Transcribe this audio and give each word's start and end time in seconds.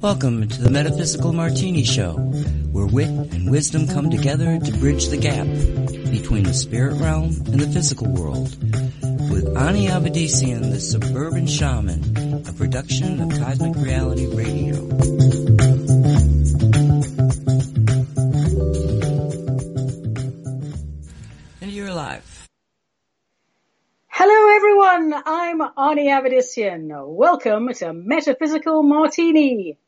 Welcome 0.00 0.46
to 0.46 0.62
the 0.62 0.70
Metaphysical 0.70 1.32
Martini 1.32 1.82
Show, 1.82 2.12
where 2.70 2.86
wit 2.86 3.08
and 3.08 3.50
wisdom 3.50 3.88
come 3.88 4.08
together 4.08 4.60
to 4.60 4.72
bridge 4.78 5.08
the 5.08 5.16
gap 5.16 5.48
between 6.12 6.44
the 6.44 6.54
spirit 6.54 7.00
realm 7.00 7.24
and 7.46 7.58
the 7.58 7.68
physical 7.72 8.06
world. 8.06 8.56
With 9.28 9.56
Ani 9.56 9.88
Avedissian, 9.88 10.70
the 10.70 10.78
Suburban 10.78 11.48
Shaman, 11.48 12.44
a 12.46 12.52
production 12.52 13.20
of 13.20 13.30
Cosmic 13.30 13.74
Reality 13.74 14.26
Radio. 14.26 15.15
I'm 25.86 25.98
Ani 25.98 26.08
Avedissian. 26.08 26.90
Welcome 27.06 27.72
to 27.72 27.92
Metaphysical 27.92 28.82
Martini. 28.82 29.78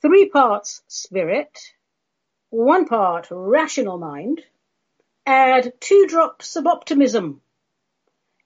Three 0.00 0.28
parts 0.28 0.82
spirit, 0.86 1.58
one 2.50 2.86
part 2.86 3.26
rational 3.32 3.98
mind, 3.98 4.42
add 5.26 5.72
two 5.80 6.06
drops 6.06 6.54
of 6.54 6.68
optimism. 6.68 7.40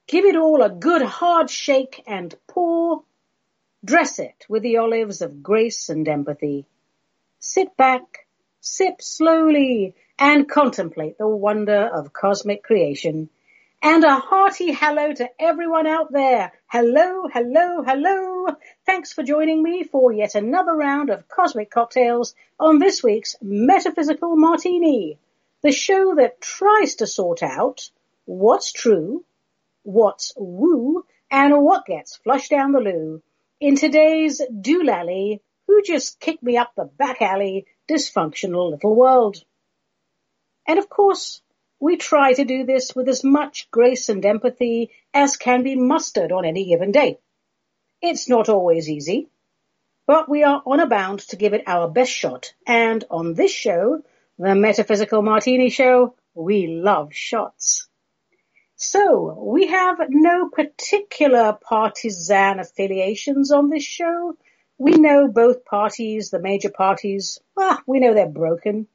Give 0.09 0.25
it 0.25 0.37
all 0.37 0.63
a 0.63 0.71
good 0.71 1.03
hard 1.03 1.51
shake 1.51 2.03
and 2.07 2.35
pour. 2.49 3.03
Dress 3.85 4.19
it 4.19 4.47
with 4.49 4.63
the 4.63 4.79
olives 4.79 5.21
of 5.21 5.43
grace 5.43 5.91
and 5.91 6.09
empathy. 6.09 6.65
Sit 7.41 7.77
back, 7.77 8.27
sip 8.63 9.03
slowly, 9.03 9.97
and 10.19 10.49
contemplate 10.49 11.19
the 11.19 11.29
wonder 11.29 11.91
of 11.93 12.15
cosmic 12.15 12.63
creation. 12.63 13.29
And 13.83 14.05
a 14.05 14.17
hearty 14.17 14.73
hello 14.73 15.11
to 15.15 15.31
everyone 15.39 15.87
out 15.87 16.13
there. 16.13 16.53
Hello, 16.67 17.27
hello, 17.33 17.83
hello. 17.83 18.49
Thanks 18.85 19.15
for 19.15 19.23
joining 19.23 19.63
me 19.63 19.85
for 19.85 20.13
yet 20.13 20.35
another 20.35 20.75
round 20.75 21.09
of 21.09 21.27
cosmic 21.29 21.71
cocktails 21.71 22.35
on 22.59 22.79
this 22.79 23.03
week's 23.03 23.37
Metaphysical 23.41 24.37
Martini, 24.37 25.19
the 25.63 25.73
show 25.73 26.15
that 26.17 26.43
tries 26.43 26.97
to 26.97 27.07
sort 27.07 27.43
out 27.43 27.89
what's 28.27 28.71
true, 28.71 29.25
what's 29.83 30.35
woo, 30.37 31.07
and 31.31 31.63
what 31.63 31.87
gets 31.87 32.17
flushed 32.17 32.51
down 32.51 32.73
the 32.73 32.81
loo 32.81 33.23
in 33.61 33.77
today's 33.77 34.43
doolally, 34.43 35.41
who 35.67 35.81
just 35.81 36.21
kicked 36.21 36.43
me 36.43 36.59
up 36.59 36.75
the 36.77 36.85
back 36.85 37.23
alley, 37.23 37.65
dysfunctional 37.89 38.73
little 38.73 38.95
world. 38.95 39.43
And 40.67 40.79
of 40.79 40.91
course, 40.91 41.41
we 41.81 41.97
try 41.97 42.35
to 42.35 42.45
do 42.45 42.65
this 42.65 42.95
with 42.95 43.09
as 43.09 43.25
much 43.25 43.71
grace 43.71 44.11
and 44.11 44.25
empathy 44.25 44.91
as 45.15 45.39
can 45.39 45.63
be 45.63 45.75
mustered 45.75 46.31
on 46.31 46.45
any 46.45 46.67
given 46.67 46.93
day. 46.93 47.19
It's 48.03 48.29
not 48.29 48.49
always 48.49 48.89
easy, 48.89 49.29
but 50.07 50.29
we 50.29 50.45
are 50.45 50.63
on 50.67 50.81
a 50.81 50.87
bound 50.87 51.21
to 51.31 51.37
give 51.37 51.55
it 51.55 51.65
our 51.67 51.89
best 51.89 52.13
shot. 52.13 52.53
And 52.67 53.03
on 53.11 53.35
this 53.35 53.51
show, 53.51 54.03
the 54.39 54.55
Metaphysical 54.55 55.23
Martini 55.23 55.71
Show, 55.71 56.15
we 56.35 56.67
love 56.67 57.15
shots. 57.15 57.89
So, 58.77 59.35
we 59.39 59.67
have 59.67 59.99
no 60.09 60.49
particular 60.49 61.59
partisan 61.61 62.61
affiliations 62.61 63.53
on 63.53 63.69
this 63.69 63.85
show. 63.85 64.37
We 64.79 64.93
know 64.93 65.29
both 65.29 65.67
parties, 65.67 66.31
the 66.31 66.41
major 66.41 66.71
parties, 66.71 67.39
ah, 67.59 67.83
we 67.87 68.01
know 68.01 68.15
they're 68.15 68.27
broken. 68.27 68.87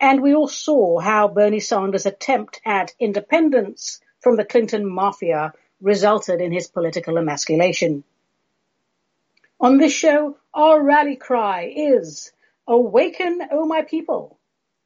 And 0.00 0.22
we 0.22 0.34
all 0.34 0.48
saw 0.48 0.98
how 0.98 1.28
Bernie 1.28 1.60
Sanders' 1.60 2.06
attempt 2.06 2.60
at 2.64 2.94
independence 2.98 4.00
from 4.20 4.36
the 4.36 4.44
Clinton 4.44 4.86
mafia 4.86 5.52
resulted 5.80 6.40
in 6.40 6.52
his 6.52 6.68
political 6.68 7.18
emasculation. 7.18 8.04
On 9.60 9.78
this 9.78 9.92
show, 9.92 10.36
our 10.52 10.82
rally 10.82 11.16
cry 11.16 11.72
is, 11.74 12.32
Awaken, 12.66 13.40
O 13.50 13.66
my 13.66 13.82
people! 13.82 14.38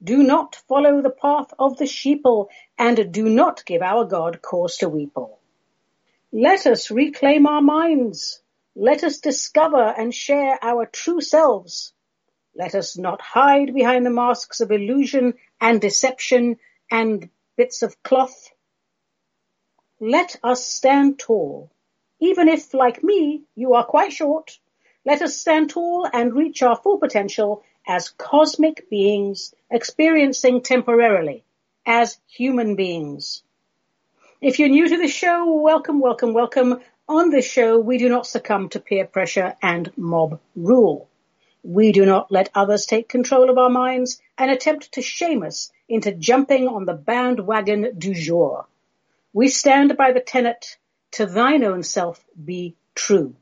Do 0.02 0.22
not 0.22 0.56
follow 0.68 1.02
the 1.02 1.10
path 1.10 1.52
of 1.58 1.76
the 1.78 1.84
sheeple, 1.84 2.48
and 2.78 3.12
do 3.12 3.28
not 3.28 3.64
give 3.64 3.82
our 3.82 4.04
God 4.04 4.40
cause 4.42 4.76
to 4.78 4.88
weeple. 4.88 5.38
Let 6.30 6.66
us 6.66 6.90
reclaim 6.90 7.46
our 7.46 7.62
minds. 7.62 8.40
Let 8.76 9.02
us 9.02 9.18
discover 9.18 9.82
and 9.82 10.14
share 10.14 10.58
our 10.62 10.86
true 10.86 11.20
selves. 11.20 11.92
Let 12.58 12.74
us 12.74 12.98
not 12.98 13.20
hide 13.20 13.72
behind 13.72 14.04
the 14.04 14.10
masks 14.10 14.60
of 14.60 14.72
illusion 14.72 15.34
and 15.60 15.80
deception 15.80 16.56
and 16.90 17.30
bits 17.56 17.82
of 17.82 18.02
cloth. 18.02 18.50
Let 20.00 20.34
us 20.42 20.66
stand 20.66 21.20
tall. 21.20 21.70
Even 22.18 22.48
if, 22.48 22.74
like 22.74 23.04
me, 23.04 23.44
you 23.54 23.74
are 23.74 23.84
quite 23.84 24.12
short, 24.12 24.58
let 25.04 25.22
us 25.22 25.38
stand 25.38 25.70
tall 25.70 26.08
and 26.12 26.34
reach 26.34 26.60
our 26.62 26.74
full 26.74 26.98
potential 26.98 27.62
as 27.86 28.10
cosmic 28.10 28.90
beings 28.90 29.54
experiencing 29.70 30.60
temporarily 30.60 31.44
as 31.86 32.18
human 32.26 32.74
beings. 32.74 33.44
If 34.40 34.58
you're 34.58 34.68
new 34.68 34.88
to 34.88 34.96
the 34.96 35.06
show, 35.06 35.60
welcome, 35.60 36.00
welcome, 36.00 36.34
welcome. 36.34 36.80
On 37.08 37.30
this 37.30 37.48
show, 37.48 37.78
we 37.78 37.98
do 37.98 38.08
not 38.08 38.26
succumb 38.26 38.68
to 38.70 38.80
peer 38.80 39.06
pressure 39.06 39.54
and 39.62 39.92
mob 39.96 40.40
rule. 40.56 41.07
We 41.62 41.92
do 41.92 42.06
not 42.06 42.30
let 42.30 42.50
others 42.54 42.86
take 42.86 43.08
control 43.08 43.50
of 43.50 43.58
our 43.58 43.70
minds 43.70 44.20
and 44.36 44.50
attempt 44.50 44.92
to 44.92 45.02
shame 45.02 45.42
us 45.42 45.72
into 45.88 46.12
jumping 46.12 46.68
on 46.68 46.84
the 46.84 46.94
bandwagon 46.94 47.98
du 47.98 48.14
jour. 48.14 48.66
We 49.32 49.48
stand 49.48 49.96
by 49.96 50.12
the 50.12 50.20
tenet, 50.20 50.76
to 51.12 51.26
thine 51.26 51.64
own 51.64 51.82
self 51.82 52.24
be 52.42 52.76
true. 52.94 53.34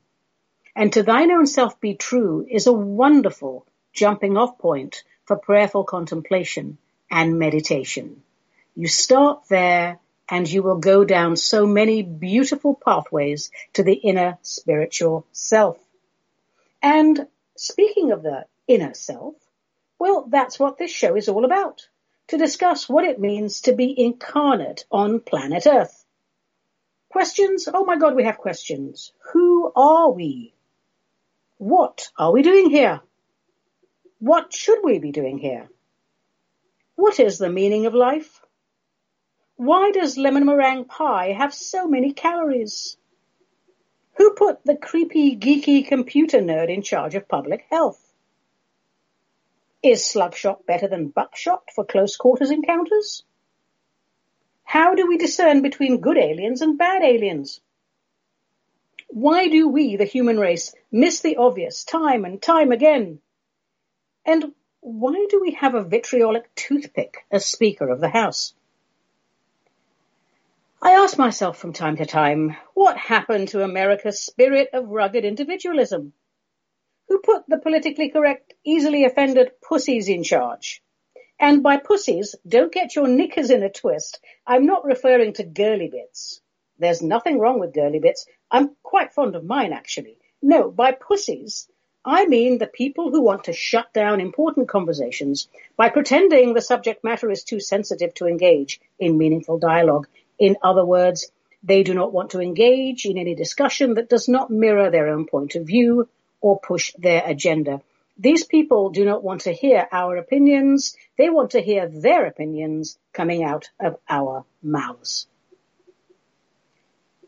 And 0.75 0.93
to 0.93 1.03
thine 1.03 1.31
own 1.31 1.47
self 1.47 1.79
be 1.79 1.95
true 1.95 2.45
is 2.49 2.67
a 2.67 2.73
wonderful 2.73 3.65
jumping 3.93 4.37
off 4.37 4.57
point 4.57 5.03
for 5.25 5.35
prayerful 5.35 5.83
contemplation 5.83 6.77
and 7.09 7.39
meditation. 7.39 8.21
You 8.75 8.87
start 8.87 9.43
there 9.49 9.99
and 10.29 10.49
you 10.49 10.61
will 10.61 10.77
go 10.77 11.03
down 11.03 11.35
so 11.35 11.65
many 11.65 12.03
beautiful 12.03 12.75
pathways 12.75 13.49
to 13.73 13.83
the 13.83 13.93
inner 13.93 14.37
spiritual 14.41 15.25
self. 15.31 15.77
And 16.81 17.27
Speaking 17.57 18.11
of 18.11 18.21
the 18.21 18.45
inner 18.67 18.93
self, 18.93 19.35
well, 19.97 20.27
that's 20.29 20.59
what 20.59 20.77
this 20.77 20.91
show 20.91 21.15
is 21.15 21.27
all 21.27 21.43
about. 21.43 21.87
To 22.27 22.37
discuss 22.37 22.87
what 22.87 23.03
it 23.03 23.19
means 23.19 23.61
to 23.61 23.73
be 23.73 23.99
incarnate 23.99 24.85
on 24.91 25.19
planet 25.19 25.65
Earth. 25.65 26.05
Questions? 27.09 27.67
Oh 27.73 27.83
my 27.83 27.97
God, 27.97 28.15
we 28.15 28.25
have 28.25 28.37
questions. 28.37 29.11
Who 29.31 29.71
are 29.75 30.11
we? 30.11 30.53
What 31.57 32.09
are 32.17 32.31
we 32.31 32.43
doing 32.43 32.69
here? 32.69 33.01
What 34.19 34.53
should 34.53 34.83
we 34.83 34.99
be 34.99 35.11
doing 35.11 35.39
here? 35.39 35.67
What 36.95 37.19
is 37.19 37.39
the 37.39 37.49
meaning 37.49 37.87
of 37.87 37.95
life? 37.95 38.41
Why 39.55 39.89
does 39.89 40.17
lemon 40.17 40.45
meringue 40.45 40.85
pie 40.85 41.31
have 41.31 41.53
so 41.53 41.87
many 41.87 42.13
calories? 42.13 42.97
Who 44.17 44.33
put 44.33 44.63
the 44.63 44.75
creepy, 44.75 45.35
geeky 45.35 45.87
computer 45.87 46.39
nerd 46.39 46.69
in 46.69 46.81
charge 46.81 47.13
of 47.13 47.27
public 47.27 47.65
health? 47.69 48.01
Is 49.83 50.01
slugshot 50.01 50.65
better 50.65 50.87
than 50.87 51.09
buckshot 51.09 51.69
for 51.73 51.85
close 51.85 52.17
quarters 52.17 52.49
encounters? 52.49 53.23
How 54.63 54.95
do 54.95 55.07
we 55.07 55.17
discern 55.17 55.61
between 55.61 56.01
good 56.01 56.17
aliens 56.17 56.61
and 56.61 56.77
bad 56.77 57.03
aliens? 57.03 57.61
Why 59.07 59.47
do 59.47 59.69
we, 59.69 59.95
the 59.95 60.05
human 60.05 60.39
race, 60.39 60.73
miss 60.91 61.21
the 61.21 61.37
obvious 61.37 61.83
time 61.83 62.25
and 62.25 62.41
time 62.41 62.71
again? 62.71 63.19
And 64.25 64.53
why 64.81 65.27
do 65.29 65.39
we 65.39 65.51
have 65.51 65.75
a 65.75 65.83
vitriolic 65.83 66.53
toothpick 66.55 67.25
as 67.31 67.45
Speaker 67.45 67.87
of 67.87 68.01
the 68.01 68.09
House? 68.09 68.53
I 70.87 70.91
ask 70.91 71.17
myself 71.17 71.57
from 71.57 71.73
time 71.73 71.97
to 71.97 72.05
time, 72.05 72.55
what 72.73 72.95
happened 72.95 73.49
to 73.49 73.61
America's 73.61 74.21
spirit 74.21 74.69
of 74.71 74.87
rugged 74.87 75.25
individualism? 75.25 76.13
Who 77.09 77.19
put 77.19 77.43
the 77.45 77.57
politically 77.57 78.07
correct, 78.07 78.53
easily 78.63 79.03
offended 79.03 79.51
pussies 79.61 80.07
in 80.07 80.23
charge? 80.23 80.81
And 81.37 81.61
by 81.61 81.75
pussies, 81.75 82.37
don't 82.47 82.71
get 82.71 82.95
your 82.95 83.09
knickers 83.09 83.49
in 83.49 83.63
a 83.63 83.69
twist. 83.69 84.21
I'm 84.45 84.65
not 84.65 84.85
referring 84.85 85.33
to 85.33 85.43
girly 85.43 85.89
bits. 85.89 86.39
There's 86.79 87.01
nothing 87.01 87.37
wrong 87.37 87.59
with 87.59 87.73
girly 87.73 87.99
bits. 87.99 88.25
I'm 88.49 88.73
quite 88.81 89.13
fond 89.13 89.35
of 89.35 89.43
mine, 89.43 89.73
actually. 89.73 90.17
No, 90.41 90.71
by 90.71 90.93
pussies, 90.93 91.67
I 92.05 92.27
mean 92.27 92.59
the 92.59 92.65
people 92.65 93.11
who 93.11 93.23
want 93.23 93.43
to 93.43 93.51
shut 93.51 93.91
down 93.91 94.21
important 94.21 94.69
conversations 94.69 95.49
by 95.75 95.89
pretending 95.89 96.53
the 96.53 96.61
subject 96.61 97.03
matter 97.03 97.29
is 97.29 97.43
too 97.43 97.59
sensitive 97.59 98.13
to 98.13 98.27
engage 98.27 98.79
in 98.97 99.17
meaningful 99.17 99.59
dialogue 99.59 100.07
in 100.39 100.57
other 100.61 100.85
words, 100.85 101.31
they 101.63 101.83
do 101.83 101.93
not 101.93 102.13
want 102.13 102.31
to 102.31 102.41
engage 102.41 103.05
in 103.05 103.17
any 103.17 103.35
discussion 103.35 103.95
that 103.95 104.09
does 104.09 104.27
not 104.27 104.51
mirror 104.51 104.89
their 104.89 105.09
own 105.09 105.25
point 105.25 105.55
of 105.55 105.65
view 105.65 106.07
or 106.41 106.59
push 106.59 106.93
their 106.97 107.23
agenda. 107.25 107.81
These 108.17 108.45
people 108.45 108.89
do 108.89 109.05
not 109.05 109.23
want 109.23 109.41
to 109.41 109.53
hear 109.53 109.87
our 109.91 110.17
opinions. 110.17 110.95
They 111.17 111.29
want 111.29 111.51
to 111.51 111.61
hear 111.61 111.87
their 111.87 112.25
opinions 112.25 112.97
coming 113.13 113.43
out 113.43 113.69
of 113.79 113.97
our 114.09 114.45
mouths. 114.63 115.27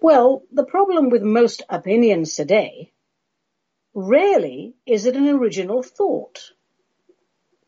Well, 0.01 0.43
the 0.51 0.63
problem 0.63 1.09
with 1.09 1.21
most 1.21 1.61
opinions 1.69 2.35
today, 2.35 2.91
rarely 3.93 4.73
is 4.85 5.05
it 5.05 5.15
an 5.15 5.27
original 5.27 5.83
thought. 5.83 6.51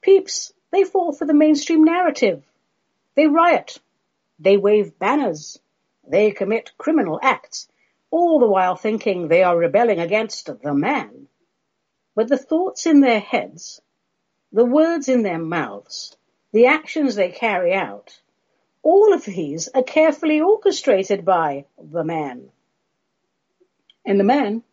Peeps, 0.01 0.53
they 0.71 0.83
fall 0.83 1.11
for 1.11 1.25
the 1.25 1.33
mainstream 1.33 1.83
narrative. 1.83 2.43
They 3.15 3.27
riot. 3.27 3.79
They 4.43 4.57
wave 4.57 4.97
banners. 4.97 5.59
They 6.03 6.31
commit 6.31 6.75
criminal 6.75 7.19
acts, 7.21 7.67
all 8.09 8.39
the 8.39 8.47
while 8.47 8.75
thinking 8.75 9.27
they 9.27 9.43
are 9.43 9.55
rebelling 9.55 9.99
against 9.99 10.49
the 10.63 10.73
man. 10.73 11.27
But 12.15 12.27
the 12.27 12.39
thoughts 12.39 12.87
in 12.87 13.01
their 13.01 13.19
heads, 13.19 13.81
the 14.51 14.65
words 14.65 15.07
in 15.07 15.21
their 15.21 15.37
mouths, 15.37 16.17
the 16.51 16.65
actions 16.65 17.13
they 17.13 17.29
carry 17.29 17.71
out, 17.71 18.19
all 18.81 19.13
of 19.13 19.25
these 19.25 19.67
are 19.67 19.83
carefully 19.83 20.41
orchestrated 20.41 21.23
by 21.23 21.65
the 21.77 22.03
man. 22.03 22.49
And 24.03 24.19
the 24.19 24.23
man, 24.23 24.63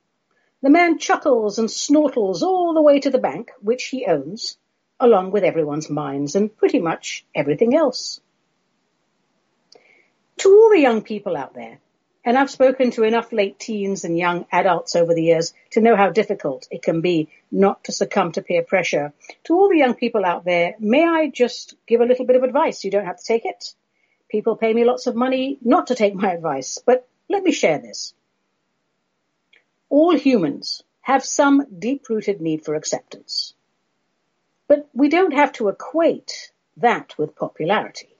the 0.62 0.70
man 0.70 0.98
chuckles 0.98 1.58
and 1.58 1.70
snortles 1.70 2.42
all 2.42 2.72
the 2.72 2.80
way 2.80 3.00
to 3.00 3.10
the 3.10 3.18
bank, 3.18 3.52
which 3.60 3.84
he 3.84 4.06
owns, 4.06 4.56
along 4.98 5.30
with 5.30 5.44
everyone's 5.44 5.90
minds 5.90 6.34
and 6.36 6.56
pretty 6.56 6.78
much 6.78 7.26
everything 7.34 7.74
else. 7.74 8.22
To 10.38 10.48
all 10.50 10.70
the 10.70 10.80
young 10.80 11.02
people 11.02 11.36
out 11.36 11.54
there, 11.54 11.78
and 12.24 12.36
I've 12.36 12.50
spoken 12.50 12.90
to 12.92 13.04
enough 13.04 13.32
late 13.32 13.58
teens 13.58 14.04
and 14.04 14.18
young 14.18 14.46
adults 14.52 14.94
over 14.94 15.14
the 15.14 15.22
years 15.22 15.54
to 15.70 15.80
know 15.80 15.96
how 15.96 16.10
difficult 16.10 16.68
it 16.70 16.82
can 16.82 17.00
be 17.00 17.28
not 17.50 17.84
to 17.84 17.92
succumb 17.92 18.32
to 18.32 18.42
peer 18.42 18.62
pressure. 18.62 19.12
To 19.44 19.54
all 19.54 19.68
the 19.68 19.78
young 19.78 19.94
people 19.94 20.24
out 20.24 20.44
there, 20.44 20.74
may 20.78 21.06
I 21.06 21.28
just 21.28 21.74
give 21.86 22.00
a 22.00 22.04
little 22.04 22.26
bit 22.26 22.36
of 22.36 22.42
advice? 22.42 22.84
You 22.84 22.90
don't 22.90 23.06
have 23.06 23.18
to 23.18 23.24
take 23.24 23.46
it. 23.46 23.74
People 24.28 24.56
pay 24.56 24.72
me 24.72 24.84
lots 24.84 25.06
of 25.06 25.16
money 25.16 25.58
not 25.62 25.86
to 25.86 25.94
take 25.94 26.14
my 26.14 26.32
advice, 26.34 26.78
but 26.84 27.08
let 27.28 27.42
me 27.42 27.50
share 27.50 27.78
this. 27.78 28.12
All 29.88 30.14
humans 30.14 30.82
have 31.00 31.24
some 31.24 31.66
deep-rooted 31.78 32.40
need 32.40 32.64
for 32.64 32.74
acceptance. 32.74 33.54
But 34.66 34.88
we 34.92 35.08
don't 35.08 35.32
have 35.32 35.52
to 35.54 35.68
equate 35.68 36.52
that 36.76 37.16
with 37.16 37.34
popularity. 37.34 38.17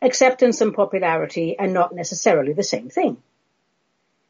Acceptance 0.00 0.60
and 0.60 0.74
popularity 0.74 1.58
are 1.58 1.66
not 1.66 1.94
necessarily 1.94 2.52
the 2.52 2.62
same 2.62 2.88
thing. 2.88 3.22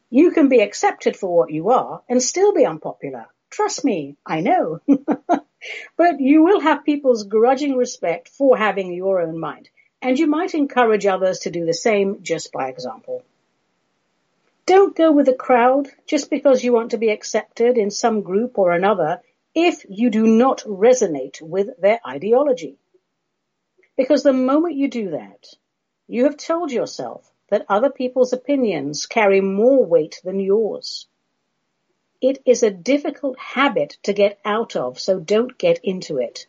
You 0.09 0.31
can 0.31 0.49
be 0.49 0.61
accepted 0.61 1.15
for 1.15 1.35
what 1.35 1.51
you 1.51 1.69
are 1.69 2.01
and 2.09 2.23
still 2.23 2.53
be 2.53 2.65
unpopular. 2.65 3.27
Trust 3.51 3.85
me, 3.85 4.15
I 4.25 4.41
know. 4.41 4.79
but 5.97 6.19
you 6.19 6.43
will 6.43 6.59
have 6.59 6.83
people's 6.85 7.23
grudging 7.23 7.75
respect 7.75 8.29
for 8.29 8.57
having 8.57 8.93
your 8.93 9.21
own 9.21 9.39
mind, 9.39 9.69
and 10.01 10.17
you 10.17 10.25
might 10.25 10.55
encourage 10.55 11.05
others 11.05 11.39
to 11.39 11.51
do 11.51 11.65
the 11.65 11.73
same 11.73 12.23
just 12.23 12.51
by 12.51 12.69
example. 12.69 13.23
Don't 14.65 14.95
go 14.95 15.11
with 15.11 15.27
the 15.27 15.33
crowd 15.33 15.89
just 16.07 16.29
because 16.29 16.63
you 16.63 16.73
want 16.73 16.91
to 16.91 16.97
be 16.97 17.09
accepted 17.09 17.77
in 17.77 17.91
some 17.91 18.21
group 18.21 18.57
or 18.57 18.71
another 18.71 19.21
if 19.53 19.85
you 19.89 20.09
do 20.09 20.25
not 20.25 20.59
resonate 20.59 21.41
with 21.41 21.69
their 21.79 21.99
ideology. 22.07 22.77
Because 23.99 24.23
the 24.23 24.31
moment 24.31 24.75
you 24.75 24.87
do 24.87 25.09
that, 25.09 25.45
you 26.07 26.23
have 26.23 26.37
told 26.37 26.71
yourself 26.71 27.29
that 27.49 27.65
other 27.67 27.89
people's 27.89 28.31
opinions 28.31 29.05
carry 29.05 29.41
more 29.41 29.85
weight 29.85 30.21
than 30.23 30.39
yours. 30.39 31.05
It 32.21 32.41
is 32.45 32.63
a 32.63 32.71
difficult 32.71 33.37
habit 33.37 33.97
to 34.03 34.13
get 34.13 34.39
out 34.45 34.77
of, 34.77 35.01
so 35.01 35.19
don't 35.19 35.57
get 35.57 35.81
into 35.83 36.17
it. 36.17 36.47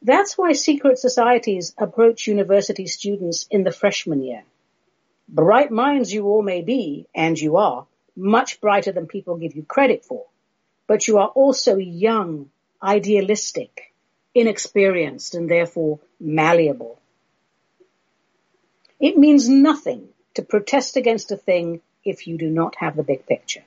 That's 0.00 0.38
why 0.38 0.52
secret 0.52 0.98
societies 0.98 1.74
approach 1.76 2.26
university 2.26 2.86
students 2.86 3.46
in 3.50 3.64
the 3.64 3.78
freshman 3.80 4.22
year. 4.22 4.44
Bright 5.28 5.70
minds 5.70 6.14
you 6.14 6.24
all 6.28 6.40
may 6.40 6.62
be, 6.62 7.06
and 7.14 7.38
you 7.38 7.58
are, 7.58 7.86
much 8.16 8.62
brighter 8.62 8.92
than 8.92 9.06
people 9.06 9.36
give 9.36 9.54
you 9.54 9.64
credit 9.64 10.06
for 10.06 10.24
but 10.86 11.08
you 11.08 11.18
are 11.18 11.28
also 11.28 11.76
young, 11.76 12.50
idealistic, 12.82 13.93
inexperienced, 14.34 15.34
and 15.34 15.50
therefore 15.50 16.00
malleable. 16.18 16.98
It 19.00 19.16
means 19.16 19.48
nothing 19.48 20.08
to 20.34 20.42
protest 20.42 20.96
against 20.96 21.30
a 21.32 21.36
thing 21.36 21.80
if 22.04 22.26
you 22.26 22.36
do 22.38 22.50
not 22.50 22.76
have 22.76 22.96
the 22.96 23.02
big 23.02 23.26
picture. 23.26 23.64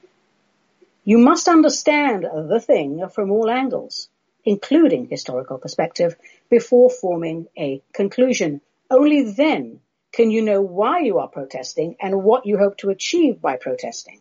You 1.04 1.18
must 1.18 1.48
understand 1.48 2.24
the 2.24 2.60
thing 2.60 3.08
from 3.10 3.32
all 3.32 3.50
angles, 3.50 4.10
including 4.44 5.08
historical 5.08 5.58
perspective, 5.58 6.16
before 6.50 6.90
forming 6.90 7.48
a 7.58 7.82
conclusion. 7.94 8.62
Only 8.90 9.32
then 9.32 9.80
can 10.12 10.32
you 10.32 10.42
know 10.42 10.62
why 10.62 11.00
you 11.00 11.20
are 11.20 11.28
protesting 11.28 11.96
and 12.02 12.24
what 12.24 12.46
you 12.46 12.58
hope 12.58 12.78
to 12.78 12.90
achieve 12.90 13.42
by 13.42 13.56
protesting. 13.58 14.20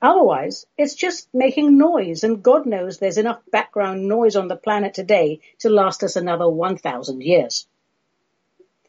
Otherwise, 0.00 0.64
it's 0.76 0.94
just 0.94 1.28
making 1.34 1.76
noise, 1.76 2.22
and 2.22 2.42
God 2.42 2.66
knows 2.66 2.98
there's 2.98 3.18
enough 3.18 3.40
background 3.50 4.06
noise 4.06 4.36
on 4.36 4.46
the 4.46 4.56
planet 4.56 4.94
today 4.94 5.40
to 5.58 5.68
last 5.68 6.04
us 6.04 6.14
another 6.14 6.48
1,000 6.48 7.20
years. 7.20 7.66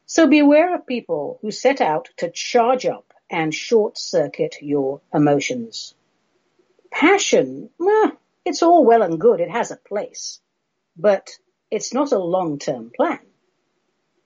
So 0.05 0.27
beware 0.27 0.75
of 0.75 0.85
people 0.85 1.39
who 1.41 1.51
set 1.51 1.81
out 1.81 2.09
to 2.17 2.29
charge 2.29 2.85
up 2.85 3.13
and 3.29 3.53
short 3.53 3.97
circuit 3.97 4.57
your 4.61 5.01
emotions. 5.13 5.95
Passion, 6.91 7.69
eh, 7.81 8.11
it's 8.45 8.63
all 8.63 8.85
well 8.85 9.01
and 9.01 9.19
good, 9.19 9.39
it 9.39 9.49
has 9.49 9.71
a 9.71 9.77
place, 9.77 10.39
but 10.95 11.31
it's 11.71 11.93
not 11.93 12.11
a 12.11 12.19
long-term 12.19 12.91
plan. 12.95 13.19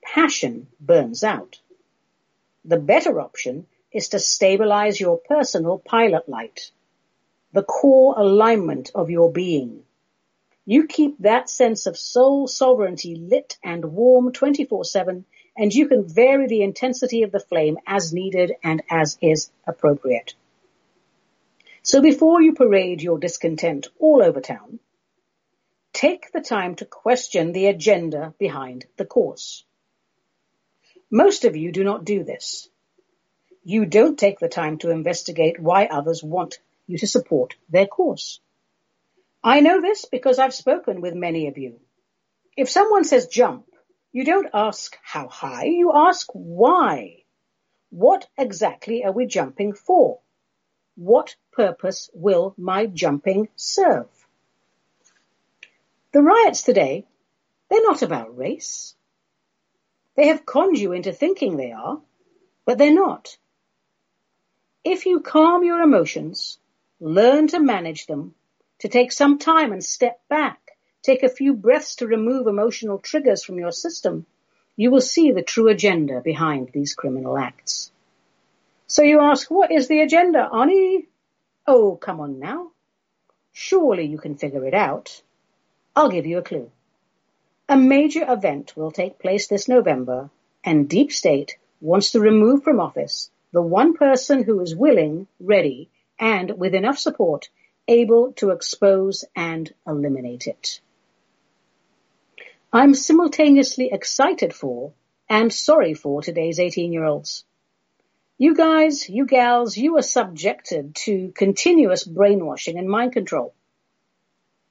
Passion 0.02 0.66
burns 0.80 1.24
out. 1.24 1.60
The 2.64 2.78
better 2.78 3.20
option 3.20 3.66
is 3.92 4.08
to 4.08 4.18
stabilize 4.18 4.98
your 4.98 5.18
personal 5.18 5.78
pilot 5.78 6.28
light, 6.28 6.70
the 7.54 7.62
core 7.62 8.18
alignment 8.18 8.90
of 8.96 9.10
your 9.10 9.30
being. 9.30 9.84
You 10.66 10.88
keep 10.88 11.16
that 11.20 11.48
sense 11.48 11.86
of 11.86 11.96
soul 11.96 12.48
sovereignty 12.48 13.14
lit 13.14 13.58
and 13.62 13.84
warm 13.84 14.32
24-7 14.32 15.22
and 15.56 15.72
you 15.72 15.86
can 15.86 16.02
vary 16.02 16.48
the 16.48 16.62
intensity 16.62 17.22
of 17.22 17.30
the 17.30 17.38
flame 17.38 17.78
as 17.86 18.12
needed 18.12 18.54
and 18.64 18.82
as 18.90 19.16
is 19.22 19.52
appropriate. 19.68 20.34
So 21.84 22.02
before 22.02 22.42
you 22.42 22.54
parade 22.54 23.02
your 23.02 23.18
discontent 23.18 23.86
all 24.00 24.20
over 24.20 24.40
town, 24.40 24.80
take 25.92 26.32
the 26.32 26.40
time 26.40 26.74
to 26.76 26.84
question 26.84 27.52
the 27.52 27.66
agenda 27.66 28.34
behind 28.36 28.84
the 28.96 29.04
course. 29.04 29.64
Most 31.08 31.44
of 31.44 31.54
you 31.54 31.70
do 31.70 31.84
not 31.84 32.04
do 32.04 32.24
this. 32.24 32.68
You 33.62 33.86
don't 33.86 34.18
take 34.18 34.40
the 34.40 34.48
time 34.48 34.78
to 34.78 34.90
investigate 34.90 35.60
why 35.60 35.86
others 35.86 36.20
want 36.20 36.58
you 36.86 36.98
to 36.98 37.06
support 37.06 37.54
their 37.68 37.86
course. 37.86 38.40
I 39.42 39.60
know 39.60 39.80
this 39.80 40.04
because 40.04 40.38
I've 40.38 40.54
spoken 40.54 41.00
with 41.00 41.14
many 41.14 41.48
of 41.48 41.58
you. 41.58 41.80
If 42.56 42.70
someone 42.70 43.04
says 43.04 43.26
jump, 43.26 43.66
you 44.12 44.24
don't 44.24 44.50
ask 44.54 44.96
how 45.02 45.28
high, 45.28 45.64
you 45.64 45.92
ask 45.92 46.28
why. 46.32 47.24
What 47.90 48.26
exactly 48.38 49.04
are 49.04 49.12
we 49.12 49.26
jumping 49.26 49.72
for? 49.74 50.20
What 50.96 51.34
purpose 51.52 52.10
will 52.14 52.54
my 52.56 52.86
jumping 52.86 53.48
serve? 53.56 54.08
The 56.12 56.22
riots 56.22 56.62
today, 56.62 57.06
they're 57.68 57.82
not 57.82 58.02
about 58.02 58.36
race. 58.36 58.94
They 60.16 60.28
have 60.28 60.46
conned 60.46 60.78
you 60.78 60.92
into 60.92 61.12
thinking 61.12 61.56
they 61.56 61.72
are, 61.72 62.00
but 62.64 62.78
they're 62.78 62.94
not. 62.94 63.36
If 64.84 65.06
you 65.06 65.20
calm 65.20 65.64
your 65.64 65.80
emotions, 65.80 66.58
learn 67.00 67.48
to 67.48 67.60
manage 67.60 68.06
them, 68.06 68.34
to 68.80 68.88
take 68.88 69.12
some 69.12 69.38
time 69.38 69.72
and 69.72 69.84
step 69.84 70.20
back, 70.28 70.58
take 71.02 71.22
a 71.22 71.28
few 71.28 71.54
breaths 71.54 71.96
to 71.96 72.06
remove 72.06 72.46
emotional 72.46 72.98
triggers 72.98 73.44
from 73.44 73.58
your 73.58 73.72
system, 73.72 74.26
you 74.76 74.90
will 74.90 75.00
see 75.00 75.30
the 75.30 75.42
true 75.42 75.68
agenda 75.68 76.20
behind 76.20 76.70
these 76.72 76.94
criminal 76.94 77.38
acts. 77.38 77.92
So 78.86 79.02
you 79.02 79.20
ask, 79.20 79.50
what 79.50 79.70
is 79.70 79.88
the 79.88 80.00
agenda, 80.00 80.48
Ani? 80.52 81.06
Oh, 81.66 81.96
come 81.96 82.20
on 82.20 82.38
now. 82.38 82.70
Surely 83.52 84.06
you 84.06 84.18
can 84.18 84.36
figure 84.36 84.66
it 84.66 84.74
out. 84.74 85.22
I'll 85.94 86.10
give 86.10 86.26
you 86.26 86.38
a 86.38 86.42
clue. 86.42 86.70
A 87.68 87.76
major 87.76 88.24
event 88.30 88.76
will 88.76 88.90
take 88.90 89.18
place 89.18 89.46
this 89.46 89.68
November 89.68 90.30
and 90.64 90.88
Deep 90.88 91.12
State 91.12 91.56
wants 91.80 92.12
to 92.12 92.20
remove 92.20 92.62
from 92.62 92.80
office 92.80 93.30
the 93.52 93.62
one 93.62 93.94
person 93.94 94.42
who 94.42 94.60
is 94.60 94.74
willing, 94.74 95.28
ready, 95.38 95.88
and 96.18 96.50
with 96.58 96.74
enough 96.74 96.98
support, 96.98 97.48
able 97.88 98.32
to 98.34 98.50
expose 98.50 99.24
and 99.34 99.72
eliminate 99.86 100.46
it. 100.46 100.80
I'm 102.72 102.94
simultaneously 102.94 103.90
excited 103.92 104.54
for 104.54 104.92
and 105.28 105.52
sorry 105.52 105.94
for 105.94 106.22
today's 106.22 106.58
18 106.58 106.92
year 106.92 107.04
olds. 107.04 107.44
You 108.36 108.54
guys, 108.54 109.08
you 109.08 109.26
gals, 109.26 109.76
you 109.76 109.96
are 109.96 110.02
subjected 110.02 110.96
to 111.06 111.32
continuous 111.36 112.02
brainwashing 112.02 112.78
and 112.78 112.88
mind 112.88 113.12
control. 113.12 113.54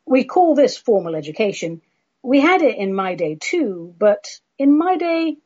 We 0.05 0.25
call 0.25 0.53
this 0.53 0.77
formal 0.77 1.15
education. 1.15 1.81
We 2.21 2.41
had 2.41 2.61
it 2.61 2.77
in 2.77 2.93
my 2.93 3.15
day 3.15 3.37
too, 3.39 3.95
but 3.97 4.39
in 4.57 4.77
my 4.77 4.97
day, 4.97 5.37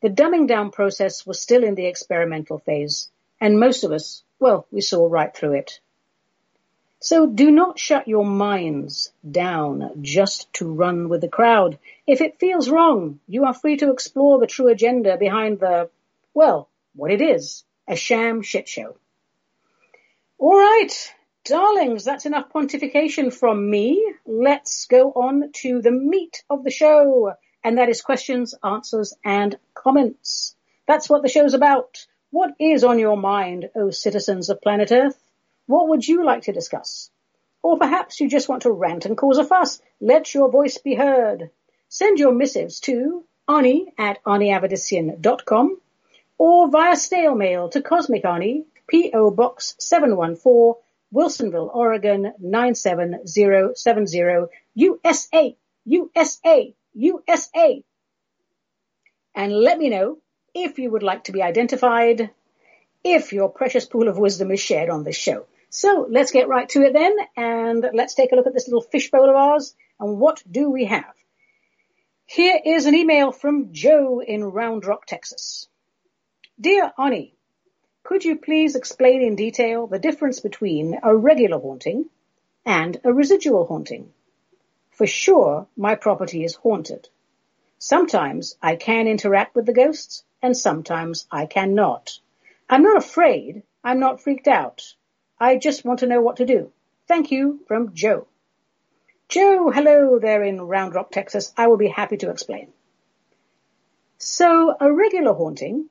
the 0.00 0.08
dumbing 0.08 0.46
down 0.46 0.70
process 0.70 1.26
was 1.26 1.40
still 1.40 1.62
in 1.62 1.74
the 1.74 1.86
experimental 1.86 2.58
phase, 2.58 3.10
And 3.40 3.60
most 3.60 3.84
of 3.84 3.92
us, 3.92 4.22
well, 4.38 4.66
we 4.70 4.80
saw 4.80 5.06
right 5.06 5.34
through 5.34 5.54
it. 5.54 5.80
So 7.00 7.26
do 7.26 7.50
not 7.50 7.78
shut 7.78 8.08
your 8.08 8.24
minds 8.24 9.12
down 9.28 10.02
just 10.02 10.52
to 10.54 10.72
run 10.72 11.08
with 11.08 11.20
the 11.20 11.28
crowd. 11.28 11.78
If 12.08 12.20
it 12.20 12.40
feels 12.40 12.68
wrong, 12.68 13.20
you 13.28 13.44
are 13.44 13.54
free 13.54 13.76
to 13.76 13.92
explore 13.92 14.40
the 14.40 14.48
true 14.48 14.68
agenda 14.68 15.16
behind 15.16 15.60
the, 15.60 15.90
well, 16.34 16.68
what 16.96 17.12
it 17.12 17.20
is, 17.20 17.64
a 17.86 17.94
sham 17.94 18.42
shit 18.42 18.68
show. 18.68 18.96
All 20.38 20.56
right, 20.56 21.14
darlings, 21.44 22.04
that's 22.04 22.26
enough 22.26 22.50
pontification 22.52 23.32
from 23.32 23.70
me. 23.70 24.14
Let's 24.26 24.86
go 24.86 25.12
on 25.12 25.52
to 25.62 25.80
the 25.80 25.92
meat 25.92 26.42
of 26.50 26.64
the 26.64 26.70
show, 26.70 27.34
and 27.62 27.78
that 27.78 27.88
is 27.88 28.02
questions, 28.02 28.56
answers, 28.64 29.14
and 29.24 29.56
comments. 29.72 30.56
That's 30.86 31.08
what 31.08 31.22
the 31.22 31.28
show's 31.28 31.54
about. 31.54 32.06
What 32.30 32.54
is 32.58 32.84
on 32.84 32.98
your 32.98 33.16
mind, 33.16 33.70
O 33.74 33.90
citizens 33.90 34.50
of 34.50 34.60
planet 34.60 34.92
Earth? 34.92 35.18
What 35.66 35.88
would 35.88 36.06
you 36.06 36.24
like 36.24 36.42
to 36.42 36.52
discuss? 36.52 37.10
Or 37.62 37.78
perhaps 37.78 38.20
you 38.20 38.28
just 38.28 38.48
want 38.48 38.62
to 38.62 38.70
rant 38.70 39.06
and 39.06 39.16
cause 39.16 39.38
a 39.38 39.44
fuss. 39.44 39.80
Let 40.00 40.34
your 40.34 40.50
voice 40.50 40.78
be 40.78 40.94
heard. 40.94 41.50
Send 41.88 42.18
your 42.18 42.32
missives 42.32 42.80
to 42.80 43.24
Ani 43.48 43.92
at 43.96 44.18
or 46.38 46.68
via 46.68 46.96
snail 46.96 47.34
mail 47.34 47.68
to 47.70 47.82
Cosmic 47.82 48.24
Ani, 48.24 48.64
P.O. 48.86 49.30
Box 49.30 49.74
714, 49.78 50.74
Wilsonville, 51.12 51.74
Oregon 51.74 52.32
97070, 52.38 54.46
USA, 54.74 55.56
USA, 55.84 56.74
USA. 56.94 57.82
And 59.34 59.52
let 59.52 59.78
me 59.78 59.88
know 59.88 60.18
if 60.64 60.78
you 60.78 60.90
would 60.90 61.02
like 61.02 61.24
to 61.24 61.32
be 61.32 61.42
identified, 61.42 62.30
if 63.04 63.32
your 63.32 63.48
precious 63.48 63.84
pool 63.84 64.08
of 64.08 64.18
wisdom 64.18 64.50
is 64.50 64.60
shared 64.60 64.90
on 64.90 65.04
this 65.04 65.16
show. 65.16 65.46
So 65.70 66.06
let's 66.08 66.32
get 66.32 66.48
right 66.48 66.68
to 66.70 66.82
it 66.82 66.92
then, 66.92 67.16
and 67.36 67.90
let's 67.92 68.14
take 68.14 68.32
a 68.32 68.36
look 68.36 68.46
at 68.46 68.54
this 68.54 68.68
little 68.68 68.80
fishbowl 68.80 69.28
of 69.28 69.36
ours, 69.36 69.74
and 70.00 70.18
what 70.18 70.42
do 70.50 70.70
we 70.70 70.86
have? 70.86 71.14
Here 72.26 72.60
is 72.64 72.86
an 72.86 72.94
email 72.94 73.32
from 73.32 73.72
Joe 73.72 74.20
in 74.20 74.44
Round 74.44 74.84
Rock, 74.84 75.06
Texas. 75.06 75.68
Dear 76.60 76.92
Ani, 76.98 77.34
could 78.02 78.24
you 78.24 78.36
please 78.36 78.74
explain 78.74 79.22
in 79.22 79.36
detail 79.36 79.86
the 79.86 79.98
difference 79.98 80.40
between 80.40 80.98
a 81.02 81.14
regular 81.14 81.58
haunting 81.58 82.10
and 82.64 83.00
a 83.04 83.12
residual 83.12 83.66
haunting? 83.66 84.12
For 84.90 85.06
sure, 85.06 85.68
my 85.76 85.94
property 85.94 86.42
is 86.42 86.54
haunted. 86.54 87.08
Sometimes 87.78 88.56
I 88.60 88.76
can 88.76 89.06
interact 89.06 89.54
with 89.54 89.66
the 89.66 89.72
ghosts, 89.72 90.24
and 90.42 90.56
sometimes 90.56 91.26
I 91.30 91.46
cannot. 91.46 92.18
I'm 92.68 92.82
not 92.82 92.96
afraid. 92.96 93.62
I'm 93.84 94.00
not 94.00 94.20
freaked 94.20 94.48
out. 94.48 94.94
I 95.38 95.56
just 95.56 95.84
want 95.84 96.00
to 96.00 96.06
know 96.06 96.20
what 96.20 96.36
to 96.38 96.44
do. 96.44 96.72
Thank 97.06 97.30
you 97.30 97.60
from 97.68 97.94
Joe. 97.94 98.26
Joe, 99.28 99.70
hello 99.70 100.18
there 100.18 100.42
in 100.42 100.60
Round 100.60 100.94
Rock, 100.94 101.10
Texas. 101.10 101.52
I 101.56 101.68
will 101.68 101.76
be 101.76 101.88
happy 101.88 102.16
to 102.18 102.30
explain. 102.30 102.72
So 104.18 104.74
a 104.80 104.92
regular 104.92 105.32
haunting 105.32 105.88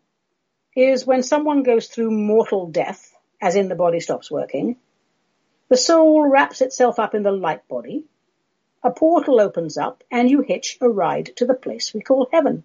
is 0.76 1.08
when 1.08 1.24
someone 1.24 1.64
goes 1.64 1.88
through 1.88 2.12
mortal 2.12 2.68
death, 2.68 3.16
as 3.42 3.56
in 3.56 3.70
the 3.70 3.76
body 3.76 4.02
stops 4.02 4.30
working. 4.30 4.76
The 5.70 5.78
soul 5.78 6.28
wraps 6.28 6.62
itself 6.62 7.00
up 7.00 7.16
in 7.16 7.24
the 7.24 7.32
light 7.32 7.68
body. 7.68 8.06
A 8.88 8.92
portal 8.92 9.42
opens 9.42 9.78
up 9.78 10.02
and 10.10 10.30
you 10.32 10.40
hitch 10.40 10.78
a 10.80 10.88
ride 10.88 11.36
to 11.36 11.46
the 11.46 11.54
place 11.54 11.94
we 11.94 12.00
call 12.00 12.30
heaven. 12.32 12.64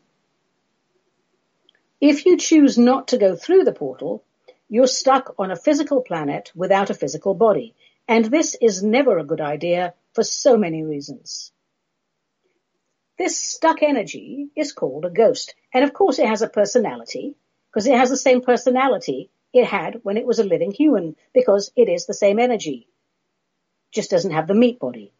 If 2.00 2.26
you 2.26 2.36
choose 2.36 2.78
not 2.78 3.08
to 3.08 3.18
go 3.18 3.34
through 3.34 3.64
the 3.64 3.72
portal, 3.72 4.22
you're 4.68 4.86
stuck 4.86 5.34
on 5.36 5.50
a 5.50 5.56
physical 5.56 6.00
planet 6.00 6.52
without 6.54 6.90
a 6.90 6.94
physical 6.94 7.34
body. 7.34 7.74
And 8.06 8.24
this 8.24 8.54
is 8.60 8.84
never 8.84 9.18
a 9.18 9.24
good 9.24 9.40
idea 9.40 9.94
for 10.12 10.22
so 10.22 10.56
many 10.56 10.84
reasons. 10.84 11.50
This 13.18 13.40
stuck 13.40 13.82
energy 13.82 14.48
is 14.54 14.72
called 14.72 15.04
a 15.04 15.10
ghost. 15.10 15.56
And 15.74 15.82
of 15.82 15.92
course 15.92 16.20
it 16.20 16.28
has 16.28 16.42
a 16.42 16.48
personality 16.48 17.34
because 17.68 17.88
it 17.88 17.98
has 17.98 18.10
the 18.10 18.16
same 18.16 18.42
personality 18.42 19.28
it 19.52 19.64
had 19.64 20.04
when 20.04 20.18
it 20.18 20.26
was 20.26 20.38
a 20.38 20.44
living 20.44 20.70
human 20.70 21.16
because 21.34 21.72
it 21.74 21.88
is 21.88 22.06
the 22.06 22.14
same 22.14 22.38
energy. 22.38 22.86
Just 23.90 24.12
doesn't 24.12 24.30
have 24.30 24.46
the 24.46 24.54
meat 24.54 24.78
body. 24.78 25.12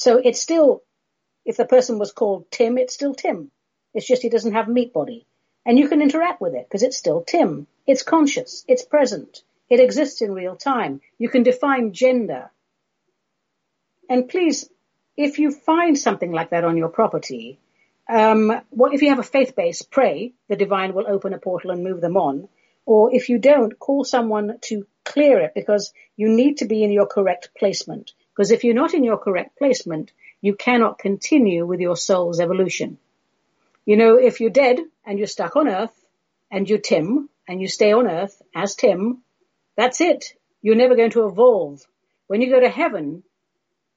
So 0.00 0.16
it's 0.16 0.40
still, 0.40 0.82
if 1.44 1.58
the 1.58 1.66
person 1.66 1.98
was 1.98 2.10
called 2.10 2.50
Tim, 2.50 2.78
it's 2.78 2.94
still 2.94 3.14
Tim. 3.14 3.50
It's 3.92 4.06
just 4.06 4.22
he 4.22 4.30
doesn't 4.30 4.54
have 4.54 4.66
meat 4.66 4.94
body. 4.94 5.26
And 5.66 5.78
you 5.78 5.90
can 5.90 6.00
interact 6.00 6.40
with 6.40 6.54
it 6.54 6.66
because 6.66 6.82
it's 6.82 6.96
still 6.96 7.20
Tim. 7.20 7.66
It's 7.86 8.02
conscious. 8.02 8.64
It's 8.66 8.82
present. 8.82 9.42
It 9.68 9.78
exists 9.78 10.22
in 10.22 10.32
real 10.32 10.56
time. 10.56 11.02
You 11.18 11.28
can 11.28 11.42
define 11.42 11.92
gender. 11.92 12.50
And 14.08 14.26
please, 14.26 14.70
if 15.18 15.38
you 15.38 15.50
find 15.50 15.98
something 15.98 16.32
like 16.32 16.48
that 16.48 16.64
on 16.64 16.78
your 16.78 16.88
property, 16.88 17.58
um, 18.08 18.58
if 18.72 19.02
you 19.02 19.10
have 19.10 19.18
a 19.18 19.34
faith 19.34 19.54
base, 19.54 19.82
pray 19.82 20.32
the 20.48 20.56
divine 20.56 20.94
will 20.94 21.08
open 21.08 21.34
a 21.34 21.38
portal 21.38 21.72
and 21.72 21.84
move 21.84 22.00
them 22.00 22.16
on. 22.16 22.48
Or 22.86 23.14
if 23.14 23.28
you 23.28 23.36
don't, 23.36 23.78
call 23.78 24.04
someone 24.04 24.60
to 24.62 24.86
clear 25.04 25.40
it 25.40 25.52
because 25.54 25.92
you 26.16 26.30
need 26.30 26.56
to 26.58 26.64
be 26.64 26.82
in 26.84 26.90
your 26.90 27.06
correct 27.06 27.50
placement. 27.54 28.12
Because 28.40 28.52
if 28.52 28.64
you're 28.64 28.72
not 28.72 28.94
in 28.94 29.04
your 29.04 29.18
correct 29.18 29.58
placement, 29.58 30.12
you 30.40 30.54
cannot 30.54 30.98
continue 30.98 31.66
with 31.66 31.78
your 31.78 31.94
soul's 31.94 32.40
evolution. 32.40 32.96
You 33.84 33.98
know, 33.98 34.16
if 34.16 34.40
you're 34.40 34.48
dead 34.48 34.78
and 35.04 35.18
you're 35.18 35.26
stuck 35.26 35.56
on 35.56 35.68
earth 35.68 35.92
and 36.50 36.66
you're 36.66 36.78
Tim 36.78 37.28
and 37.46 37.60
you 37.60 37.68
stay 37.68 37.92
on 37.92 38.06
earth 38.06 38.40
as 38.54 38.76
Tim, 38.76 39.18
that's 39.76 40.00
it. 40.00 40.32
You're 40.62 40.74
never 40.74 40.96
going 40.96 41.10
to 41.10 41.26
evolve. 41.26 41.86
When 42.28 42.40
you 42.40 42.48
go 42.48 42.60
to 42.60 42.70
heaven, 42.70 43.24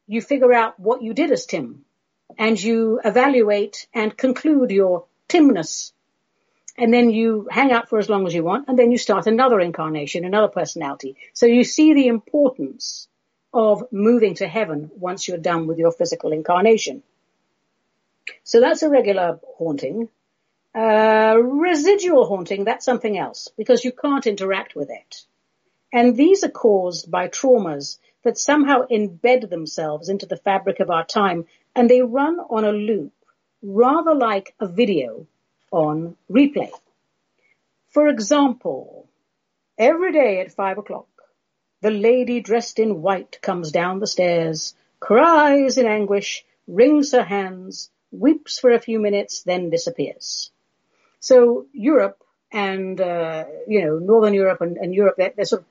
you 0.07 0.21
figure 0.21 0.51
out 0.51 0.77
what 0.77 1.01
you 1.01 1.13
did 1.13 1.31
as 1.31 1.45
Tim 1.45 1.85
and 2.38 2.62
you 2.62 3.00
evaluate 3.05 3.88
and 3.93 4.17
conclude 4.17 4.71
your 4.71 5.05
Timness. 5.29 5.93
And 6.77 6.93
then 6.93 7.12
you 7.12 7.47
hang 7.50 7.71
out 7.71 7.88
for 7.88 7.97
as 7.97 8.09
long 8.09 8.27
as 8.27 8.33
you 8.33 8.43
want 8.43 8.67
and 8.67 8.77
then 8.77 8.91
you 8.91 8.97
start 8.97 9.25
another 9.25 9.62
incarnation, 9.62 10.25
another 10.25 10.50
personality. 10.50 11.15
So 11.31 11.45
you 11.45 11.63
see 11.63 11.93
the 11.93 12.07
importance 12.07 13.07
of 13.53 13.83
moving 13.91 14.36
to 14.36 14.48
heaven 14.48 14.89
once 14.95 15.27
you're 15.27 15.38
done 15.38 15.67
with 15.67 15.77
your 15.77 15.91
physical 15.91 16.31
incarnation. 16.31 17.03
So 18.43 18.60
that's 18.60 18.83
a 18.83 18.89
regular 18.89 19.39
haunting. 19.57 20.10
Uh, 20.75 21.38
residual 21.39 22.25
haunting, 22.25 22.63
that's 22.63 22.86
something 22.86 23.17
else 23.17 23.50
because 23.57 23.86
you 23.86 23.91
can't 23.91 24.25
interact 24.25 24.75
with 24.75 24.89
it. 24.89 25.25
And 25.91 26.17
these 26.17 26.43
are 26.43 26.50
caused 26.50 27.12
by 27.12 27.27
traumas 27.27 28.00
that 28.24 28.39
somehow 28.39 28.88
embed 28.88 29.50
themselves 29.50 30.10
into 30.10 30.25
the 30.25 30.38
fabric 30.38 30.79
of 30.79 30.89
our 30.89 31.05
time 31.05 31.45
and 31.75 31.88
they 31.88 32.01
run 32.01 32.39
on 32.39 32.65
a 32.65 32.72
loop 32.72 33.13
rather 33.62 34.15
like 34.15 34.55
a 34.60 34.67
video 34.67 35.27
on 35.72 36.15
replay. 36.31 36.72
For 37.89 38.07
example, 38.07 39.07
every 39.77 40.12
day 40.12 40.41
at 40.41 40.51
five 40.51 40.79
o'clock, 40.79 41.07
the 41.83 41.91
lady 41.91 42.39
dressed 42.39 42.79
in 42.79 43.01
white 43.01 43.41
comes 43.41 43.69
down 43.69 43.99
the 43.99 44.07
stairs, 44.07 44.73
cries 45.01 45.77
in 45.77 45.85
anguish, 45.85 46.45
wrings 46.65 47.11
her 47.11 47.23
hands, 47.23 47.89
weeps 48.09 48.57
for 48.57 48.71
a 48.71 48.79
few 48.79 49.01
minutes, 49.01 49.43
then 49.43 49.69
disappears. 49.69 50.49
So 51.19 51.65
Europe 51.73 52.23
and, 52.53 53.01
uh, 53.01 53.43
you 53.67 53.83
know, 53.83 53.99
Northern 53.99 54.33
Europe 54.33 54.61
and, 54.61 54.77
and 54.77 54.95
Europe, 54.95 55.15
they're, 55.17 55.33
they're, 55.35 55.43
sort 55.43 55.63
of 55.63 55.67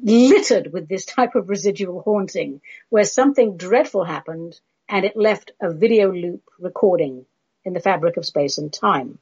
littered 0.00 0.72
with 0.72 0.88
this 0.88 1.04
type 1.04 1.36
of 1.36 1.48
residual 1.48 2.02
haunting 2.02 2.60
where 2.88 3.04
something 3.04 3.56
dreadful 3.56 4.04
happened 4.04 4.58
and 4.88 5.04
it 5.04 5.16
left 5.16 5.52
a 5.60 5.72
video 5.72 6.10
loop 6.12 6.42
recording 6.58 7.24
in 7.64 7.72
the 7.72 7.80
fabric 7.80 8.16
of 8.16 8.26
space 8.26 8.58
and 8.58 8.72
time. 8.72 9.20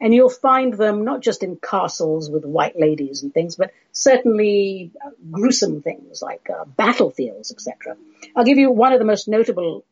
And 0.00 0.14
you'll 0.14 0.28
find 0.28 0.74
them 0.74 1.04
not 1.04 1.22
just 1.22 1.42
in 1.42 1.56
castles 1.56 2.30
with 2.30 2.44
white 2.44 2.78
ladies 2.78 3.22
and 3.22 3.32
things, 3.32 3.56
but 3.56 3.72
certainly 3.92 4.92
gruesome 5.30 5.80
things 5.80 6.20
like 6.20 6.50
uh, 6.50 6.64
battlefields, 6.66 7.50
etc. 7.50 7.96
I'll 8.34 8.44
give 8.44 8.58
you 8.58 8.70
one 8.70 8.92
of 8.92 8.98
the 8.98 9.06
most 9.06 9.26
notable 9.26 9.84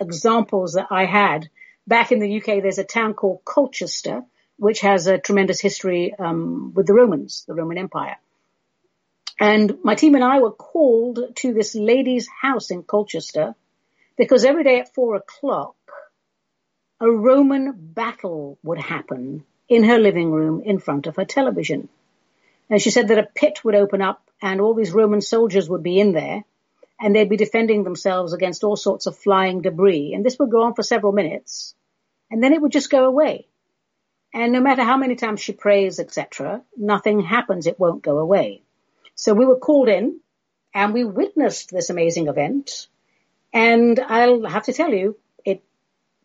examples 0.00 0.72
that 0.72 0.88
I 0.90 1.04
had 1.04 1.48
back 1.86 2.10
in 2.10 2.18
the 2.18 2.38
UK. 2.38 2.62
There's 2.62 2.78
a 2.78 2.84
town 2.84 3.14
called 3.14 3.44
Colchester, 3.44 4.24
which 4.56 4.80
has 4.80 5.06
a 5.06 5.18
tremendous 5.18 5.60
history 5.60 6.14
um, 6.18 6.72
with 6.74 6.86
the 6.86 6.94
Romans, 6.94 7.44
the 7.46 7.54
Roman 7.54 7.78
Empire. 7.78 8.16
And 9.38 9.78
my 9.82 9.94
team 9.94 10.14
and 10.14 10.24
I 10.24 10.40
were 10.40 10.52
called 10.52 11.18
to 11.36 11.52
this 11.52 11.74
lady's 11.74 12.28
house 12.28 12.70
in 12.70 12.82
Colchester 12.82 13.54
because 14.16 14.44
every 14.44 14.64
day 14.64 14.80
at 14.80 14.94
four 14.94 15.16
o'clock, 15.16 15.74
a 17.00 17.10
Roman 17.10 17.72
battle 17.76 18.58
would 18.62 18.78
happen 18.78 19.44
in 19.68 19.84
her 19.84 19.98
living 19.98 20.30
room 20.30 20.62
in 20.64 20.78
front 20.78 21.06
of 21.06 21.16
her 21.16 21.24
television. 21.24 21.88
And 22.70 22.80
she 22.80 22.90
said 22.90 23.08
that 23.08 23.18
a 23.18 23.28
pit 23.34 23.64
would 23.64 23.74
open 23.74 24.00
up 24.00 24.22
and 24.40 24.60
all 24.60 24.74
these 24.74 24.92
Roman 24.92 25.20
soldiers 25.20 25.68
would 25.68 25.82
be 25.82 25.98
in 25.98 26.12
there 26.12 26.44
and 27.00 27.14
they'd 27.14 27.28
be 27.28 27.36
defending 27.36 27.84
themselves 27.84 28.32
against 28.32 28.64
all 28.64 28.76
sorts 28.76 29.06
of 29.06 29.18
flying 29.18 29.60
debris. 29.60 30.14
And 30.14 30.24
this 30.24 30.38
would 30.38 30.50
go 30.50 30.62
on 30.62 30.74
for 30.74 30.82
several 30.82 31.12
minutes 31.12 31.74
and 32.30 32.42
then 32.42 32.52
it 32.52 32.60
would 32.60 32.72
just 32.72 32.90
go 32.90 33.04
away. 33.04 33.46
And 34.32 34.52
no 34.52 34.60
matter 34.60 34.82
how 34.82 34.96
many 34.96 35.14
times 35.14 35.40
she 35.40 35.52
prays, 35.52 36.00
etc., 36.00 36.62
nothing 36.76 37.20
happens. 37.20 37.66
It 37.66 37.78
won't 37.78 38.02
go 38.02 38.18
away. 38.18 38.62
So 39.14 39.32
we 39.32 39.46
were 39.46 39.58
called 39.58 39.88
in 39.88 40.20
and 40.72 40.92
we 40.92 41.04
witnessed 41.04 41.70
this 41.70 41.90
amazing 41.90 42.28
event. 42.28 42.88
And 43.52 44.00
I'll 44.00 44.44
have 44.44 44.64
to 44.64 44.72
tell 44.72 44.92
you, 44.92 45.16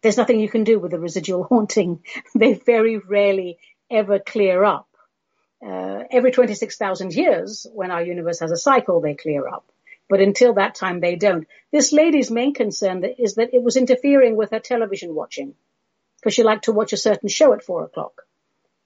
there's 0.01 0.17
nothing 0.17 0.39
you 0.39 0.49
can 0.49 0.63
do 0.63 0.79
with 0.79 0.91
the 0.91 0.99
residual 0.99 1.43
haunting. 1.49 2.03
they 2.35 2.53
very 2.53 2.97
rarely 2.97 3.59
ever 3.89 4.19
clear 4.19 4.63
up. 4.63 4.87
Uh, 5.65 6.03
every 6.09 6.31
26,000 6.31 7.13
years, 7.13 7.67
when 7.73 7.91
our 7.91 8.01
universe 8.01 8.39
has 8.39 8.51
a 8.51 8.57
cycle, 8.57 9.01
they 9.01 9.13
clear 9.13 9.47
up. 9.47 9.65
But 10.07 10.21
until 10.21 10.53
that 10.53 10.75
time, 10.75 11.01
they 11.01 11.15
don't. 11.15 11.47
This 11.71 11.91
lady's 11.91 12.31
main 12.31 12.53
concern 12.53 13.03
is 13.03 13.35
that 13.35 13.53
it 13.53 13.61
was 13.61 13.75
interfering 13.77 14.35
with 14.35 14.51
her 14.51 14.59
television 14.59 15.13
watching 15.13 15.53
because 16.17 16.33
she 16.33 16.43
liked 16.43 16.65
to 16.65 16.71
watch 16.71 16.93
a 16.93 16.97
certain 16.97 17.29
show 17.29 17.53
at 17.53 17.63
four 17.63 17.83
o'clock. 17.83 18.23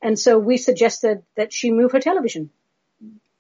And 0.01 0.19
so 0.19 0.37
we 0.37 0.57
suggested 0.57 1.23
that 1.35 1.53
she 1.53 1.71
move 1.71 1.93
her 1.93 1.99
television. 1.99 2.49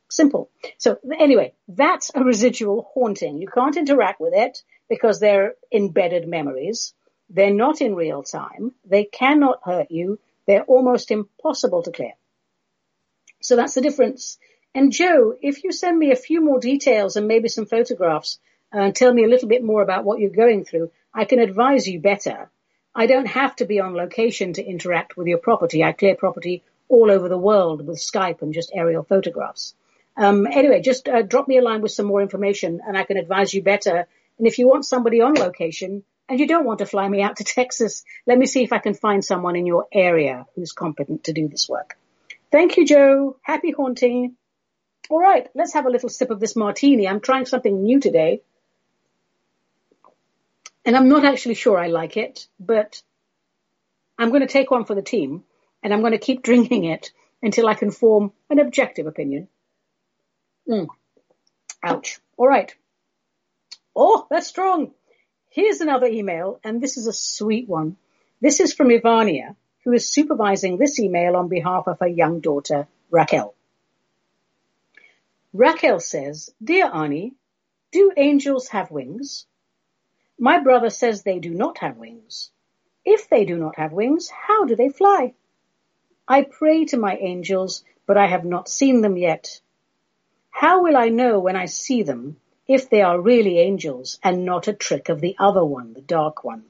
Simple. 0.09 0.49
So 0.77 0.97
anyway, 1.19 1.53
that's 1.67 2.11
a 2.15 2.23
residual 2.23 2.89
haunting. 2.93 3.39
You 3.39 3.47
can't 3.47 3.75
interact 3.75 4.21
with 4.21 4.33
it 4.33 4.63
because 4.87 5.19
they're 5.19 5.55
embedded 5.71 6.27
memories. 6.27 6.93
They're 7.29 7.53
not 7.53 7.81
in 7.81 7.95
real 7.95 8.23
time. 8.23 8.73
They 8.85 9.05
cannot 9.05 9.61
hurt 9.63 9.91
you. 9.91 10.19
They're 10.45 10.63
almost 10.63 11.11
impossible 11.11 11.83
to 11.83 11.91
clear. 11.91 12.13
So 13.41 13.55
that's 13.55 13.73
the 13.73 13.81
difference. 13.81 14.37
And 14.75 14.91
Joe, 14.91 15.35
if 15.41 15.63
you 15.63 15.71
send 15.71 15.97
me 15.97 16.11
a 16.11 16.15
few 16.15 16.41
more 16.41 16.59
details 16.59 17.15
and 17.15 17.27
maybe 17.27 17.47
some 17.47 17.65
photographs 17.65 18.39
uh, 18.73 18.79
and 18.79 18.95
tell 18.95 19.13
me 19.13 19.23
a 19.23 19.27
little 19.27 19.47
bit 19.47 19.63
more 19.63 19.81
about 19.81 20.03
what 20.03 20.19
you're 20.19 20.29
going 20.29 20.65
through, 20.65 20.91
I 21.13 21.25
can 21.25 21.39
advise 21.39 21.87
you 21.87 21.99
better. 21.99 22.49
I 22.95 23.05
don't 23.05 23.27
have 23.27 23.55
to 23.57 23.65
be 23.65 23.79
on 23.79 23.95
location 23.95 24.53
to 24.53 24.65
interact 24.65 25.17
with 25.17 25.27
your 25.27 25.37
property. 25.37 25.83
I 25.83 25.91
clear 25.91 26.15
property 26.15 26.63
all 26.89 27.11
over 27.11 27.29
the 27.29 27.37
world 27.37 27.85
with 27.85 27.97
Skype 27.97 28.41
and 28.41 28.53
just 28.53 28.71
aerial 28.73 29.03
photographs. 29.03 29.75
Um, 30.15 30.45
anyway, 30.45 30.81
just 30.81 31.07
uh, 31.07 31.23
drop 31.23 31.47
me 31.47 31.57
a 31.57 31.63
line 31.63 31.81
with 31.81 31.91
some 31.91 32.05
more 32.05 32.21
information 32.21 32.81
and 32.85 32.97
I 32.97 33.03
can 33.03 33.17
advise 33.17 33.53
you 33.53 33.63
better. 33.63 34.07
And 34.37 34.47
if 34.47 34.59
you 34.59 34.67
want 34.67 34.85
somebody 34.85 35.21
on 35.21 35.33
location 35.33 36.03
and 36.29 36.39
you 36.39 36.47
don't 36.47 36.65
want 36.65 36.79
to 36.79 36.85
fly 36.85 37.07
me 37.07 37.21
out 37.21 37.37
to 37.37 37.43
Texas, 37.43 38.03
let 38.25 38.37
me 38.37 38.45
see 38.45 38.63
if 38.63 38.73
I 38.73 38.79
can 38.79 38.93
find 38.93 39.23
someone 39.23 39.55
in 39.55 39.65
your 39.65 39.87
area 39.91 40.45
who's 40.55 40.71
competent 40.71 41.25
to 41.25 41.33
do 41.33 41.47
this 41.47 41.67
work. 41.67 41.97
Thank 42.51 42.77
you, 42.77 42.85
Joe. 42.85 43.37
Happy 43.41 43.71
haunting. 43.71 44.35
All 45.09 45.19
right, 45.19 45.49
let's 45.53 45.73
have 45.73 45.85
a 45.85 45.89
little 45.89 46.09
sip 46.09 46.29
of 46.29 46.39
this 46.39 46.55
martini. 46.55 47.07
I'm 47.07 47.19
trying 47.19 47.45
something 47.45 47.83
new 47.83 47.99
today. 47.99 48.41
And 50.85 50.95
I'm 50.95 51.09
not 51.09 51.25
actually 51.25 51.55
sure 51.55 51.79
I 51.79 51.87
like 51.87 52.17
it, 52.17 52.47
but 52.59 53.01
I'm 54.17 54.29
going 54.29 54.41
to 54.41 54.47
take 54.47 54.69
one 54.69 54.85
for 54.85 54.95
the 54.95 55.01
team 55.01 55.43
and 55.81 55.93
I'm 55.93 56.01
going 56.01 56.11
to 56.11 56.17
keep 56.17 56.43
drinking 56.49 56.85
it 56.85 57.11
until 57.41 57.67
I 57.67 57.73
can 57.73 57.91
form 57.91 58.31
an 58.49 58.59
objective 58.59 59.07
opinion. 59.07 59.47
Mm. 60.67 60.87
Ouch. 61.83 62.19
All 62.37 62.47
right. 62.47 62.73
Oh, 63.95 64.27
that's 64.29 64.47
strong. 64.47 64.91
Here's 65.53 65.81
another 65.81 66.07
email, 66.07 66.59
and 66.63 66.81
this 66.81 66.97
is 66.97 67.05
a 67.05 67.13
sweet 67.13 67.69
one. 67.69 67.95
This 68.41 68.59
is 68.59 68.73
from 68.73 68.87
Ivania, 68.87 69.55
who 69.83 69.93
is 69.93 70.09
supervising 70.09 70.77
this 70.77 70.97
email 70.97 71.35
on 71.35 71.47
behalf 71.47 71.85
of 71.85 71.99
her 71.99 72.07
young 72.07 72.39
daughter, 72.39 72.87
Raquel. 73.11 73.53
Raquel 75.53 75.99
says, 75.99 76.49
Dear 76.63 76.89
Ani, 76.91 77.33
do 77.91 78.11
angels 78.17 78.69
have 78.69 78.89
wings? 78.89 79.45
My 80.39 80.59
brother 80.59 80.89
says 80.89 81.21
they 81.21 81.37
do 81.37 81.51
not 81.51 81.77
have 81.77 81.97
wings. 81.97 82.49
If 83.05 83.29
they 83.29 83.45
do 83.45 83.55
not 83.55 83.77
have 83.77 83.93
wings, 83.93 84.31
how 84.31 84.65
do 84.65 84.75
they 84.75 84.89
fly? 84.89 85.35
I 86.27 86.41
pray 86.41 86.85
to 86.85 86.97
my 86.97 87.15
angels, 87.17 87.83
but 88.07 88.17
I 88.17 88.25
have 88.25 88.43
not 88.43 88.67
seen 88.67 89.01
them 89.01 89.17
yet. 89.17 89.61
How 90.49 90.81
will 90.81 90.97
I 90.97 91.09
know 91.09 91.37
when 91.37 91.55
I 91.55 91.65
see 91.67 92.01
them 92.01 92.37
if 92.67 92.89
they 92.89 93.01
are 93.01 93.19
really 93.19 93.59
angels 93.59 94.19
and 94.23 94.45
not 94.45 94.67
a 94.67 94.73
trick 94.73 95.09
of 95.09 95.21
the 95.21 95.35
other 95.39 95.65
one, 95.65 95.93
the 95.93 96.01
dark 96.01 96.43
one? 96.43 96.63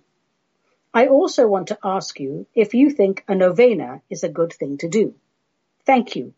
I 0.94 1.08
also 1.08 1.48
want 1.48 1.70
to 1.70 1.80
ask 1.84 2.20
you 2.20 2.46
if 2.54 2.74
you 2.74 2.92
think 2.92 3.24
a 3.28 3.36
novena 3.36 4.02
is 4.10 4.24
a 4.24 4.30
good 4.30 4.54
thing 4.54 4.78
to 4.80 4.88
do. 4.88 5.16
Thank 5.86 6.16
you. 6.16 6.34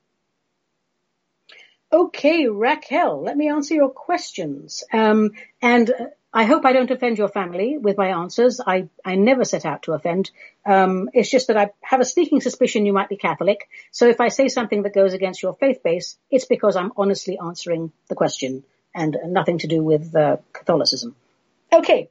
Okay, 1.91 2.47
Raquel, 2.47 3.21
let 3.21 3.37
me 3.37 3.49
answer 3.49 3.73
your 3.73 3.89
questions. 3.89 4.83
Um, 4.91 5.31
and 5.61 5.89
uh, 5.89 6.05
I 6.33 6.43
hope 6.43 6.65
I 6.65 6.73
don't 6.73 6.91
offend 6.91 7.17
your 7.17 7.29
family 7.29 7.77
with 7.77 7.97
my 7.97 8.09
answers. 8.09 8.59
I, 8.59 8.89
I 9.05 9.15
never 9.15 9.45
set 9.45 9.65
out 9.65 9.83
to 9.83 9.93
offend. 9.93 10.31
Um, 10.65 11.09
it's 11.13 11.29
just 11.29 11.47
that 11.47 11.55
I 11.55 11.69
have 11.81 12.01
a 12.01 12.05
sneaking 12.05 12.41
suspicion 12.41 12.85
you 12.85 12.91
might 12.91 13.07
be 13.07 13.15
Catholic. 13.15 13.69
So 13.91 14.07
if 14.09 14.19
I 14.19 14.27
say 14.27 14.49
something 14.49 14.83
that 14.83 14.93
goes 14.93 15.13
against 15.13 15.41
your 15.41 15.53
faith 15.53 15.83
base, 15.83 16.17
it's 16.29 16.45
because 16.45 16.75
I'm 16.75 16.91
honestly 16.97 17.37
answering 17.39 17.93
the 18.09 18.15
question 18.15 18.65
and 18.95 19.15
nothing 19.27 19.59
to 19.59 19.67
do 19.67 19.83
with 19.83 20.15
uh, 20.15 20.37
Catholicism. 20.53 21.15
Okay, 21.71 22.09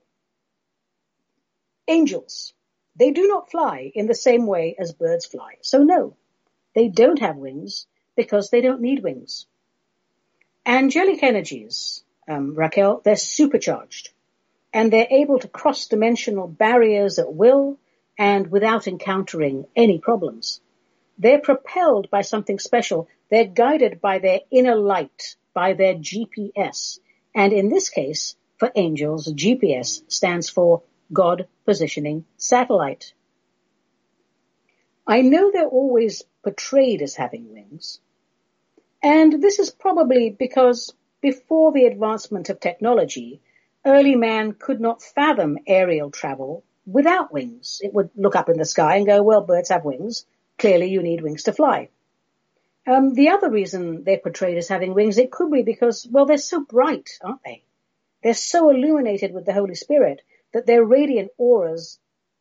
Angels. 1.87 2.55
They 2.97 3.11
do 3.11 3.27
not 3.27 3.51
fly 3.51 3.91
in 3.95 4.07
the 4.07 4.15
same 4.15 4.47
way 4.47 4.75
as 4.79 4.93
birds 4.93 5.27
fly. 5.27 5.57
So 5.61 5.83
no, 5.83 6.17
they 6.75 6.89
don't 6.89 7.19
have 7.19 7.37
wings 7.37 7.87
because 8.17 8.49
they 8.49 8.63
don't 8.63 8.81
need 8.81 9.03
wings. 9.03 9.47
Angelic 10.65 11.23
energies, 11.23 12.03
um, 12.27 12.55
Raquel, 12.55 13.03
they're 13.05 13.17
supercharged 13.17 14.11
and 14.73 14.91
they're 14.91 15.09
able 15.11 15.39
to 15.41 15.49
cross 15.49 15.89
dimensional 15.89 16.49
barriers 16.49 17.19
at 17.19 17.35
will 17.35 17.79
and 18.17 18.51
without 18.51 18.87
encountering 18.87 19.67
any 19.77 19.99
problems. 19.99 20.61
They're 21.19 21.41
propelled 21.41 22.09
by 22.11 22.23
something 22.23 22.59
special. 22.59 23.09
They're 23.29 23.45
guided 23.45 24.01
by 24.01 24.21
their 24.21 24.41
inner 24.51 24.75
light, 24.75 25.37
by 25.55 25.73
their 25.73 25.95
GPS. 25.95 26.99
And 27.35 27.53
in 27.53 27.69
this 27.69 27.89
case, 27.89 28.37
for 28.59 28.71
angels, 28.75 29.33
GPS 29.33 30.03
stands 30.11 30.51
for 30.51 30.83
God 31.13 31.49
Positioning 31.65 32.25
Satellite. 32.37 33.15
I 35.07 35.23
know 35.23 35.51
they're 35.51 35.67
always 35.67 36.23
portrayed 36.43 37.03
as 37.03 37.15
having 37.15 37.53
wings, 37.53 38.01
and 39.03 39.43
this 39.43 39.59
is 39.59 39.71
probably 39.71 40.31
because 40.31 40.95
before 41.21 41.73
the 41.73 41.85
advancement 41.85 42.49
of 42.49 42.59
technology, 42.59 43.41
early 43.85 44.17
man 44.17 44.53
could 44.53 44.81
not 44.81 45.03
fathom 45.03 45.59
aerial 45.67 46.11
travel 46.11 46.65
without 46.87 47.33
wings. 47.33 47.81
It 47.83 47.93
would 47.93 48.11
look 48.17 48.35
up 48.35 48.49
in 48.49 48.57
the 48.57 48.65
sky 48.65 48.97
and 48.97 49.07
go, 49.07 49.23
well, 49.23 49.43
birds 49.43 49.69
have 49.69 49.85
wings. 49.85 50.25
Clearly 50.59 50.87
you 50.87 51.03
need 51.03 51.23
wings 51.23 51.45
to 51.45 51.53
fly. 51.53 51.91
Um, 52.87 53.15
the 53.15 53.31
other 53.31 53.51
reason 53.51 54.05
they're 54.05 54.19
portrayed 54.19 54.59
as 54.59 54.69
having 54.69 54.95
wings, 54.95 55.17
it 55.19 55.31
could 55.31 55.51
be 55.51 55.63
because, 55.63 56.07
well, 56.11 56.27
they're 56.27 56.37
so 56.37 56.61
bright, 56.61 57.19
aren't 57.23 57.43
they? 57.43 57.63
They're 58.23 58.35
so 58.35 58.71
illuminated 58.71 59.33
with 59.33 59.47
the 59.47 59.55
Holy 59.55 59.75
Spirit 59.75 60.21
that 60.53 60.67
their 60.67 60.85
radiant 60.85 61.31
auras, 61.39 61.99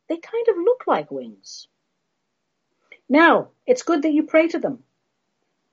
they 0.08 0.16
kind 0.16 0.48
of 0.48 0.56
look 0.56 0.84
like 0.86 1.10
wings. 1.10 1.68
Now, 3.08 3.48
it's 3.66 3.82
good 3.82 4.02
that 4.02 4.12
you 4.12 4.22
pray 4.22 4.48
to 4.48 4.58
them. 4.58 4.82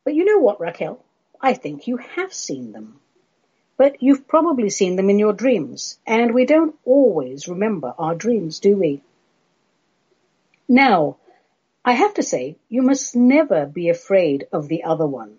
But 0.04 0.16
you 0.16 0.26
know 0.26 0.40
what, 0.40 0.60
Raquel? 0.60 1.04
I 1.40 1.54
think 1.54 1.88
you 1.88 1.98
have 1.98 2.34
seen 2.34 2.72
them. 2.72 3.00
But 3.78 4.02
you've 4.02 4.28
probably 4.28 4.70
seen 4.70 4.96
them 4.96 5.10
in 5.10 5.20
your 5.20 5.34
dreams, 5.34 6.00
and 6.06 6.34
we 6.34 6.46
don't 6.46 6.76
always 6.86 7.48
remember 7.48 7.94
our 7.98 8.16
dreams, 8.16 8.60
do 8.60 8.78
we? 8.78 9.02
Now, 10.68 11.18
I 11.84 11.94
have 11.94 12.14
to 12.14 12.24
say, 12.24 12.58
you 12.70 12.84
must 12.84 13.16
never 13.16 13.66
be 13.66 13.90
afraid 13.90 14.48
of 14.52 14.68
the 14.68 14.84
other 14.84 15.08
one, 15.08 15.38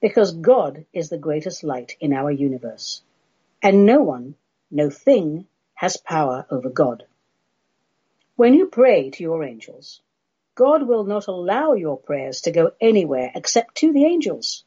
because 0.00 0.32
God 0.32 0.86
is 0.92 1.08
the 1.08 1.18
greatest 1.18 1.64
light 1.64 1.96
in 1.98 2.12
our 2.12 2.30
universe, 2.30 3.02
and 3.60 3.84
no 3.84 4.00
one, 4.00 4.36
no 4.70 4.88
thing 4.88 5.48
has 5.74 5.96
power 5.96 6.46
over 6.48 6.70
God. 6.70 7.04
When 8.36 8.54
you 8.54 8.66
pray 8.66 9.10
to 9.10 9.22
your 9.24 9.42
angels, 9.42 10.00
God 10.54 10.86
will 10.86 11.02
not 11.02 11.26
allow 11.26 11.72
your 11.72 11.98
prayers 11.98 12.42
to 12.42 12.52
go 12.52 12.70
anywhere 12.80 13.32
except 13.34 13.74
to 13.78 13.92
the 13.92 14.04
angels. 14.04 14.62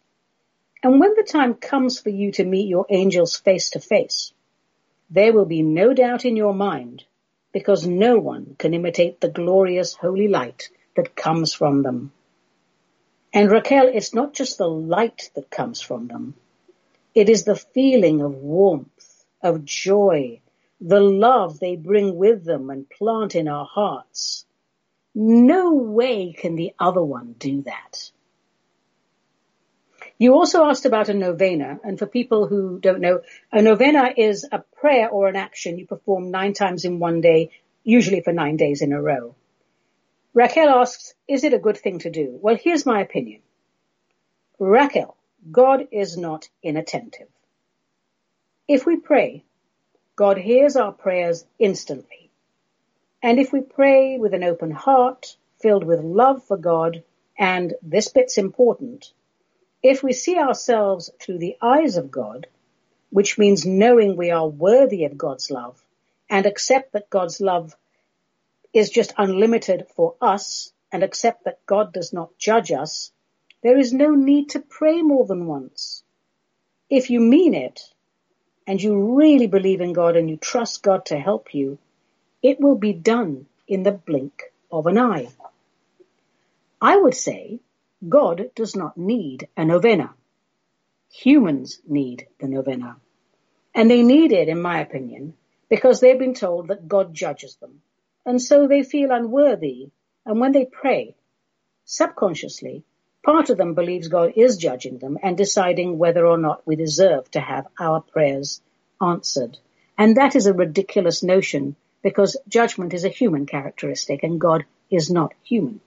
And 0.84 1.00
when 1.00 1.16
the 1.16 1.24
time 1.24 1.54
comes 1.54 2.02
for 2.02 2.10
you 2.10 2.34
to 2.34 2.44
meet 2.44 2.68
your 2.68 2.86
angels 2.90 3.38
face 3.38 3.70
to 3.70 3.80
face, 3.80 4.34
there 5.10 5.32
will 5.32 5.46
be 5.46 5.62
no 5.62 5.94
doubt 5.94 6.26
in 6.26 6.36
your 6.36 6.54
mind 6.54 7.06
because 7.54 7.88
no 7.88 8.20
one 8.20 8.58
can 8.60 8.74
imitate 8.74 9.22
the 9.22 9.30
glorious 9.30 9.94
holy 9.94 10.28
light 10.28 10.70
that 10.98 11.16
comes 11.16 11.54
from 11.54 11.84
them. 11.84 12.12
And 13.34 13.50
Raquel, 13.50 13.88
it's 13.88 14.14
not 14.14 14.34
just 14.34 14.58
the 14.58 14.68
light 14.68 15.32
that 15.36 15.50
comes 15.50 15.82
from 15.82 16.08
them. 16.08 16.36
It 17.16 17.30
is 17.30 17.46
the 17.46 17.56
feeling 17.56 18.22
of 18.22 18.34
warmth, 18.34 19.26
of 19.42 19.64
joy, 19.64 20.42
the 20.82 21.00
love 21.00 21.60
they 21.60 21.76
bring 21.76 22.18
with 22.18 22.44
them 22.44 22.70
and 22.70 22.90
plant 22.90 23.36
in 23.36 23.48
our 23.48 23.66
hearts. 23.66 24.46
No 25.16 25.74
way 25.74 26.34
can 26.34 26.56
the 26.56 26.74
other 26.80 27.04
one 27.04 27.36
do 27.40 27.64
that. 27.64 28.12
You 30.20 30.34
also 30.34 30.66
asked 30.66 30.86
about 30.86 31.10
a 31.10 31.14
novena, 31.14 31.80
and 31.84 32.00
for 32.00 32.08
people 32.08 32.48
who 32.48 32.80
don't 32.80 33.02
know, 33.02 33.22
a 33.52 33.62
novena 33.62 34.14
is 34.18 34.48
a 34.52 34.60
prayer 34.60 35.10
or 35.10 35.28
an 35.28 35.36
action 35.36 35.78
you 35.78 35.86
perform 35.86 36.32
nine 36.32 36.54
times 36.54 36.86
in 36.86 37.00
one 37.00 37.22
day, 37.22 37.52
usually 37.84 38.22
for 38.22 38.34
nine 38.34 38.58
days 38.58 38.82
in 38.82 38.94
a 38.94 39.02
row. 39.02 39.36
Raquel 40.38 40.70
asks, 40.70 41.16
is 41.28 41.44
it 41.44 41.56
a 41.56 41.58
good 41.58 41.78
thing 41.78 41.98
to 41.98 42.12
do? 42.12 42.38
Well, 42.40 42.60
here's 42.62 42.86
my 42.86 43.02
opinion. 43.02 43.42
Raquel, 44.60 45.18
God 45.52 45.88
is 45.92 46.16
not 46.16 46.48
inattentive. 46.62 47.30
If 48.68 48.86
we 48.86 48.98
pray, 48.98 49.46
God 50.16 50.38
hears 50.38 50.76
our 50.76 50.92
prayers 50.92 51.44
instantly. 51.58 52.30
And 53.24 53.40
if 53.40 53.52
we 53.52 53.62
pray 53.62 54.20
with 54.20 54.36
an 54.36 54.44
open 54.44 54.70
heart, 54.70 55.36
filled 55.60 55.84
with 55.84 56.02
love 56.02 56.44
for 56.44 56.58
God, 56.58 57.04
and 57.40 57.74
this 57.82 58.10
bit's 58.10 58.38
important, 58.38 59.12
if 59.82 60.04
we 60.04 60.14
see 60.14 60.38
ourselves 60.38 61.10
through 61.20 61.40
the 61.40 61.58
eyes 61.64 61.98
of 61.98 62.12
God, 62.12 62.46
which 63.10 63.40
means 63.40 63.66
knowing 63.66 64.16
we 64.16 64.30
are 64.30 64.48
worthy 64.48 65.06
of 65.06 65.18
God's 65.18 65.50
love 65.50 65.84
and 66.30 66.46
accept 66.46 66.94
that 66.94 67.10
God's 67.10 67.42
love 67.42 67.76
is 68.78 68.90
just 68.90 69.14
unlimited 69.18 69.88
for 69.96 70.16
us 70.22 70.72
and 70.92 71.04
accept 71.04 71.46
that 71.46 71.66
God 71.66 71.92
does 71.92 72.14
not 72.14 72.38
judge 72.38 72.72
us, 72.72 73.12
there 73.64 73.78
is 73.78 73.92
no 73.92 74.12
need 74.12 74.50
to 74.50 74.60
pray 74.60 75.02
more 75.02 75.26
than 75.26 75.48
once. 75.48 76.04
If 76.90 77.10
you 77.10 77.20
mean 77.20 77.54
it 77.54 77.82
and 78.68 78.82
you 78.82 79.16
really 79.16 79.48
believe 79.48 79.82
in 79.82 79.94
God 79.94 80.16
and 80.16 80.30
you 80.30 80.38
trust 80.38 80.84
God 80.84 81.08
to 81.08 81.18
help 81.18 81.54
you, 81.54 81.80
it 82.44 82.60
will 82.60 82.78
be 82.78 82.94
done 82.94 83.48
in 83.68 83.84
the 83.84 83.92
blink 83.92 84.44
of 84.72 84.86
an 84.86 84.98
eye. 84.98 85.30
I 86.80 86.96
would 86.96 87.16
say 87.16 87.60
God 88.08 88.52
does 88.56 88.76
not 88.76 88.96
need 88.96 89.48
a 89.58 89.66
novena. 89.66 90.14
Humans 91.12 91.82
need 91.88 92.28
the 92.40 92.48
novena. 92.48 92.98
And 93.74 93.90
they 93.90 94.04
need 94.04 94.32
it, 94.32 94.50
in 94.50 94.62
my 94.62 94.82
opinion, 94.82 95.34
because 95.68 96.00
they've 96.00 96.20
been 96.20 96.36
told 96.36 96.68
that 96.68 96.88
God 96.88 97.14
judges 97.14 97.56
them. 97.56 97.82
And 98.28 98.42
so 98.42 98.68
they 98.68 98.84
feel 98.84 99.12
unworthy. 99.12 99.90
And 100.26 100.42
when 100.42 100.52
they 100.52 100.66
pray, 100.66 101.16
subconsciously, 101.86 102.84
part 103.24 103.50
of 103.50 103.58
them 103.58 103.74
believes 103.74 104.10
God 104.10 104.34
is 104.36 104.58
judging 104.58 104.98
them 104.98 105.18
and 105.24 105.38
deciding 105.38 105.98
whether 105.98 106.26
or 106.28 106.38
not 106.38 106.68
we 106.68 106.76
deserve 106.76 107.32
to 107.32 107.40
have 107.40 107.68
our 107.80 108.02
prayers 108.02 108.62
answered. 109.02 109.58
And 109.98 110.18
that 110.18 110.36
is 110.36 110.46
a 110.46 110.54
ridiculous 110.54 111.24
notion 111.24 111.78
because 112.04 112.36
judgment 112.50 112.94
is 112.94 113.06
a 113.06 113.10
human 113.10 113.46
characteristic 113.46 114.24
and 114.24 114.42
God 114.42 114.66
is 114.92 115.10
not 115.10 115.34
human. 115.42 115.80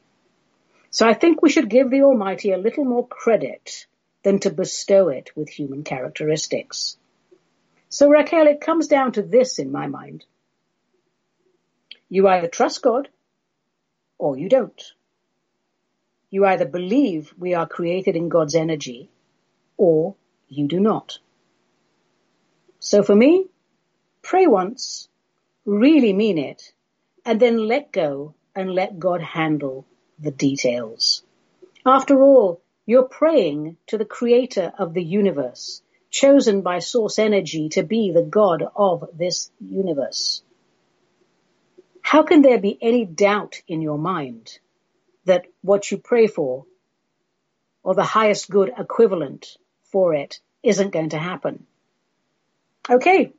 So 0.91 1.07
I 1.07 1.13
think 1.13 1.43
we 1.43 1.51
should 1.51 1.69
give 1.69 1.91
the 1.91 2.05
Almighty 2.05 2.53
a 2.53 2.59
little 2.59 2.87
more 2.87 3.07
credit 3.07 3.87
than 4.23 4.39
to 4.41 4.51
bestow 4.51 5.09
it 5.09 5.31
with 5.37 5.51
human 5.51 5.85
characteristics. 5.85 6.97
So 7.91 8.09
Raquel, 8.09 8.47
it 8.47 8.63
comes 8.63 8.89
down 8.89 9.13
to 9.13 9.23
this 9.23 9.59
in 9.59 9.71
my 9.71 9.89
mind. 9.89 10.25
You 12.11 12.29
either 12.29 12.49
trust 12.49 12.83
God 12.83 13.09
or 14.19 14.37
you 14.37 14.49
don't. 14.49 14.83
You 16.29 16.45
either 16.45 16.67
believe 16.67 17.33
we 17.39 17.55
are 17.55 17.67
created 17.67 18.17
in 18.17 18.29
God's 18.29 18.55
energy 18.55 19.09
or 19.77 20.17
you 20.49 20.67
do 20.67 20.81
not. 20.81 21.19
So 22.81 23.03
for 23.03 23.15
me, 23.15 23.47
pray 24.23 24.47
once, 24.47 25.09
really 25.65 26.13
mean 26.13 26.37
it, 26.37 26.73
and 27.25 27.39
then 27.39 27.57
let 27.57 27.93
go 27.93 28.35
and 28.55 28.75
let 28.75 28.99
God 28.99 29.23
handle 29.23 29.87
the 30.19 30.33
details. 30.33 31.23
After 31.87 32.21
all, 32.21 32.61
you're 32.87 33.05
praying 33.05 33.77
to 33.87 33.99
the 33.99 34.05
creator 34.05 34.73
of 34.79 34.95
the 34.95 35.05
universe, 35.05 35.83
chosen 36.11 36.63
by 36.63 36.81
source 36.81 37.19
energy 37.19 37.69
to 37.71 37.85
be 37.85 38.11
the 38.11 38.23
God 38.23 38.65
of 38.75 39.09
this 39.15 39.51
universe. 39.61 40.43
How 42.11 42.25
can 42.25 42.43
there 42.43 42.59
be 42.59 42.77
any 42.83 43.05
doubt 43.05 43.63
in 43.69 43.83
your 43.83 43.97
mind 43.97 44.59
that 45.27 45.47
what 45.63 45.93
you 45.93 45.97
pray 45.97 46.27
for 46.27 46.67
or 47.85 47.95
the 47.95 48.03
highest 48.03 48.51
good 48.51 48.73
equivalent 48.77 49.57
for 49.93 50.13
it 50.13 50.41
isn't 50.61 50.91
going 50.91 51.11
to 51.11 51.19
happen? 51.19 51.69
Okay. 52.91 53.33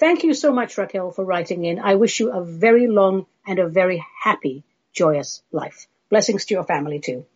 Thank 0.00 0.24
you 0.24 0.34
so 0.34 0.52
much, 0.52 0.76
Raquel, 0.76 1.12
for 1.12 1.24
writing 1.24 1.64
in. 1.64 1.78
I 1.78 1.94
wish 1.94 2.18
you 2.18 2.32
a 2.32 2.44
very 2.44 2.88
long 2.88 3.26
and 3.46 3.60
a 3.60 3.68
very 3.68 4.04
happy, 4.24 4.64
joyous 4.92 5.44
life. 5.52 5.86
Blessings 6.10 6.46
to 6.46 6.54
your 6.54 6.64
family 6.64 6.98
too. 6.98 7.26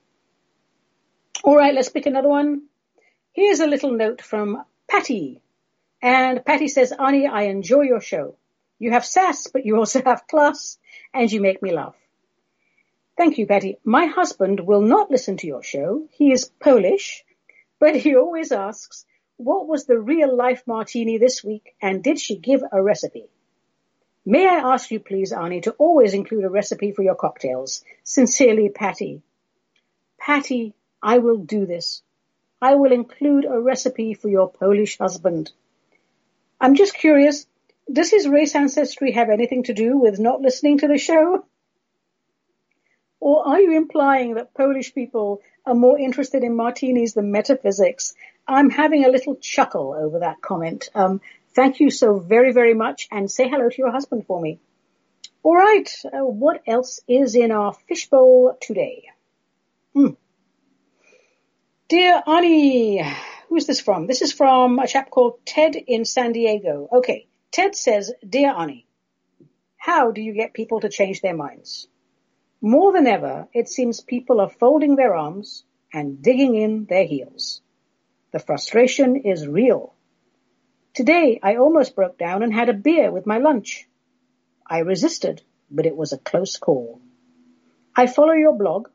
All 1.45 1.57
right, 1.57 1.73
let's 1.73 1.91
pick 1.91 2.07
another 2.07 2.29
one. 2.29 2.63
Here's 3.31 3.61
a 3.61 3.69
little 3.69 3.93
note 3.93 4.23
from 4.23 4.65
Patty. 4.89 5.41
And 6.03 6.45
Patty 6.45 6.67
says, 6.67 6.91
Ani, 6.91 7.29
I 7.29 7.43
enjoy 7.43 7.83
your 7.83 8.01
show. 8.01 8.35
You 8.81 8.91
have 8.91 9.05
sass, 9.05 9.47
but 9.47 9.65
you 9.65 9.77
also 9.77 10.03
have 10.03 10.27
class, 10.27 10.79
and 11.15 11.31
you 11.31 11.41
make 11.41 11.63
me 11.63 11.73
laugh. 11.73 11.95
Thank 13.17 13.37
you, 13.37 13.47
Patty. 13.47 13.79
My 13.85 14.07
husband 14.07 14.61
will 14.61 14.81
not 14.81 15.11
listen 15.11 15.37
to 15.37 15.47
your 15.47 15.63
show. 15.63 16.09
He 16.11 16.33
is 16.33 16.51
Polish, 16.59 17.23
but 17.79 17.95
he 17.95 18.17
always 18.17 18.51
asks, 18.51 19.05
what 19.37 19.69
was 19.69 19.85
the 19.85 19.99
real 19.99 20.35
life 20.35 20.63
martini 20.67 21.19
this 21.19 21.45
week, 21.45 21.75
and 21.81 22.03
did 22.03 22.19
she 22.19 22.37
give 22.37 22.63
a 22.73 22.83
recipe? 22.83 23.27
May 24.25 24.47
I 24.47 24.73
ask 24.73 24.91
you 24.91 25.01
please, 25.01 25.33
Ani, 25.33 25.61
to 25.63 25.73
always 25.73 26.15
include 26.15 26.45
a 26.45 26.51
recipe 26.51 26.93
for 26.93 27.03
your 27.03 27.15
cocktails? 27.15 27.85
Sincerely, 28.05 28.71
Patty. 28.71 29.23
Patty, 30.19 30.75
I 31.03 31.19
will 31.19 31.39
do 31.39 31.67
this. 31.67 32.03
I 32.63 32.75
will 32.75 32.93
include 32.93 33.45
a 33.45 33.59
recipe 33.59 34.15
for 34.15 34.29
your 34.29 34.51
Polish 34.51 34.99
husband. 34.99 35.53
I'm 36.61 36.75
just 36.75 36.95
curious, 36.95 37.47
does 37.91 38.11
his 38.11 38.29
race 38.29 38.55
ancestry 38.55 39.13
have 39.13 39.31
anything 39.31 39.65
to 39.65 39.75
do 39.75 39.99
with 39.99 40.19
not 40.19 40.41
listening 40.41 40.79
to 40.79 40.89
the 40.89 40.99
show? 40.99 41.45
Or 43.19 43.47
are 43.47 43.61
you 43.61 43.77
implying 43.77 44.35
that 44.35 44.55
Polish 44.55 44.95
people 44.95 45.43
are 45.67 45.75
more 45.75 45.99
interested 45.99 46.43
in 46.43 46.57
martinis 46.57 47.15
than 47.15 47.33
metaphysics? 47.33 48.15
I'm 48.49 48.71
having 48.71 49.05
a 49.05 49.11
little 49.11 49.37
chuckle 49.37 49.95
over 49.95 50.21
that 50.21 50.41
comment. 50.41 50.89
Um, 50.95 51.21
Thank 51.55 51.81
you 51.81 51.91
so 51.91 52.19
very, 52.19 52.53
very 52.53 52.75
much 52.75 53.09
and 53.11 53.31
say 53.31 53.49
hello 53.49 53.69
to 53.69 53.77
your 53.77 53.91
husband 53.91 54.27
for 54.27 54.41
me. 54.41 54.61
All 55.43 55.57
right. 55.57 55.91
Uh, 56.05 56.25
what 56.25 56.63
else 56.67 57.01
is 57.09 57.35
in 57.35 57.51
our 57.51 57.73
fishbowl 57.89 58.57
today? 58.61 59.09
Hmm. 59.95 60.11
Dear 61.89 62.23
Ani, 62.25 63.03
who's 63.49 63.67
this 63.67 63.81
from? 63.81 64.07
This 64.07 64.23
is 64.23 64.33
from 64.33 64.79
a 64.79 64.87
chap 64.87 65.11
called 65.11 65.45
Ted 65.45 65.75
in 65.75 66.05
San 66.05 66.33
Diego. 66.33 66.89
Okay. 66.93 67.27
Ted 67.53 67.75
says, 67.75 68.13
Dear 68.27 68.55
Ani, 68.57 68.87
how 69.77 70.13
do 70.13 70.21
you 70.21 70.35
get 70.35 70.55
people 70.55 70.81
to 70.81 70.89
change 70.89 71.21
their 71.21 71.37
minds? 71.37 71.89
More 72.61 72.93
than 72.93 73.07
ever, 73.07 73.49
it 73.53 73.69
seems 73.69 74.01
people 74.01 74.41
are 74.41 74.51
folding 74.51 74.97
their 74.97 75.17
arms 75.17 75.65
and 75.93 76.23
digging 76.23 76.55
in 76.55 76.85
their 76.85 77.05
heels. 77.05 77.63
The 78.33 78.39
frustration 78.39 79.17
is 79.17 79.49
real. 79.49 79.95
Today 80.95 81.41
I 81.43 81.57
almost 81.57 81.97
broke 81.97 82.19
down 82.19 82.43
and 82.43 82.53
had 82.53 82.69
a 82.69 82.75
beer 82.75 83.11
with 83.11 83.27
my 83.27 83.39
lunch. 83.39 83.89
I 84.67 84.81
resisted, 84.81 85.43
but 85.71 85.87
it 85.87 85.97
was 85.97 86.13
a 86.13 86.19
close 86.19 86.57
call. 86.57 87.01
I 87.97 88.07
follow 88.07 88.35
your 88.35 88.55
blog, 88.57 88.89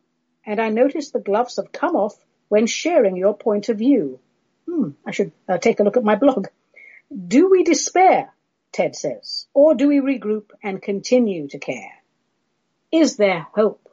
and 0.46 0.62
I 0.62 0.70
notice 0.70 1.12
the 1.12 1.20
gloves 1.20 1.58
have 1.58 1.72
come 1.72 1.96
off 1.96 2.16
when 2.48 2.68
sharing 2.68 3.18
your 3.18 3.36
point 3.36 3.68
of 3.70 3.80
view. 3.80 4.20
Hmm, 4.70 4.92
I 5.06 5.12
should 5.12 5.32
uh, 5.50 5.58
take 5.58 5.80
a 5.80 5.84
look 5.84 5.98
at 5.98 6.04
my 6.04 6.16
blog. 6.16 6.48
Do 7.28 7.50
we 7.50 7.64
despair, 7.64 8.32
Ted 8.76 8.94
says, 8.94 9.48
or 9.54 9.74
do 9.74 9.88
we 9.88 10.02
regroup 10.02 10.52
and 10.62 10.82
continue 10.82 11.48
to 11.48 11.58
care? 11.58 11.94
Is 12.92 13.16
there 13.16 13.48
hope? 13.54 13.88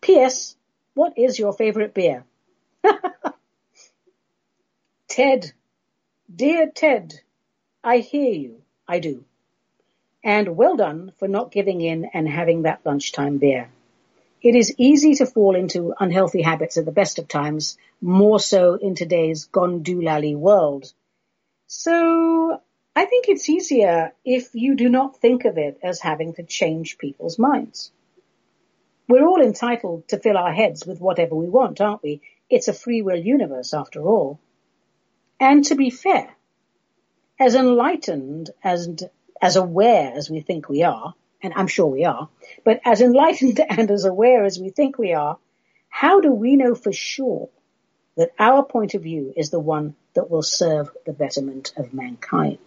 P.S. 0.00 0.54
What 0.94 1.18
is 1.18 1.36
your 1.36 1.52
favorite 1.52 1.92
beer? 1.92 2.24
Ted, 5.08 5.50
Dear 6.32 6.70
Ted, 6.72 7.14
I 7.82 7.98
hear 7.98 8.32
you. 8.32 8.62
I 8.86 9.00
do. 9.00 9.24
And 10.22 10.56
well 10.56 10.76
done 10.76 11.10
for 11.18 11.26
not 11.26 11.50
giving 11.50 11.80
in 11.80 12.04
and 12.14 12.28
having 12.28 12.62
that 12.62 12.86
lunchtime 12.86 13.38
beer. 13.38 13.68
It 14.42 14.54
is 14.54 14.76
easy 14.78 15.16
to 15.16 15.26
fall 15.26 15.56
into 15.56 15.92
unhealthy 15.98 16.42
habits 16.42 16.76
at 16.76 16.84
the 16.84 16.92
best 16.92 17.18
of 17.18 17.26
times, 17.26 17.78
more 18.00 18.38
so 18.38 18.74
in 18.74 18.94
today's 18.94 19.48
gondulali 19.48 20.36
world. 20.36 20.92
So 21.66 22.60
I 22.96 23.04
think 23.04 23.28
it's 23.28 23.50
easier 23.50 24.14
if 24.24 24.54
you 24.54 24.74
do 24.74 24.88
not 24.88 25.18
think 25.18 25.44
of 25.44 25.58
it 25.58 25.78
as 25.82 26.00
having 26.00 26.32
to 26.34 26.42
change 26.42 26.96
people's 26.96 27.38
minds. 27.38 27.92
We're 29.06 29.26
all 29.26 29.42
entitled 29.42 30.08
to 30.08 30.18
fill 30.18 30.38
our 30.38 30.52
heads 30.52 30.86
with 30.86 30.98
whatever 30.98 31.34
we 31.34 31.50
want, 31.50 31.82
aren't 31.82 32.02
we? 32.02 32.22
It's 32.48 32.68
a 32.68 32.72
free 32.72 33.02
will 33.02 33.18
universe 33.18 33.74
after 33.74 34.00
all. 34.00 34.40
And 35.38 35.62
to 35.66 35.74
be 35.74 35.90
fair, 35.90 36.34
as 37.38 37.54
enlightened 37.54 38.48
as, 38.64 38.88
as 39.42 39.56
aware 39.56 40.14
as 40.14 40.30
we 40.30 40.40
think 40.40 40.70
we 40.70 40.82
are, 40.82 41.14
and 41.42 41.52
I'm 41.54 41.66
sure 41.66 41.86
we 41.88 42.06
are, 42.06 42.30
but 42.64 42.80
as 42.82 43.02
enlightened 43.02 43.60
and 43.68 43.90
as 43.90 44.06
aware 44.06 44.46
as 44.46 44.58
we 44.58 44.70
think 44.70 44.96
we 44.96 45.12
are, 45.12 45.36
how 45.90 46.20
do 46.20 46.32
we 46.32 46.56
know 46.56 46.74
for 46.74 46.92
sure 46.92 47.50
that 48.16 48.32
our 48.38 48.64
point 48.64 48.94
of 48.94 49.02
view 49.02 49.34
is 49.36 49.50
the 49.50 49.60
one 49.60 49.94
that 50.16 50.30
will 50.30 50.42
serve 50.42 50.90
the 51.06 51.12
betterment 51.12 51.72
of 51.76 51.94
mankind? 51.94 52.58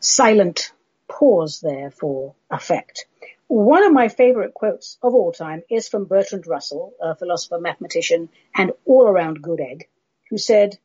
Silent 0.00 0.72
pause 1.08 1.60
there 1.60 1.90
for 1.90 2.34
effect. 2.50 3.06
One 3.46 3.84
of 3.84 3.92
my 3.92 4.08
favorite 4.08 4.54
quotes 4.54 4.98
of 5.02 5.14
all 5.14 5.32
time 5.32 5.62
is 5.70 5.88
from 5.88 6.06
Bertrand 6.06 6.46
Russell, 6.46 6.94
a 7.00 7.14
philosopher, 7.14 7.60
mathematician, 7.60 8.30
and 8.54 8.72
all-around 8.84 9.42
good 9.42 9.60
egg, 9.60 9.86
who 10.30 10.38
said, 10.38 10.78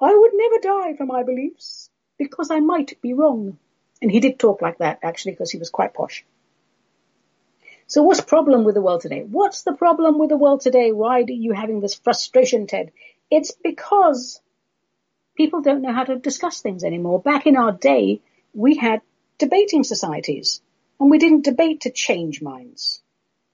I 0.00 0.12
would 0.14 0.32
never 0.34 0.58
die 0.58 0.96
for 0.96 1.06
my 1.06 1.22
beliefs 1.22 1.90
because 2.18 2.50
I 2.50 2.60
might 2.60 3.00
be 3.00 3.12
wrong. 3.12 3.58
And 4.00 4.10
he 4.10 4.20
did 4.20 4.38
talk 4.38 4.60
like 4.60 4.78
that, 4.78 4.98
actually, 5.02 5.32
because 5.32 5.50
he 5.50 5.58
was 5.58 5.70
quite 5.70 5.94
posh. 5.94 6.24
So 7.86 8.02
what's 8.02 8.20
the 8.20 8.26
problem 8.26 8.64
with 8.64 8.74
the 8.74 8.80
world 8.80 9.02
today? 9.02 9.22
What's 9.22 9.62
the 9.62 9.74
problem 9.74 10.18
with 10.18 10.30
the 10.30 10.36
world 10.36 10.60
today? 10.60 10.92
Why 10.92 11.20
are 11.20 11.30
you 11.30 11.52
having 11.52 11.80
this 11.80 11.94
frustration, 11.94 12.66
Ted? 12.66 12.92
It's 13.30 13.52
because 13.52 14.40
people 15.36 15.62
don't 15.62 15.82
know 15.82 15.92
how 15.92 16.04
to 16.04 16.18
discuss 16.18 16.60
things 16.60 16.84
anymore. 16.84 17.20
Back 17.20 17.46
in 17.46 17.56
our 17.56 17.72
day, 17.72 18.20
we 18.54 18.76
had 18.76 19.00
debating 19.38 19.84
societies 19.84 20.60
and 21.00 21.10
we 21.10 21.18
didn't 21.18 21.44
debate 21.44 21.82
to 21.82 21.90
change 21.90 22.40
minds. 22.40 23.02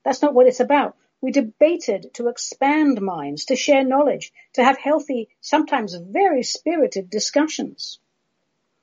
That's 0.05 0.23
not 0.23 0.35
what 0.35 0.47
it's 0.47 0.61
about. 0.61 0.97
We 1.21 1.33
debated 1.33 2.15
to 2.15 2.29
expand 2.29 3.01
minds, 3.01 3.47
to 3.47 3.57
share 3.57 3.83
knowledge, 3.83 4.33
to 4.53 4.63
have 4.63 4.79
healthy, 4.79 5.29
sometimes 5.41 5.95
very 5.95 6.43
spirited 6.43 7.11
discussions. 7.11 7.99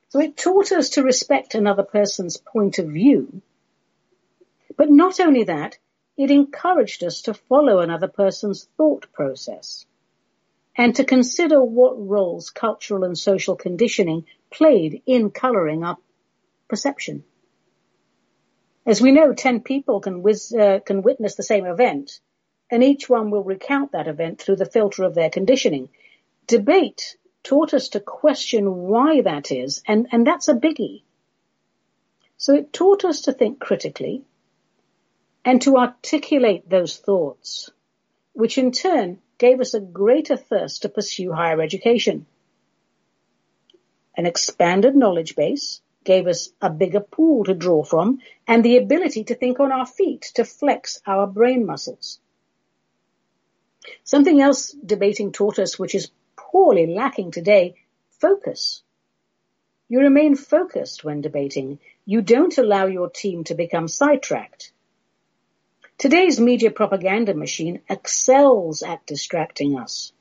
So 0.10 0.19
it 0.19 0.36
taught 0.36 0.71
us 0.71 0.89
to 0.91 1.03
respect 1.03 1.55
another 1.55 1.84
person's 1.84 2.38
point 2.38 2.79
of 2.79 2.88
view 2.88 3.41
but 4.77 4.89
not 4.89 5.19
only 5.19 5.43
that, 5.45 5.77
it 6.17 6.31
encouraged 6.31 7.03
us 7.03 7.23
to 7.23 7.33
follow 7.33 7.79
another 7.79 8.07
person's 8.07 8.67
thought 8.77 9.11
process 9.11 9.85
and 10.77 10.95
to 10.95 11.03
consider 11.03 11.63
what 11.63 12.07
roles 12.07 12.49
cultural 12.49 13.03
and 13.03 13.17
social 13.17 13.55
conditioning 13.55 14.25
played 14.51 15.01
in 15.05 15.31
coloring 15.31 15.83
our 15.83 15.97
perception. 16.67 17.23
As 18.85 19.01
we 19.01 19.11
know, 19.11 19.33
10 19.33 19.61
people 19.61 19.99
can, 19.99 20.23
uh, 20.59 20.79
can 20.85 21.01
witness 21.01 21.35
the 21.35 21.43
same 21.43 21.65
event, 21.65 22.19
and 22.69 22.83
each 22.83 23.09
one 23.09 23.31
will 23.31 23.43
recount 23.43 23.93
that 23.93 24.07
event 24.07 24.39
through 24.39 24.57
the 24.57 24.65
filter 24.65 25.03
of 25.03 25.15
their 25.15 25.29
conditioning. 25.29 25.89
Debate 26.47 27.15
taught 27.43 27.73
us 27.73 27.89
to 27.89 27.99
question 27.99 28.75
why 28.88 29.21
that 29.21 29.51
is, 29.51 29.81
and, 29.88 30.07
and 30.11 30.25
that's 30.25 30.47
a 30.47 30.53
biggie. 30.53 31.03
So 32.38 32.53
it 32.53 32.73
taught 32.73 33.05
us 33.05 33.21
to 33.21 33.33
think 33.33 33.59
critically, 33.59 34.23
and 35.45 35.62
to 35.62 35.77
articulate 35.77 36.67
those 36.67 36.97
thoughts, 36.97 37.69
which 38.34 38.58
in 38.58 38.71
turn 38.71 39.19
gave 39.38 39.62
us 39.62 39.75
a 39.75 39.79
greater 39.79 40.36
thirst 40.36 40.81
to 40.81 40.89
pursue 40.89 41.31
higher 41.31 41.62
education. 41.62 42.25
An 44.17 44.25
expanded 44.25 44.95
knowledge 44.95 45.36
base 45.36 45.81
gave 46.03 46.25
us 46.25 46.49
a 46.62 46.69
bigger 46.69 46.99
pool 46.99 47.43
to 47.43 47.53
draw 47.53 47.84
from 47.84 48.19
and 48.47 48.65
the 48.65 48.77
ability 48.77 49.25
to 49.25 49.36
think 49.36 49.60
on 49.60 49.71
our 49.71 49.86
feet, 49.86 50.31
to 50.34 50.43
flex 50.43 50.99
our 51.05 51.27
brain 51.27 51.65
muscles. 51.65 52.19
Something 54.03 54.41
else 54.41 54.71
debating 54.71 55.31
taught 55.31 55.60
us, 55.60 55.77
which 55.77 55.93
is 55.93 56.10
poorly 56.36 56.88
lacking 56.88 57.31
today, 57.31 57.75
focus. 58.19 58.81
You 59.89 59.99
remain 59.99 60.36
focused 60.36 61.03
when 61.03 61.21
debating. 61.21 61.79
You 62.05 62.21
don't 62.21 62.58
allow 62.58 62.88
your 62.88 63.10
team 63.10 63.43
to 63.45 63.53
become 63.53 63.88
sidetracked. 63.88 64.71
Today's 65.97 66.41
media 66.41 66.71
propaganda 66.71 67.34
machine 67.34 67.79
excels 67.89 68.84
at 68.84 69.05
distracting 69.05 69.79
us. 69.79 70.12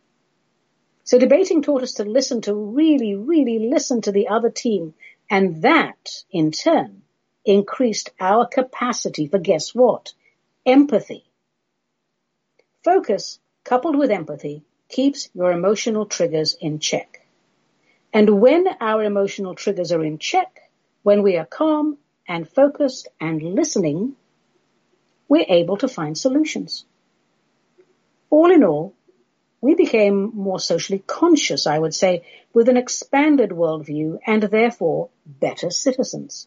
So 1.03 1.19
debating 1.19 1.63
taught 1.63 1.83
us 1.83 1.95
to 1.95 2.05
listen 2.05 2.43
to 2.43 2.55
really, 2.55 3.17
really 3.17 3.69
listen 3.69 4.01
to 4.03 4.13
the 4.13 4.29
other 4.29 4.51
team. 4.51 4.95
And 5.29 5.63
that, 5.63 6.23
in 6.31 6.53
turn, 6.53 7.03
increased 7.45 8.11
our 8.21 8.47
capacity 8.47 9.27
for 9.27 9.39
guess 9.39 9.75
what? 9.75 10.15
Empathy. 10.65 11.25
Focus, 12.85 13.41
coupled 13.65 13.97
with 13.97 14.13
empathy, 14.13 14.63
keeps 14.89 15.29
your 15.35 15.51
emotional 15.51 16.07
triggers 16.07 16.57
in 16.61 16.79
check. 16.79 17.27
And 18.13 18.41
when 18.41 18.69
our 18.81 19.03
emotional 19.03 19.57
triggers 19.57 19.91
are 19.91 20.05
in 20.05 20.19
check, 20.19 20.71
when 21.03 21.25
we 21.25 21.37
are 21.37 21.45
calm 21.45 21.99
and 22.29 22.49
focused 22.49 23.09
and 23.21 23.43
listening, 23.43 24.15
we're 25.29 25.47
able 25.49 25.77
to 25.79 25.89
find 25.89 26.17
solutions. 26.17 26.85
All 28.31 28.51
in 28.51 28.65
all, 28.65 28.95
we 29.61 29.75
became 29.75 30.33
more 30.35 30.61
socially 30.61 31.03
conscious, 31.07 31.67
I 31.67 31.79
would 31.79 31.95
say, 31.95 32.25
with 32.53 32.69
an 32.69 32.77
expanded 32.77 33.51
worldview 33.51 34.19
and 34.27 34.43
therefore 34.43 35.09
better 35.25 35.71
citizens. 35.71 36.47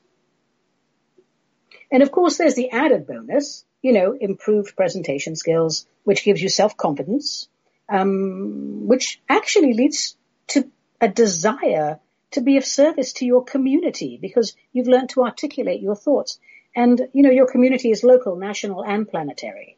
And 1.92 2.04
of 2.04 2.12
course, 2.12 2.38
there's 2.38 2.56
the 2.56 2.70
added 2.72 3.08
bonus, 3.08 3.66
you 3.82 3.94
know, 3.94 4.12
improved 4.14 4.76
presentation 4.76 5.36
skills, 5.36 5.88
which 6.04 6.24
gives 6.24 6.42
you 6.42 6.50
self-confidence, 6.50 7.48
um, 7.90 8.88
which 8.88 9.22
actually 9.30 9.74
leads 9.74 10.16
to 10.48 10.70
a 11.00 11.08
desire 11.08 12.00
to 12.32 12.42
be 12.42 12.58
of 12.58 12.66
service 12.66 13.14
to 13.14 13.26
your 13.26 13.44
community 13.44 14.18
because 14.22 14.56
you've 14.74 14.88
learned 14.88 15.10
to 15.10 15.24
articulate 15.24 15.82
your 15.82 15.96
thoughts. 15.96 16.40
And, 16.78 17.10
you 17.12 17.24
know, 17.24 17.32
your 17.32 17.48
community 17.48 17.90
is 17.90 18.04
local, 18.04 18.36
national, 18.36 18.86
and 18.86 19.10
planetary. 19.10 19.78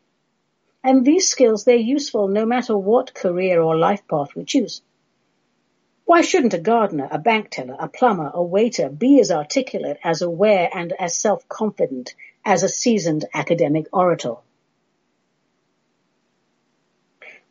And 0.84 1.06
these 1.06 1.30
skills, 1.30 1.64
they're 1.64 1.78
useful 1.78 2.28
no 2.28 2.46
matter 2.46 2.78
what 2.78 3.14
career 3.14 3.62
or 3.62 3.78
life 3.78 4.06
path 4.06 4.36
we 4.36 4.44
choose. 4.44 4.82
Why 6.04 6.20
shouldn't 6.20 6.56
a 6.56 6.60
gardener, 6.60 7.08
a 7.10 7.18
bank 7.18 7.52
teller, 7.52 7.78
a 7.80 7.88
plumber, 7.88 8.30
a 8.34 8.44
waiter 8.44 8.90
be 8.90 9.22
as 9.22 9.32
articulate, 9.32 9.98
as 10.04 10.22
aware, 10.22 10.70
and 10.74 10.92
as 10.92 11.18
self-confident 11.18 12.16
as 12.44 12.64
a 12.64 12.68
seasoned 12.68 13.24
academic 13.34 13.86
orator? 13.94 14.36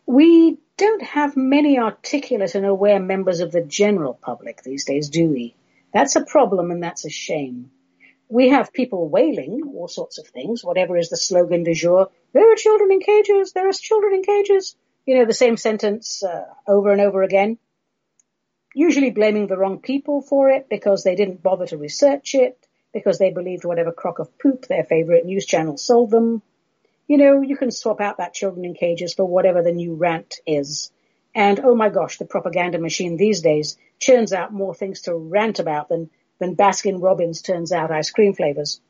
We 0.04 0.58
don't 0.76 1.02
have 1.02 1.38
many 1.38 1.78
articulate 1.78 2.54
and 2.54 2.66
aware 2.66 3.00
members 3.00 3.40
of 3.40 3.52
the 3.52 3.62
general 3.62 4.12
public 4.12 4.62
these 4.62 4.84
days, 4.84 5.08
do 5.08 5.30
we? 5.30 5.54
That's 5.94 6.16
a 6.16 6.24
problem 6.26 6.70
and 6.70 6.82
that's 6.82 7.06
a 7.06 7.10
shame 7.10 7.70
we 8.28 8.50
have 8.50 8.72
people 8.72 9.08
wailing 9.08 9.62
all 9.74 9.88
sorts 9.88 10.18
of 10.18 10.26
things, 10.26 10.62
whatever 10.62 10.96
is 10.96 11.08
the 11.08 11.16
slogan 11.16 11.64
du 11.64 11.74
jour. 11.74 12.10
There 12.32 12.52
are 12.52 12.56
children 12.56 12.92
in 12.92 13.00
cages. 13.00 13.52
There 13.52 13.68
are 13.68 13.72
children 13.72 14.14
in 14.14 14.22
cages. 14.22 14.76
You 15.06 15.18
know, 15.18 15.24
the 15.24 15.32
same 15.32 15.56
sentence 15.56 16.22
uh, 16.22 16.44
over 16.66 16.92
and 16.92 17.00
over 17.00 17.22
again. 17.22 17.58
Usually 18.74 19.10
blaming 19.10 19.46
the 19.46 19.56
wrong 19.56 19.78
people 19.80 20.20
for 20.20 20.50
it 20.50 20.68
because 20.68 21.02
they 21.02 21.14
didn't 21.14 21.42
bother 21.42 21.66
to 21.66 21.78
research 21.78 22.34
it, 22.34 22.58
because 22.92 23.18
they 23.18 23.30
believed 23.30 23.64
whatever 23.64 23.92
crock 23.92 24.18
of 24.18 24.38
poop 24.38 24.66
their 24.66 24.84
favorite 24.84 25.24
news 25.24 25.46
channel 25.46 25.78
sold 25.78 26.10
them. 26.10 26.42
You 27.06 27.16
know, 27.16 27.40
you 27.40 27.56
can 27.56 27.70
swap 27.70 28.02
out 28.02 28.18
that 28.18 28.34
children 28.34 28.66
in 28.66 28.74
cages 28.74 29.14
for 29.14 29.24
whatever 29.24 29.62
the 29.62 29.72
new 29.72 29.94
rant 29.94 30.40
is. 30.46 30.92
And 31.34 31.60
oh 31.60 31.74
my 31.74 31.88
gosh, 31.88 32.18
the 32.18 32.26
propaganda 32.26 32.78
machine 32.78 33.16
these 33.16 33.40
days 33.40 33.78
churns 33.98 34.34
out 34.34 34.52
more 34.52 34.74
things 34.74 35.02
to 35.02 35.14
rant 35.14 35.58
about 35.58 35.88
than 35.88 36.10
than 36.38 36.56
Baskin 36.56 37.02
Robbins 37.02 37.42
turns 37.42 37.72
out 37.72 37.90
ice 37.90 38.10
cream 38.10 38.34
flavors. 38.34 38.80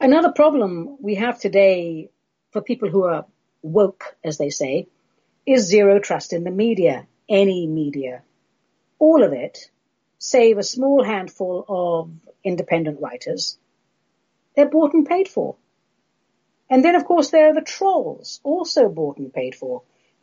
Another 0.00 0.32
problem 0.32 0.96
we 1.00 1.16
have 1.16 1.40
today 1.40 2.10
for 2.52 2.60
people 2.60 2.90
who 2.90 3.04
are 3.04 3.26
woke, 3.62 4.16
as 4.22 4.38
they 4.38 4.50
say, 4.50 4.88
is 5.46 5.66
zero 5.66 5.98
trust 5.98 6.32
in 6.32 6.44
the 6.44 6.50
media, 6.50 7.06
any 7.28 7.66
media. 7.66 8.22
All 8.98 9.22
of 9.22 9.32
it, 9.32 9.70
save 10.18 10.58
a 10.58 10.62
small 10.62 11.02
handful 11.04 11.64
of 11.68 12.10
independent 12.44 13.00
writers, 13.00 13.58
they're 14.54 14.68
bought 14.68 14.94
and 14.94 15.06
paid 15.06 15.28
for. 15.28 15.56
And 16.70 16.84
then 16.84 16.94
of 16.94 17.04
course 17.04 17.30
there 17.30 17.48
are 17.48 17.54
the 17.54 17.60
trolls, 17.60 18.40
also 18.42 18.88
bought 18.88 19.18
and 19.18 19.32
paid 19.32 19.54
for. 19.54 19.82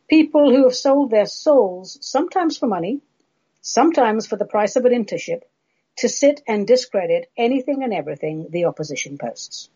People 0.09 0.51
who 0.51 0.63
have 0.63 0.75
sold 0.75 1.11
their 1.11 1.25
souls, 1.25 1.97
sometimes 2.01 2.57
for 2.57 2.67
money, 2.67 3.01
sometimes 3.61 4.27
for 4.27 4.35
the 4.35 4.45
price 4.45 4.75
of 4.75 4.85
an 4.85 4.91
internship, 4.91 5.41
to 5.97 6.09
sit 6.09 6.41
and 6.47 6.67
discredit 6.67 7.29
anything 7.37 7.83
and 7.83 7.93
everything 7.93 8.47
the 8.49 8.65
opposition 8.65 9.17
posts. 9.17 9.69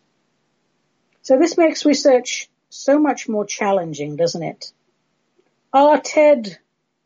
So 1.22 1.38
this 1.38 1.56
makes 1.56 1.84
research 1.84 2.48
so 2.68 2.98
much 2.98 3.28
more 3.28 3.44
challenging, 3.44 4.16
doesn't 4.16 4.42
it? 4.42 4.72
Ah, 5.72 6.00
Ted, 6.02 6.58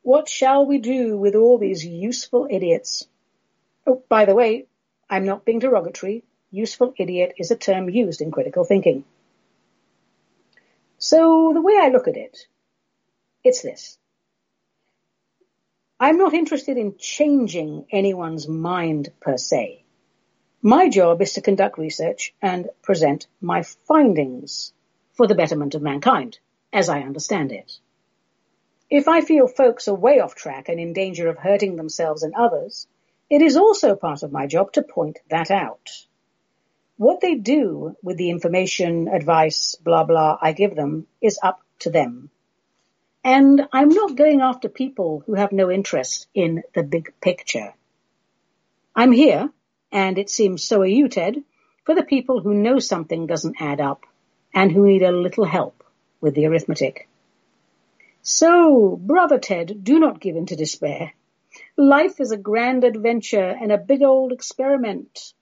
what 0.02 0.28
shall 0.28 0.66
we 0.66 0.78
do 0.78 1.16
with 1.16 1.34
all 1.34 1.58
these 1.58 1.84
useful 1.84 2.48
idiots? 2.50 3.06
Oh, 3.86 4.02
by 4.08 4.24
the 4.24 4.34
way, 4.34 4.66
I'm 5.08 5.24
not 5.24 5.44
being 5.44 5.58
derogatory. 5.58 6.24
Useful 6.50 6.94
idiot 6.96 7.34
is 7.38 7.50
a 7.50 7.56
term 7.56 7.88
used 7.88 8.20
in 8.20 8.30
critical 8.30 8.64
thinking. 8.64 9.04
So 10.98 11.52
the 11.54 11.62
way 11.62 11.78
I 11.80 11.88
look 11.88 12.08
at 12.08 12.16
it, 12.16 12.46
it's 13.42 13.62
this. 13.62 13.98
I'm 16.02 16.16
not 16.16 16.32
interested 16.32 16.78
in 16.78 16.96
changing 16.98 17.84
anyone's 17.92 18.48
mind 18.48 19.12
per 19.20 19.36
se. 19.36 19.84
My 20.62 20.88
job 20.88 21.20
is 21.20 21.34
to 21.34 21.42
conduct 21.42 21.76
research 21.76 22.34
and 22.40 22.70
present 22.80 23.26
my 23.40 23.62
findings 23.62 24.72
for 25.12 25.26
the 25.26 25.34
betterment 25.34 25.74
of 25.74 25.82
mankind, 25.82 26.38
as 26.72 26.88
I 26.88 27.00
understand 27.00 27.52
it. 27.52 27.78
If 28.88 29.08
I 29.08 29.20
feel 29.20 29.46
folks 29.46 29.88
are 29.88 29.94
way 29.94 30.20
off 30.20 30.34
track 30.34 30.70
and 30.70 30.80
in 30.80 30.94
danger 30.94 31.28
of 31.28 31.36
hurting 31.36 31.76
themselves 31.76 32.22
and 32.22 32.34
others, 32.34 32.86
It 33.30 33.42
is 33.42 33.56
also 33.56 33.94
part 33.94 34.24
of 34.24 34.32
my 34.32 34.48
job 34.48 34.72
to 34.72 34.82
point 34.82 35.20
that 35.28 35.52
out. 35.52 35.88
What 36.96 37.20
they 37.20 37.36
do 37.36 37.94
with 38.02 38.16
the 38.16 38.30
information, 38.30 39.06
advice, 39.06 39.76
blah, 39.76 40.02
blah 40.02 40.36
I 40.42 40.52
give 40.52 40.74
them 40.74 41.06
is 41.20 41.38
up 41.40 41.60
to 41.80 41.90
them. 41.90 42.30
And 43.22 43.68
I'm 43.72 43.90
not 43.90 44.16
going 44.16 44.40
after 44.40 44.68
people 44.68 45.22
who 45.26 45.34
have 45.34 45.52
no 45.52 45.70
interest 45.70 46.26
in 46.34 46.62
the 46.74 46.82
big 46.82 47.12
picture. 47.20 47.74
I'm 48.96 49.12
here, 49.12 49.50
and 49.92 50.18
it 50.18 50.30
seems 50.30 50.64
so 50.64 50.80
are 50.80 50.86
you, 50.86 51.08
Ted, 51.08 51.42
for 51.84 51.94
the 51.94 52.02
people 52.02 52.40
who 52.40 52.54
know 52.54 52.78
something 52.78 53.26
doesn't 53.26 53.60
add 53.60 53.80
up 53.80 54.06
and 54.54 54.72
who 54.72 54.86
need 54.86 55.02
a 55.02 55.12
little 55.12 55.44
help 55.44 55.84
with 56.20 56.34
the 56.34 56.46
arithmetic. 56.46 57.08
So, 58.22 58.96
brother 58.96 59.38
Ted, 59.38 59.82
do 59.84 59.98
not 59.98 60.20
give 60.20 60.36
in 60.36 60.46
to 60.46 60.56
despair. 60.56 61.12
Life 61.76 62.20
is 62.20 62.32
a 62.32 62.36
grand 62.36 62.84
adventure 62.84 63.48
and 63.48 63.72
a 63.72 63.78
big 63.78 64.02
old 64.02 64.32
experiment. 64.32 65.32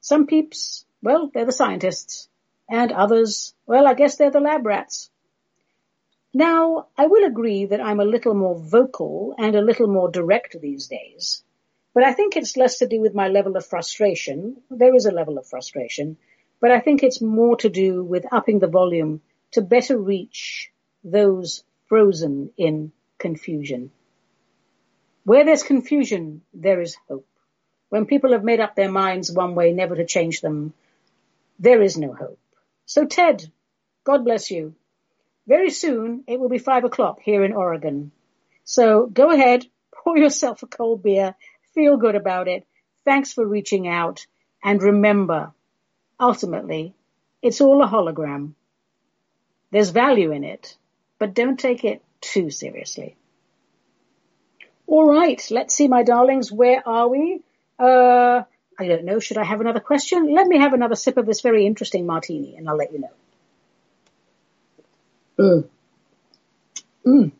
Some 0.00 0.26
peeps, 0.26 0.84
well, 1.02 1.30
they're 1.32 1.44
the 1.44 1.52
scientists. 1.52 2.28
And 2.68 2.92
others, 2.92 3.54
well, 3.66 3.86
I 3.86 3.94
guess 3.94 4.16
they're 4.16 4.30
the 4.30 4.40
lab 4.40 4.64
rats. 4.64 5.10
Now, 6.32 6.86
I 6.96 7.06
will 7.06 7.26
agree 7.26 7.64
that 7.66 7.80
I'm 7.80 7.98
a 7.98 8.04
little 8.04 8.34
more 8.34 8.56
vocal 8.56 9.34
and 9.36 9.56
a 9.56 9.62
little 9.62 9.88
more 9.88 10.08
direct 10.08 10.60
these 10.60 10.86
days, 10.86 11.42
but 11.92 12.04
I 12.04 12.12
think 12.12 12.36
it's 12.36 12.56
less 12.56 12.78
to 12.78 12.86
do 12.86 13.00
with 13.00 13.14
my 13.14 13.28
level 13.28 13.56
of 13.56 13.66
frustration. 13.66 14.62
There 14.70 14.94
is 14.94 15.06
a 15.06 15.12
level 15.12 15.38
of 15.38 15.48
frustration, 15.48 16.18
but 16.60 16.70
I 16.70 16.78
think 16.78 17.02
it's 17.02 17.20
more 17.20 17.56
to 17.56 17.68
do 17.68 18.04
with 18.04 18.32
upping 18.32 18.60
the 18.60 18.68
volume 18.68 19.22
to 19.52 19.60
better 19.62 19.98
reach 19.98 20.70
those 21.02 21.64
frozen 21.88 22.52
in 22.56 22.92
confusion. 23.18 23.90
Where 25.24 25.44
there's 25.44 25.64
confusion, 25.64 26.42
there 26.54 26.80
is 26.80 26.96
hope. 27.08 27.26
When 27.88 28.06
people 28.06 28.32
have 28.32 28.44
made 28.44 28.60
up 28.60 28.76
their 28.76 28.90
minds 28.90 29.32
one 29.32 29.56
way, 29.56 29.72
never 29.72 29.96
to 29.96 30.06
change 30.06 30.40
them, 30.40 30.74
there 31.58 31.82
is 31.82 31.98
no 31.98 32.14
hope. 32.14 32.38
So 32.86 33.04
Ted, 33.04 33.50
God 34.04 34.24
bless 34.24 34.52
you. 34.52 34.76
Very 35.50 35.70
soon 35.70 36.22
it 36.28 36.38
will 36.38 36.48
be 36.48 36.58
five 36.58 36.84
o'clock 36.84 37.18
here 37.22 37.42
in 37.44 37.52
Oregon. 37.52 38.12
So 38.62 39.06
go 39.06 39.32
ahead, 39.32 39.66
pour 40.04 40.16
yourself 40.16 40.62
a 40.62 40.68
cold 40.68 41.02
beer, 41.02 41.34
feel 41.74 41.96
good 41.96 42.14
about 42.14 42.46
it. 42.46 42.64
Thanks 43.04 43.32
for 43.32 43.44
reaching 43.44 43.88
out. 43.88 44.24
And 44.62 44.80
remember, 44.80 45.52
ultimately, 46.20 46.94
it's 47.42 47.60
all 47.60 47.82
a 47.82 47.88
hologram. 47.88 48.52
There's 49.72 49.90
value 49.90 50.30
in 50.30 50.44
it, 50.44 50.76
but 51.18 51.34
don't 51.34 51.58
take 51.58 51.82
it 51.82 52.00
too 52.20 52.50
seriously. 52.50 53.16
All 54.86 55.04
right, 55.04 55.44
let's 55.50 55.74
see, 55.74 55.88
my 55.88 56.04
darlings, 56.04 56.52
where 56.52 56.86
are 56.86 57.08
we? 57.08 57.40
Uh, 57.76 58.42
I 58.78 58.86
don't 58.86 59.04
know. 59.04 59.18
Should 59.18 59.38
I 59.38 59.44
have 59.44 59.60
another 59.60 59.80
question? 59.80 60.32
Let 60.32 60.46
me 60.46 60.58
have 60.58 60.74
another 60.74 60.94
sip 60.94 61.16
of 61.16 61.26
this 61.26 61.40
very 61.40 61.66
interesting 61.66 62.06
martini 62.06 62.54
and 62.54 62.68
I'll 62.68 62.76
let 62.76 62.92
you 62.92 63.00
know. 63.00 63.14
Mm. 65.40 65.68
Mm. 67.06 67.32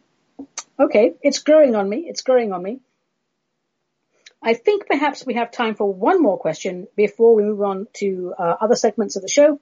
Okay, 0.79 1.15
it's 1.23 1.41
growing 1.41 1.75
on 1.77 1.89
me. 1.89 2.07
It's 2.09 2.23
growing 2.23 2.53
on 2.53 2.63
me. 2.63 2.81
I 4.43 4.55
think 4.55 4.87
perhaps 4.87 5.27
we 5.27 5.35
have 5.35 5.51
time 5.51 5.75
for 5.75 5.93
one 5.93 6.23
more 6.23 6.39
question 6.39 6.89
before 6.97 7.35
we 7.35 7.43
move 7.43 7.61
on 7.61 7.89
to 7.95 8.35
uh, 8.39 8.57
other 8.59 8.75
segments 8.75 9.17
of 9.17 9.23
the 9.23 9.29
show. 9.29 9.61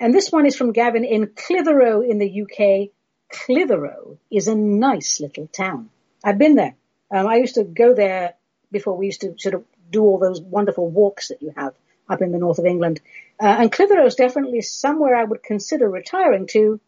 And 0.00 0.12
this 0.12 0.32
one 0.32 0.46
is 0.46 0.56
from 0.56 0.72
Gavin 0.72 1.04
in 1.04 1.28
Clitheroe 1.36 2.00
in 2.00 2.18
the 2.18 2.42
UK. 2.42 2.90
Clitheroe 3.30 4.18
is 4.30 4.48
a 4.48 4.56
nice 4.56 5.20
little 5.20 5.46
town. 5.46 5.90
I've 6.24 6.38
been 6.38 6.56
there. 6.56 6.74
Um, 7.12 7.28
I 7.28 7.36
used 7.36 7.54
to 7.54 7.62
go 7.62 7.94
there 7.94 8.34
before 8.72 8.96
we 8.96 9.06
used 9.06 9.20
to 9.20 9.36
sort 9.38 9.54
of 9.54 9.64
do 9.90 10.02
all 10.02 10.18
those 10.18 10.40
wonderful 10.40 10.88
walks 10.88 11.28
that 11.28 11.42
you 11.42 11.52
have 11.56 11.74
up 12.08 12.20
in 12.20 12.32
the 12.32 12.38
north 12.38 12.58
of 12.58 12.66
England. 12.66 13.00
Uh, 13.40 13.46
and 13.46 13.70
Clitheroe 13.70 14.06
is 14.06 14.16
definitely 14.16 14.62
somewhere 14.62 15.14
I 15.14 15.22
would 15.22 15.44
consider 15.44 15.88
retiring 15.88 16.48
to 16.48 16.80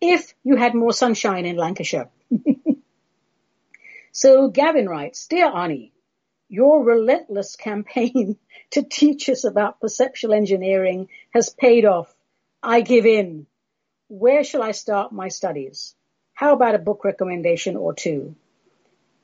if 0.00 0.34
you 0.42 0.56
had 0.56 0.74
more 0.74 0.92
sunshine 0.92 1.46
in 1.46 1.56
Lancashire. 1.56 2.08
so 4.12 4.48
Gavin 4.48 4.88
writes, 4.88 5.26
Dear 5.26 5.46
Ani, 5.46 5.92
your 6.48 6.82
relentless 6.82 7.56
campaign 7.56 8.36
to 8.70 8.82
teach 8.82 9.28
us 9.28 9.44
about 9.44 9.80
perceptual 9.80 10.34
engineering 10.34 11.08
has 11.30 11.50
paid 11.50 11.84
off. 11.84 12.14
I 12.62 12.80
give 12.80 13.06
in. 13.06 13.46
Where 14.08 14.42
shall 14.42 14.62
I 14.62 14.72
start 14.72 15.12
my 15.12 15.28
studies? 15.28 15.94
How 16.34 16.52
about 16.54 16.74
a 16.74 16.78
book 16.78 17.04
recommendation 17.04 17.76
or 17.76 17.94
two? 17.94 18.34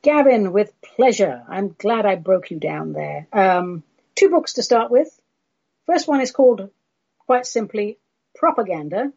Gavin, 0.03 0.53
with 0.53 0.73
pleasure. 0.81 1.43
I'm 1.49 1.75
glad 1.77 2.07
I 2.07 2.15
broke 2.15 2.51
you 2.51 2.61
down 2.61 2.93
there. 2.93 3.27
Um, 3.33 3.83
two 4.15 4.29
books 4.31 4.55
to 4.55 4.63
start 4.63 4.91
with. 4.91 5.09
First 5.87 6.07
one 6.07 6.21
is 6.21 6.31
called, 6.31 6.71
quite 7.19 7.47
simply, 7.47 7.99
Propaganda, 8.37 9.13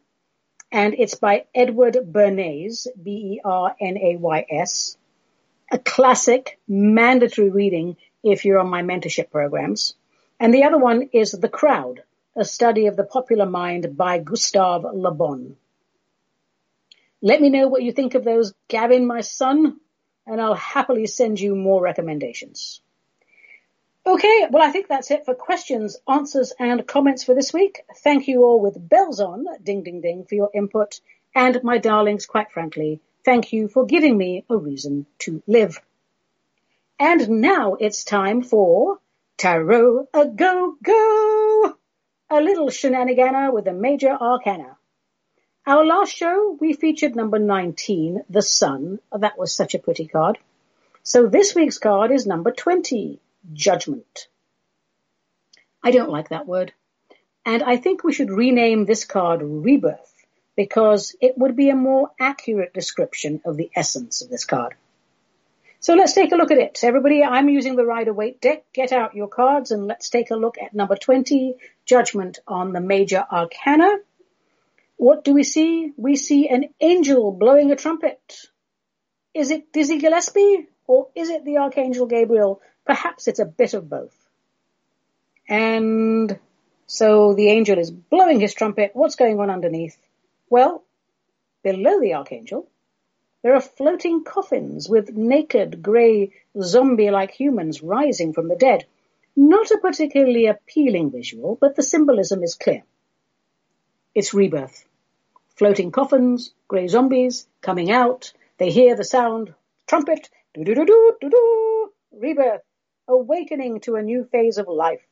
and 0.72 0.94
it's 0.94 1.16
by 1.16 1.46
Edward 1.54 1.96
Bernays, 2.12 2.86
B-E-R-N-A-Y-S. 3.02 4.96
A 5.72 5.78
classic, 5.78 6.58
mandatory 6.66 7.50
reading 7.50 7.96
if 8.24 8.44
you're 8.44 8.58
on 8.58 8.68
my 8.68 8.82
mentorship 8.82 9.30
programs. 9.30 9.94
And 10.40 10.52
the 10.52 10.64
other 10.64 10.78
one 10.78 11.10
is 11.12 11.32
The 11.32 11.48
Crowd, 11.48 12.02
a 12.36 12.44
study 12.44 12.86
of 12.86 12.96
the 12.96 13.04
popular 13.04 13.46
mind 13.46 13.96
by 13.96 14.18
Gustave 14.18 14.86
Le 14.92 15.12
Bon. 15.12 15.56
Let 17.22 17.40
me 17.40 17.50
know 17.50 17.68
what 17.68 17.82
you 17.82 17.92
think 17.92 18.14
of 18.14 18.24
those, 18.24 18.54
Gavin, 18.68 19.06
my 19.06 19.20
son, 19.20 19.78
and 20.26 20.40
I'll 20.40 20.54
happily 20.54 21.06
send 21.06 21.38
you 21.38 21.54
more 21.54 21.82
recommendations. 21.82 22.80
Okay, 24.10 24.48
well, 24.50 24.68
I 24.68 24.72
think 24.72 24.88
that's 24.88 25.12
it 25.12 25.24
for 25.24 25.36
questions, 25.36 25.96
answers, 26.08 26.52
and 26.58 26.84
comments 26.84 27.22
for 27.22 27.32
this 27.32 27.52
week. 27.52 27.82
Thank 27.98 28.26
you 28.26 28.42
all 28.42 28.60
with 28.60 28.88
bells 28.88 29.20
on, 29.20 29.46
ding, 29.62 29.84
ding, 29.84 30.00
ding, 30.00 30.24
for 30.24 30.34
your 30.34 30.50
input. 30.52 31.00
And 31.32 31.62
my 31.62 31.78
darlings, 31.78 32.26
quite 32.26 32.50
frankly, 32.50 33.00
thank 33.24 33.52
you 33.52 33.68
for 33.68 33.86
giving 33.86 34.18
me 34.18 34.44
a 34.50 34.56
reason 34.56 35.06
to 35.20 35.44
live. 35.46 35.80
And 36.98 37.40
now 37.40 37.74
it's 37.74 38.02
time 38.02 38.42
for 38.42 38.98
Tarot 39.36 40.08
a 40.12 40.26
Go 40.26 40.74
Go! 40.82 41.76
A 42.30 42.40
little 42.40 42.68
shenanigana 42.68 43.52
with 43.52 43.68
a 43.68 43.72
major 43.72 44.10
arcana. 44.10 44.76
Our 45.64 45.84
last 45.84 46.16
show, 46.16 46.58
we 46.60 46.72
featured 46.72 47.14
number 47.14 47.38
19, 47.38 48.24
The 48.28 48.42
Sun. 48.42 48.98
That 49.16 49.38
was 49.38 49.54
such 49.54 49.76
a 49.76 49.78
pretty 49.78 50.08
card. 50.08 50.36
So 51.04 51.28
this 51.28 51.54
week's 51.54 51.78
card 51.78 52.10
is 52.10 52.26
number 52.26 52.50
20, 52.50 53.20
judgment. 53.52 54.28
I 55.82 55.90
don't 55.90 56.10
like 56.10 56.28
that 56.28 56.46
word. 56.46 56.72
And 57.44 57.62
I 57.62 57.76
think 57.76 58.04
we 58.04 58.12
should 58.12 58.30
rename 58.30 58.84
this 58.84 59.04
card 59.04 59.40
rebirth 59.42 60.14
because 60.56 61.16
it 61.20 61.38
would 61.38 61.56
be 61.56 61.70
a 61.70 61.74
more 61.76 62.10
accurate 62.20 62.74
description 62.74 63.40
of 63.44 63.56
the 63.56 63.70
essence 63.74 64.20
of 64.20 64.28
this 64.28 64.44
card. 64.44 64.74
So 65.82 65.94
let's 65.94 66.12
take 66.12 66.32
a 66.32 66.36
look 66.36 66.50
at 66.50 66.58
it. 66.58 66.78
Everybody, 66.82 67.24
I'm 67.24 67.48
using 67.48 67.74
the 67.74 67.86
Rider 67.86 68.12
Waite 68.12 68.42
deck. 68.42 68.64
Get 68.74 68.92
out 68.92 69.14
your 69.14 69.28
cards 69.28 69.70
and 69.70 69.86
let's 69.86 70.10
take 70.10 70.30
a 70.30 70.36
look 70.36 70.56
at 70.62 70.74
number 70.74 70.96
20, 70.96 71.54
Judgment 71.86 72.40
on 72.46 72.74
the 72.74 72.80
Major 72.82 73.24
Arcana. 73.32 73.88
What 74.96 75.24
do 75.24 75.32
we 75.32 75.42
see? 75.42 75.94
We 75.96 76.16
see 76.16 76.48
an 76.48 76.74
angel 76.78 77.32
blowing 77.32 77.72
a 77.72 77.76
trumpet. 77.76 78.20
Is 79.32 79.50
it 79.50 79.72
Dizzy 79.72 79.96
Gillespie 79.96 80.66
or 80.86 81.08
is 81.14 81.30
it 81.30 81.46
the 81.46 81.56
Archangel 81.56 82.04
Gabriel 82.04 82.60
Perhaps 82.86 83.28
it's 83.28 83.38
a 83.38 83.44
bit 83.44 83.74
of 83.74 83.88
both. 83.88 84.14
And 85.48 86.38
so 86.86 87.34
the 87.34 87.50
angel 87.50 87.78
is 87.78 87.90
blowing 87.90 88.40
his 88.40 88.54
trumpet. 88.54 88.92
What's 88.94 89.16
going 89.16 89.38
on 89.40 89.50
underneath? 89.50 89.96
Well, 90.48 90.84
below 91.62 92.00
the 92.00 92.14
archangel, 92.14 92.68
there 93.42 93.54
are 93.54 93.60
floating 93.60 94.24
coffins 94.24 94.88
with 94.88 95.12
naked, 95.12 95.82
grey, 95.82 96.32
zombie-like 96.60 97.32
humans 97.32 97.82
rising 97.82 98.32
from 98.32 98.48
the 98.48 98.56
dead. 98.56 98.84
Not 99.36 99.70
a 99.70 99.78
particularly 99.78 100.46
appealing 100.46 101.10
visual, 101.10 101.56
but 101.60 101.76
the 101.76 101.82
symbolism 101.82 102.42
is 102.42 102.54
clear. 102.54 102.82
It's 104.14 104.34
rebirth. 104.34 104.84
Floating 105.56 105.92
coffins, 105.92 106.52
grey 106.68 106.88
zombies, 106.88 107.46
coming 107.60 107.90
out. 107.90 108.32
They 108.58 108.70
hear 108.70 108.96
the 108.96 109.04
sound, 109.04 109.54
trumpet, 109.86 110.28
do-do-do-do-do-do, 110.54 111.92
rebirth 112.12 112.62
awakening 113.10 113.80
to 113.80 113.96
a 113.96 114.02
new 114.02 114.24
phase 114.24 114.58
of 114.58 114.68
life. 114.68 115.06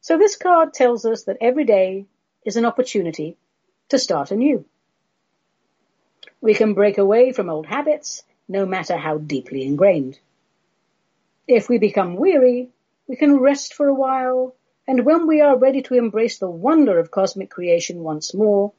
So 0.00 0.16
this 0.16 0.36
card 0.36 0.72
tells 0.72 1.04
us 1.04 1.24
that 1.24 1.38
every 1.40 1.64
day 1.64 2.06
is 2.44 2.56
an 2.56 2.64
opportunity 2.64 3.36
to 3.90 3.98
start 3.98 4.30
anew. 4.30 4.64
We 6.40 6.54
can 6.54 6.74
break 6.74 6.98
away 6.98 7.32
from 7.32 7.50
old 7.50 7.66
habits, 7.66 8.22
no 8.48 8.64
matter 8.64 8.96
how 8.96 9.18
deeply 9.18 9.64
ingrained. 9.64 10.18
If 11.46 11.68
we 11.68 11.78
become 11.78 12.16
weary, 12.16 12.70
we 13.08 13.16
can 13.16 13.40
rest 13.40 13.74
for 13.74 13.88
a 13.88 13.94
while, 13.94 14.54
and 14.86 15.04
when 15.04 15.26
we 15.26 15.40
are 15.40 15.58
ready 15.58 15.82
to 15.82 15.94
embrace 15.94 16.38
the 16.38 16.50
wonder 16.50 16.98
of 16.98 17.10
cosmic 17.10 17.50
creation 17.50 18.02
once 18.02 18.32
more, 18.34 18.72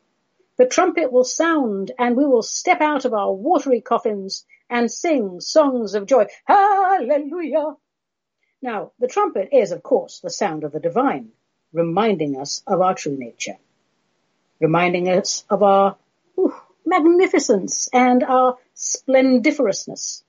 the 0.57 0.65
trumpet 0.65 1.11
will 1.11 1.23
sound 1.23 1.91
and 1.97 2.17
we 2.17 2.25
will 2.25 2.43
step 2.43 2.81
out 2.81 3.05
of 3.05 3.13
our 3.13 3.33
watery 3.33 3.81
coffins 3.81 4.45
and 4.69 4.91
sing 4.91 5.39
songs 5.39 5.95
of 5.95 6.05
joy. 6.05 6.27
Hallelujah! 6.45 7.75
Now, 8.61 8.91
the 8.99 9.07
trumpet 9.07 9.49
is, 9.53 9.71
of 9.71 9.83
course, 9.83 10.19
the 10.19 10.29
sound 10.29 10.63
of 10.63 10.73
the 10.73 10.79
divine, 10.79 11.31
reminding 11.71 12.39
us 12.39 12.61
of 12.67 12.81
our 12.81 12.93
true 12.93 13.17
nature, 13.17 13.57
reminding 14.59 15.07
us 15.07 15.45
of 15.49 15.63
our 15.63 15.95
ooh, 16.37 16.53
magnificence 16.85 17.87
and 17.93 18.23
our 18.23 18.57
splendiferousness. 18.75 20.23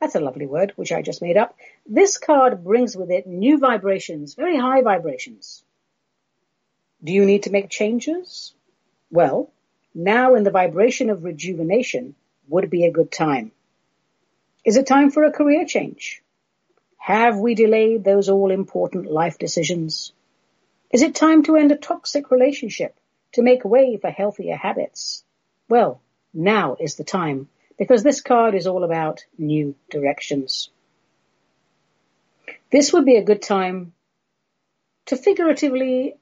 That's 0.00 0.14
a 0.14 0.20
lovely 0.20 0.46
word, 0.46 0.72
which 0.76 0.90
I 0.90 1.02
just 1.02 1.22
made 1.22 1.36
up. 1.36 1.54
This 1.86 2.18
card 2.18 2.64
brings 2.64 2.96
with 2.96 3.10
it 3.10 3.26
new 3.26 3.58
vibrations, 3.58 4.34
very 4.34 4.56
high 4.56 4.82
vibrations. 4.82 5.62
Do 7.04 7.12
you 7.12 7.24
need 7.24 7.44
to 7.44 7.52
make 7.52 7.68
changes? 7.68 8.54
Well, 9.10 9.52
now 9.94 10.34
in 10.34 10.44
the 10.44 10.50
vibration 10.50 11.10
of 11.10 11.24
rejuvenation 11.24 12.14
would 12.48 12.70
be 12.70 12.86
a 12.86 12.90
good 12.90 13.12
time. 13.12 13.52
Is 14.64 14.76
it 14.76 14.86
time 14.86 15.10
for 15.10 15.24
a 15.24 15.32
career 15.32 15.66
change? 15.66 16.22
Have 17.02 17.36
we 17.40 17.56
delayed 17.56 18.04
those 18.04 18.28
all 18.28 18.52
important 18.52 19.10
life 19.10 19.36
decisions? 19.36 20.12
Is 20.92 21.02
it 21.02 21.16
time 21.16 21.42
to 21.42 21.56
end 21.56 21.72
a 21.72 21.76
toxic 21.76 22.30
relationship 22.30 22.94
to 23.32 23.42
make 23.42 23.64
way 23.64 23.96
for 23.96 24.08
healthier 24.08 24.54
habits? 24.54 25.24
Well, 25.68 26.00
now 26.32 26.76
is 26.78 26.94
the 26.94 27.02
time 27.02 27.48
because 27.76 28.04
this 28.04 28.20
card 28.20 28.54
is 28.54 28.68
all 28.68 28.84
about 28.84 29.26
new 29.36 29.74
directions. 29.90 30.70
This 32.70 32.92
would 32.92 33.04
be 33.04 33.16
a 33.16 33.24
good 33.24 33.42
time 33.42 33.94
to 35.06 35.16
figuratively 35.16 36.14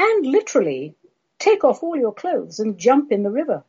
and 0.00 0.26
literally 0.26 0.96
take 1.38 1.62
off 1.62 1.84
all 1.84 1.96
your 1.96 2.12
clothes 2.12 2.58
and 2.58 2.76
jump 2.76 3.12
in 3.12 3.22
the 3.22 3.30
river, 3.30 3.62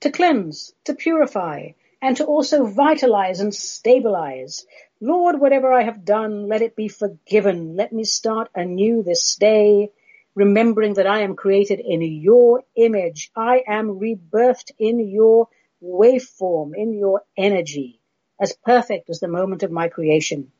to 0.00 0.10
cleanse, 0.10 0.72
to 0.84 0.94
purify, 0.94 1.72
and 2.02 2.16
to 2.16 2.24
also 2.24 2.64
vitalize 2.66 3.40
and 3.40 3.54
stabilize. 3.54 4.66
Lord, 5.00 5.40
whatever 5.40 5.72
I 5.72 5.82
have 5.82 6.04
done, 6.04 6.48
let 6.48 6.62
it 6.62 6.76
be 6.76 6.88
forgiven. 6.88 7.76
Let 7.76 7.92
me 7.92 8.04
start 8.04 8.50
anew 8.54 9.02
this 9.02 9.36
day, 9.36 9.90
remembering 10.34 10.94
that 10.94 11.06
I 11.06 11.20
am 11.22 11.36
created 11.36 11.80
in 11.80 12.02
your 12.02 12.62
image. 12.74 13.30
I 13.36 13.62
am 13.66 13.98
rebirthed 13.98 14.72
in 14.78 15.00
your 15.08 15.48
waveform, 15.82 16.76
in 16.76 16.92
your 16.92 17.22
energy, 17.36 18.00
as 18.38 18.56
perfect 18.64 19.10
as 19.10 19.20
the 19.20 19.28
moment 19.28 19.62
of 19.62 19.70
my 19.70 19.88
creation. 19.88 20.52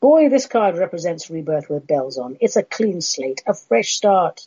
Boy, 0.00 0.28
this 0.28 0.46
card 0.46 0.78
represents 0.78 1.28
rebirth 1.28 1.68
with 1.68 1.86
bells 1.86 2.18
on. 2.18 2.36
It's 2.40 2.56
a 2.56 2.62
clean 2.62 3.00
slate, 3.00 3.42
a 3.46 3.54
fresh 3.54 3.96
start. 3.96 4.46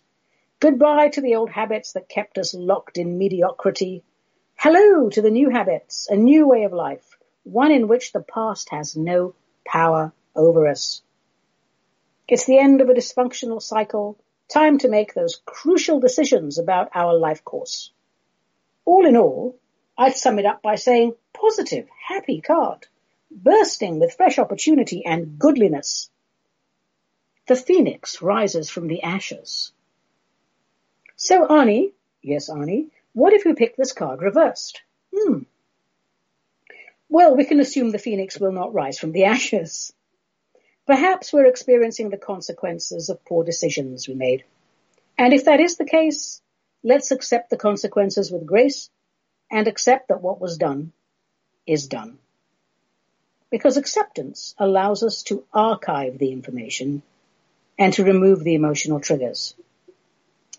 Goodbye 0.60 1.10
to 1.10 1.22
the 1.22 1.36
old 1.36 1.50
habits 1.50 1.94
that 1.94 2.08
kept 2.08 2.38
us 2.38 2.54
locked 2.54 2.98
in 2.98 3.18
mediocrity. 3.18 4.04
Hello 4.64 5.10
to 5.10 5.24
the 5.24 5.32
new 5.32 5.50
habits, 5.50 6.08
a 6.08 6.16
new 6.16 6.48
way 6.48 6.66
of 6.66 6.72
life, 6.72 7.18
one 7.42 7.72
in 7.72 7.88
which 7.88 8.12
the 8.12 8.22
past 8.22 8.70
has 8.70 8.96
no 8.96 9.34
power 9.66 10.14
over 10.36 10.68
us. 10.68 11.02
It's 12.28 12.46
the 12.46 12.60
end 12.60 12.80
of 12.80 12.88
a 12.88 12.94
dysfunctional 12.94 13.60
cycle, 13.60 14.20
time 14.48 14.78
to 14.78 14.88
make 14.88 15.16
those 15.16 15.42
crucial 15.44 16.00
decisions 16.00 16.60
about 16.60 16.92
our 16.94 17.16
life 17.16 17.44
course. 17.44 17.92
All 18.86 19.08
in 19.08 19.18
all, 19.18 19.58
I'd 19.98 20.16
sum 20.16 20.38
it 20.38 20.46
up 20.46 20.62
by 20.62 20.76
saying 20.76 21.16
positive, 21.34 21.88
happy 22.08 22.40
card, 22.40 22.86
bursting 23.32 24.00
with 24.00 24.14
fresh 24.14 24.38
opportunity 24.38 25.04
and 25.04 25.40
goodliness. 25.40 26.12
The 27.48 27.56
phoenix 27.56 28.22
rises 28.22 28.70
from 28.70 28.86
the 28.86 29.02
ashes. 29.02 29.72
So 31.16 31.48
Ani, 31.48 31.94
yes 32.22 32.48
Ani, 32.48 32.92
what 33.14 33.34
if 33.34 33.46
we 33.46 33.54
pick 33.54 33.76
this 33.76 33.92
card 33.92 34.22
reversed? 34.22 34.82
Hmm. 35.16 35.40
Well, 37.10 37.36
we 37.36 37.46
can 37.46 37.60
assume 37.60 37.90
the 37.90 38.00
phoenix 38.00 38.40
will 38.40 38.54
not 38.54 38.74
rise 38.74 38.98
from 38.98 39.12
the 39.12 39.26
ashes. 39.26 39.94
Perhaps 40.88 41.34
we're 41.34 41.46
experiencing 41.46 42.10
the 42.10 42.18
consequences 42.18 43.10
of 43.10 43.24
poor 43.26 43.44
decisions 43.44 44.08
we 44.08 44.14
made. 44.14 44.44
And 45.18 45.34
if 45.34 45.46
that 45.46 45.60
is 45.60 45.78
the 45.78 45.86
case, 45.86 46.42
let's 46.84 47.12
accept 47.12 47.50
the 47.50 47.58
consequences 47.58 48.32
with 48.32 48.46
grace 48.46 48.90
and 49.52 49.68
accept 49.68 50.08
that 50.08 50.22
what 50.22 50.40
was 50.40 50.58
done 50.58 50.94
is 51.68 51.88
done. 51.88 52.18
Because 53.50 53.78
acceptance 53.78 54.56
allows 54.58 55.04
us 55.04 55.24
to 55.24 55.44
archive 55.54 56.18
the 56.18 56.32
information 56.32 57.04
and 57.78 57.94
to 57.94 58.06
remove 58.06 58.44
the 58.44 58.56
emotional 58.56 59.02
triggers. 59.02 59.54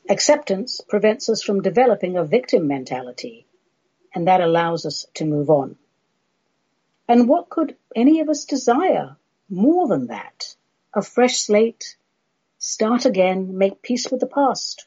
Acceptance 0.08 0.80
prevents 0.88 1.28
us 1.28 1.42
from 1.42 1.62
developing 1.62 2.16
a 2.16 2.24
victim 2.24 2.66
mentality, 2.66 3.46
and 4.14 4.26
that 4.26 4.40
allows 4.40 4.84
us 4.84 5.06
to 5.14 5.24
move 5.24 5.48
on. 5.48 5.76
And 7.08 7.28
what 7.28 7.48
could 7.48 7.76
any 7.94 8.20
of 8.20 8.28
us 8.28 8.44
desire 8.44 9.16
more 9.48 9.86
than 9.86 10.08
that? 10.08 10.54
A 10.92 11.02
fresh 11.02 11.38
slate, 11.38 11.96
start 12.58 13.06
again, 13.06 13.56
make 13.56 13.80
peace 13.82 14.10
with 14.10 14.20
the 14.20 14.26
past. 14.26 14.86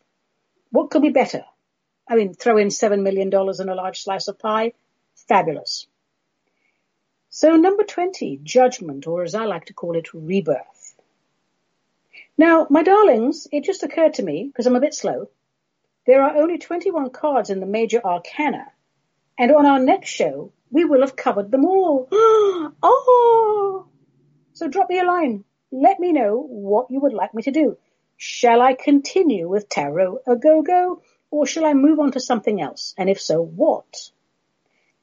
What 0.69 0.91
could 0.91 1.01
be 1.01 1.09
better? 1.09 1.45
I 2.07 2.15
mean, 2.15 2.33
throw 2.33 2.57
in 2.57 2.67
$7 2.67 3.01
million 3.01 3.33
and 3.33 3.69
a 3.69 3.75
large 3.75 4.01
slice 4.01 4.27
of 4.27 4.37
pie. 4.37 4.73
Fabulous. 5.15 5.87
So 7.29 7.55
number 7.55 7.83
20, 7.83 8.41
judgment, 8.43 9.07
or 9.07 9.23
as 9.23 9.33
I 9.33 9.45
like 9.45 9.65
to 9.65 9.73
call 9.73 9.95
it, 9.95 10.13
rebirth. 10.13 10.84
Now, 12.37 12.67
my 12.69 12.83
darlings, 12.83 13.47
it 13.51 13.63
just 13.63 13.83
occurred 13.83 14.15
to 14.15 14.23
me, 14.23 14.45
because 14.47 14.67
I'm 14.67 14.75
a 14.75 14.81
bit 14.81 14.93
slow, 14.93 15.29
there 16.05 16.21
are 16.21 16.37
only 16.37 16.57
21 16.57 17.09
cards 17.09 17.49
in 17.49 17.59
the 17.59 17.65
major 17.65 18.01
arcana, 18.03 18.71
and 19.37 19.51
on 19.51 19.65
our 19.65 19.79
next 19.79 20.09
show, 20.09 20.51
we 20.71 20.85
will 20.85 21.01
have 21.01 21.15
covered 21.15 21.51
them 21.51 21.65
all. 21.65 22.07
oh! 22.11 23.87
So 24.53 24.67
drop 24.67 24.89
me 24.89 24.99
a 24.99 25.03
line. 25.03 25.43
Let 25.71 25.99
me 25.99 26.11
know 26.11 26.41
what 26.41 26.91
you 26.91 26.99
would 26.99 27.13
like 27.13 27.33
me 27.33 27.43
to 27.43 27.51
do. 27.51 27.77
Shall 28.17 28.61
I 28.61 28.75
continue 28.75 29.49
with 29.49 29.67
Tarot 29.67 30.19
a 30.27 30.35
go-go, 30.35 31.01
or 31.31 31.45
shall 31.45 31.65
I 31.65 31.73
move 31.73 31.99
on 31.99 32.11
to 32.11 32.19
something 32.19 32.61
else? 32.61 32.93
And 32.97 33.09
if 33.09 33.19
so, 33.19 33.41
what? 33.41 34.11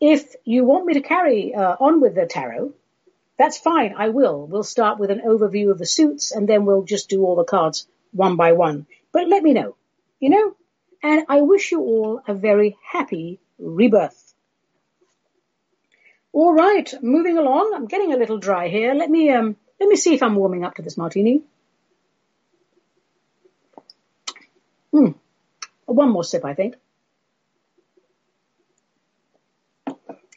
If 0.01 0.35
you 0.45 0.65
want 0.65 0.87
me 0.87 0.95
to 0.95 1.01
carry 1.01 1.55
uh, 1.55 1.77
on 1.79 2.01
with 2.01 2.15
the 2.15 2.27
tarot, 2.27 2.73
that's 3.39 3.59
fine. 3.59 3.95
I 3.97 4.11
will. 4.11 4.47
We'll 4.47 4.63
start 4.63 4.99
with 4.99 5.11
an 5.11 5.23
overview 5.27 5.71
of 5.71 5.79
the 5.79 5.87
suits 5.87 6.33
and 6.33 6.49
then 6.49 6.65
we'll 6.65 6.85
just 6.85 7.09
do 7.09 7.25
all 7.25 7.37
the 7.37 7.45
cards 7.45 7.87
one 8.13 8.37
by 8.37 8.53
one. 8.53 8.87
But 9.13 9.29
let 9.29 9.43
me 9.43 9.53
know, 9.53 9.77
you 10.21 10.31
know, 10.31 10.57
and 11.03 11.25
I 11.29 11.41
wish 11.41 11.73
you 11.73 11.81
all 11.81 12.23
a 12.27 12.35
very 12.35 12.77
happy 12.83 13.41
rebirth. 13.59 14.35
All 16.33 16.53
right, 16.53 16.93
moving 17.03 17.37
along. 17.37 17.73
I'm 17.75 17.87
getting 17.87 18.15
a 18.15 18.17
little 18.17 18.39
dry 18.39 18.69
here. 18.69 18.95
Let 18.95 19.11
me, 19.11 19.31
um, 19.31 19.57
let 19.79 19.89
me 19.89 19.97
see 19.97 20.15
if 20.15 20.23
I'm 20.23 20.37
warming 20.37 20.65
up 20.65 20.77
to 20.77 20.83
this 20.83 20.97
martini. 20.97 21.43
Hmm. 24.93 25.11
One 25.87 26.11
more 26.11 26.25
sip, 26.25 26.45
I 26.45 26.55
think. 26.55 26.77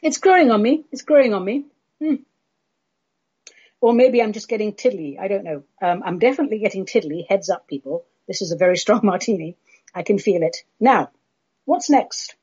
It's 0.02 0.18
growing 0.18 0.50
on 0.50 0.62
me. 0.62 0.84
It's 0.92 1.02
growing 1.02 1.32
on 1.32 1.44
me. 1.44 1.64
Hmm. 2.00 2.16
Or 3.80 3.92
maybe 3.92 4.22
I'm 4.22 4.32
just 4.32 4.48
getting 4.48 4.74
tiddly. 4.74 5.18
I 5.18 5.28
don't 5.28 5.44
know. 5.44 5.62
Um, 5.82 6.02
I'm 6.04 6.18
definitely 6.18 6.58
getting 6.58 6.86
tiddly. 6.86 7.26
Heads 7.28 7.50
up, 7.50 7.68
people. 7.68 8.04
This 8.26 8.42
is 8.42 8.52
a 8.52 8.56
very 8.56 8.76
strong 8.84 9.00
martini. 9.02 9.56
I 9.94 10.02
can 10.02 10.18
feel 10.18 10.42
it. 10.42 10.58
Now, 10.80 11.10
what's 11.64 11.90
next? 11.90 12.34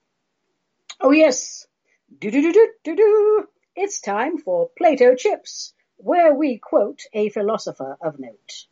Oh 1.02 1.12
yes. 1.12 1.68
Do 2.20 2.32
do 2.32 2.42
do 2.42 2.54
do 2.54 2.70
do 2.84 2.96
do. 2.96 3.48
It's 3.76 4.00
time 4.00 4.38
for 4.38 4.70
Plato 4.78 5.16
Chips, 5.16 5.74
where 5.98 6.34
we 6.34 6.60
quote 6.60 7.02
a 7.12 7.30
philosopher 7.30 7.98
of 8.02 8.20
note. 8.20 8.68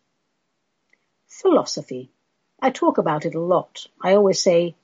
Philosophy. 1.28 2.12
I 2.62 2.70
talk 2.70 3.00
about 3.00 3.26
it 3.26 3.34
a 3.34 3.40
lot. 3.40 3.88
I 4.00 4.14
always 4.14 4.40
say, 4.40 4.76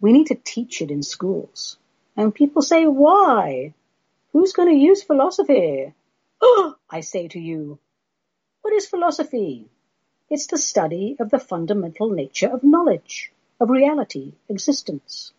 we 0.00 0.12
need 0.12 0.28
to 0.28 0.36
teach 0.36 0.80
it 0.80 0.92
in 0.92 1.02
schools. 1.02 1.76
And 2.16 2.34
people 2.34 2.62
say, 2.62 2.86
why? 2.86 3.74
Who's 4.32 4.52
going 4.52 4.68
to 4.68 4.74
use 4.74 5.02
philosophy? 5.02 5.92
Oh, 6.40 6.76
I 6.88 7.00
say 7.00 7.28
to 7.28 7.40
you, 7.40 7.78
what 8.62 8.74
is 8.74 8.86
philosophy? 8.86 9.68
It's 10.30 10.46
the 10.46 10.58
study 10.58 11.16
of 11.18 11.30
the 11.30 11.38
fundamental 11.38 12.10
nature 12.10 12.48
of 12.48 12.62
knowledge, 12.62 13.32
of 13.60 13.70
reality, 13.70 14.34
existence. 14.48 15.32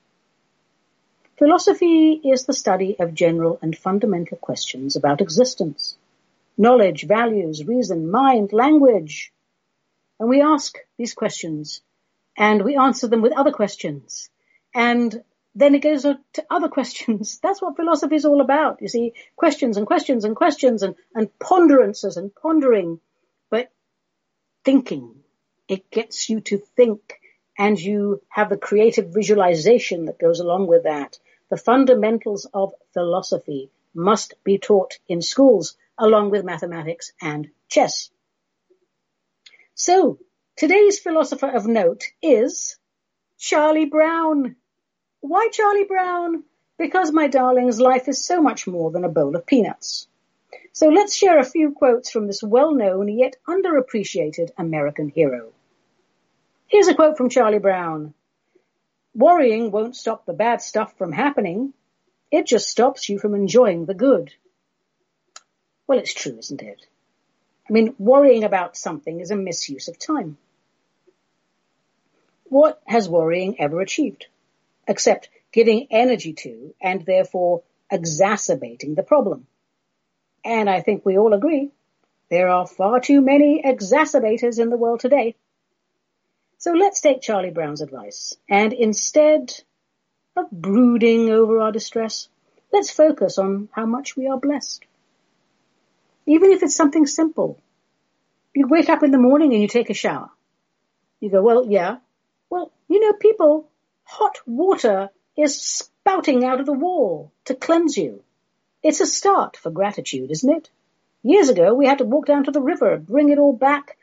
Philosophy 1.37 2.19
is 2.23 2.45
the 2.45 2.53
study 2.53 2.99
of 2.99 3.13
general 3.13 3.59
and 3.61 3.77
fundamental 3.77 4.37
questions 4.37 4.97
about 4.97 5.21
existence, 5.21 5.95
knowledge, 6.57 7.07
values, 7.07 7.63
reason, 7.65 8.11
mind, 8.11 8.51
language. 8.51 9.31
And 10.19 10.27
we 10.27 10.41
ask 10.41 10.77
these 10.97 11.13
questions 11.13 11.81
and 12.35 12.63
we 12.63 12.75
answer 12.75 13.07
them 13.07 13.21
with 13.21 13.37
other 13.37 13.51
questions. 13.51 14.29
And 14.73 15.23
then 15.59 15.75
it 15.75 15.79
goes 15.79 16.03
to 16.03 16.45
other 16.49 16.69
questions. 16.69 17.39
That's 17.43 17.61
what 17.61 17.75
philosophy 17.75 18.15
is 18.15 18.25
all 18.25 18.41
about. 18.41 18.81
You 18.81 18.87
see, 18.87 19.13
questions 19.35 19.77
and 19.77 19.85
questions 19.85 20.23
and 20.23 20.35
questions 20.35 20.83
and, 20.83 20.95
and 21.13 21.29
ponderances 21.39 22.17
and 22.17 22.33
pondering, 22.33 22.99
but 23.49 23.71
thinking. 24.63 25.15
It 25.67 25.91
gets 25.91 26.29
you 26.29 26.41
to 26.41 26.57
think 26.57 27.19
and 27.57 27.79
you 27.79 28.21
have 28.29 28.49
the 28.49 28.57
creative 28.57 29.13
visualization 29.13 30.05
that 30.05 30.17
goes 30.17 30.39
along 30.39 30.67
with 30.67 30.83
that. 30.83 31.19
The 31.49 31.57
fundamentals 31.57 32.47
of 32.53 32.73
philosophy 32.93 33.69
must 33.93 34.33
be 34.43 34.57
taught 34.57 34.97
in 35.07 35.21
schools. 35.21 35.75
along 36.01 36.29
with 36.29 36.45
mathematics 36.45 37.11
and 37.21 37.49
chess. 37.67 38.09
So, 39.73 40.17
today's 40.55 40.97
philosopher 40.99 41.49
of 41.49 41.67
note 41.67 42.05
is 42.21 42.77
Charlie 43.37 43.91
Brown. 43.97 44.55
Why 45.21 45.49
Charlie 45.51 45.85
Brown? 45.85 46.43
Because, 46.77 47.11
my 47.11 47.27
darlings, 47.27 47.79
life 47.79 48.07
is 48.07 48.23
so 48.23 48.41
much 48.41 48.65
more 48.65 48.89
than 48.89 49.03
a 49.03 49.09
bowl 49.09 49.35
of 49.35 49.45
peanuts. 49.45 50.07
So 50.71 50.87
let's 50.87 51.15
share 51.15 51.39
a 51.39 51.43
few 51.45 51.71
quotes 51.71 52.09
from 52.09 52.27
this 52.27 52.41
well-known 52.41 53.09
yet 53.09 53.35
underappreciated 53.47 54.51
American 54.57 55.09
hero. 55.09 55.51
Here's 56.67 56.87
a 56.87 56.95
quote 56.95 57.17
from 57.17 57.29
Charlie 57.29 57.59
Brown. 57.59 58.13
Worrying 59.13 59.71
won't 59.71 59.97
stop 59.97 60.25
the 60.25 60.33
bad 60.33 60.61
stuff 60.61 60.97
from 60.97 61.11
happening. 61.11 61.73
It 62.31 62.45
just 62.45 62.69
stops 62.69 63.09
you 63.09 63.19
from 63.19 63.35
enjoying 63.35 63.85
the 63.85 63.93
good. 63.93 64.33
Well, 65.85 65.99
it's 65.99 66.13
true, 66.13 66.37
isn't 66.37 66.61
it? 66.61 66.85
I 67.69 67.73
mean, 67.73 67.95
worrying 67.97 68.43
about 68.43 68.77
something 68.77 69.19
is 69.19 69.31
a 69.31 69.35
misuse 69.35 69.87
of 69.89 69.99
time. 69.99 70.37
What 72.45 72.81
has 72.85 73.09
worrying 73.09 73.59
ever 73.59 73.81
achieved? 73.81 74.27
Except 74.89 75.29
giving 75.53 75.87
energy 75.91 76.33
to 76.33 76.73
and 76.81 77.05
therefore 77.05 77.61
exacerbating 77.91 78.95
the 78.95 79.03
problem. 79.03 79.45
And 80.43 80.69
I 80.69 80.81
think 80.81 81.05
we 81.05 81.17
all 81.17 81.33
agree 81.33 81.71
there 82.29 82.49
are 82.49 82.67
far 82.67 82.99
too 82.99 83.21
many 83.21 83.61
exacerbators 83.63 84.59
in 84.59 84.69
the 84.69 84.77
world 84.77 84.99
today. 84.99 85.35
So 86.57 86.73
let's 86.73 87.01
take 87.01 87.21
Charlie 87.21 87.51
Brown's 87.51 87.81
advice 87.81 88.35
and 88.49 88.73
instead 88.73 89.53
of 90.35 90.49
brooding 90.51 91.29
over 91.29 91.59
our 91.61 91.71
distress, 91.71 92.27
let's 92.73 92.91
focus 92.91 93.37
on 93.37 93.69
how 93.71 93.85
much 93.85 94.17
we 94.17 94.27
are 94.27 94.39
blessed. 94.39 94.83
Even 96.25 96.51
if 96.51 96.63
it's 96.63 96.75
something 96.75 97.05
simple. 97.05 97.59
You 98.55 98.67
wake 98.67 98.89
up 98.89 99.03
in 99.03 99.11
the 99.11 99.17
morning 99.17 99.53
and 99.53 99.61
you 99.61 99.67
take 99.67 99.89
a 99.89 99.93
shower. 99.93 100.31
You 101.19 101.29
go, 101.29 101.41
well, 101.41 101.65
yeah. 101.67 101.97
Well, 102.49 102.71
you 102.87 102.99
know, 102.99 103.13
people, 103.13 103.68
hot 104.09 104.39
water 104.47 105.09
is 105.37 105.61
spouting 105.61 106.43
out 106.43 106.59
of 106.59 106.65
the 106.65 106.73
wall 106.73 107.31
to 107.45 107.53
cleanse 107.53 107.95
you. 107.95 108.23
It's 108.81 109.01
a 109.01 109.05
start 109.05 109.55
for 109.55 109.69
gratitude, 109.69 110.31
isn't 110.31 110.51
it? 110.51 110.69
Years 111.21 111.49
ago, 111.49 111.75
we 111.75 111.85
had 111.85 111.99
to 111.99 112.05
walk 112.05 112.25
down 112.25 112.45
to 112.45 112.51
the 112.51 112.59
river, 112.61 112.97
bring 112.97 113.29
it 113.29 113.37
all 113.37 113.53
back, 113.53 113.97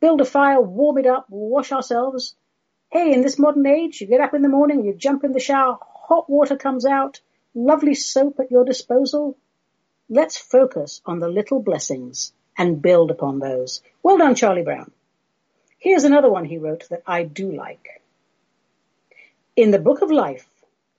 build 0.00 0.20
a 0.20 0.26
fire, 0.26 0.60
warm 0.60 0.98
it 0.98 1.06
up, 1.06 1.26
wash 1.30 1.72
ourselves. 1.72 2.34
Hey, 2.90 3.14
in 3.14 3.22
this 3.22 3.38
modern 3.38 3.64
age, 3.66 4.02
you 4.02 4.06
get 4.06 4.20
up 4.20 4.34
in 4.34 4.42
the 4.42 4.50
morning, 4.50 4.84
you 4.84 4.92
jump 4.92 5.24
in 5.24 5.32
the 5.32 5.40
shower, 5.40 5.78
hot 5.80 6.28
water 6.28 6.56
comes 6.56 6.84
out, 6.84 7.20
lovely 7.54 7.94
soap 7.94 8.38
at 8.38 8.50
your 8.50 8.66
disposal. 8.66 9.38
Let's 10.10 10.36
focus 10.36 11.00
on 11.06 11.20
the 11.20 11.28
little 11.28 11.62
blessings 11.62 12.34
and 12.58 12.82
build 12.82 13.10
upon 13.10 13.38
those. 13.38 13.80
Well 14.02 14.18
done, 14.18 14.34
Charlie 14.34 14.62
Brown. 14.62 14.90
Here's 15.78 16.04
another 16.04 16.30
one 16.30 16.44
he 16.44 16.58
wrote 16.58 16.90
that 16.90 17.02
I 17.06 17.22
do 17.22 17.50
like. 17.50 18.01
In 19.54 19.70
the 19.70 19.78
book 19.78 20.00
of 20.00 20.10
life, 20.10 20.48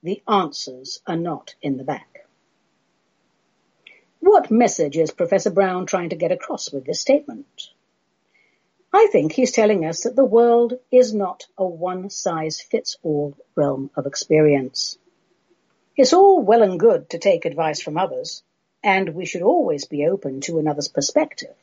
the 0.04 0.22
answers 0.28 1.00
are 1.08 1.16
not 1.16 1.56
in 1.60 1.76
the 1.76 1.82
back. 1.82 2.24
What 4.20 4.48
message 4.48 4.96
is 4.96 5.10
Professor 5.10 5.50
Brown 5.50 5.86
trying 5.86 6.10
to 6.10 6.16
get 6.16 6.30
across 6.30 6.70
with 6.70 6.84
this 6.84 7.00
statement? 7.00 7.70
I 8.92 9.08
think 9.10 9.32
he's 9.32 9.50
telling 9.50 9.84
us 9.84 10.04
that 10.04 10.14
the 10.14 10.24
world 10.24 10.74
is 10.92 11.12
not 11.12 11.48
a 11.58 11.66
one-size-fits-all 11.66 13.36
realm 13.56 13.90
of 13.96 14.06
experience. 14.06 14.98
It's 15.96 16.12
all 16.12 16.40
well 16.40 16.62
and 16.62 16.78
good 16.78 17.10
to 17.10 17.18
take 17.18 17.46
advice 17.46 17.82
from 17.82 17.98
others, 17.98 18.44
and 18.84 19.16
we 19.16 19.26
should 19.26 19.42
always 19.42 19.86
be 19.86 20.06
open 20.06 20.42
to 20.42 20.60
another's 20.60 20.86
perspective. 20.86 21.56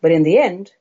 But 0.00 0.10
in 0.10 0.24
the 0.24 0.38
end, 0.38 0.72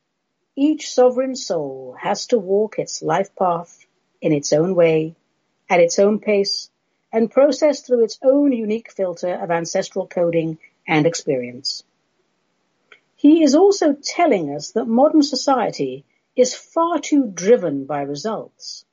each 0.56 0.90
sovereign 0.90 1.36
soul 1.36 1.96
has 2.00 2.26
to 2.28 2.40
walk 2.40 2.80
its 2.80 3.04
life 3.04 3.36
path 3.36 3.86
in 4.26 4.34
its 4.34 4.52
own 4.54 4.74
way, 4.74 5.16
at 5.70 5.80
its 5.80 6.00
own 6.00 6.20
pace, 6.20 6.72
and 7.14 7.30
processed 7.30 7.86
through 7.86 8.04
its 8.04 8.18
own 8.24 8.52
unique 8.52 8.92
filter 8.92 9.36
of 9.36 9.52
ancestral 9.52 10.08
coding 10.08 10.58
and 10.88 11.06
experience. 11.06 11.84
He 13.16 13.44
is 13.44 13.54
also 13.54 13.94
telling 13.94 14.50
us 14.50 14.72
that 14.72 14.88
modern 14.88 15.22
society 15.22 16.06
is 16.36 16.56
far 16.56 16.98
too 16.98 17.28
driven 17.28 17.86
by 17.86 18.02
results. 18.02 18.84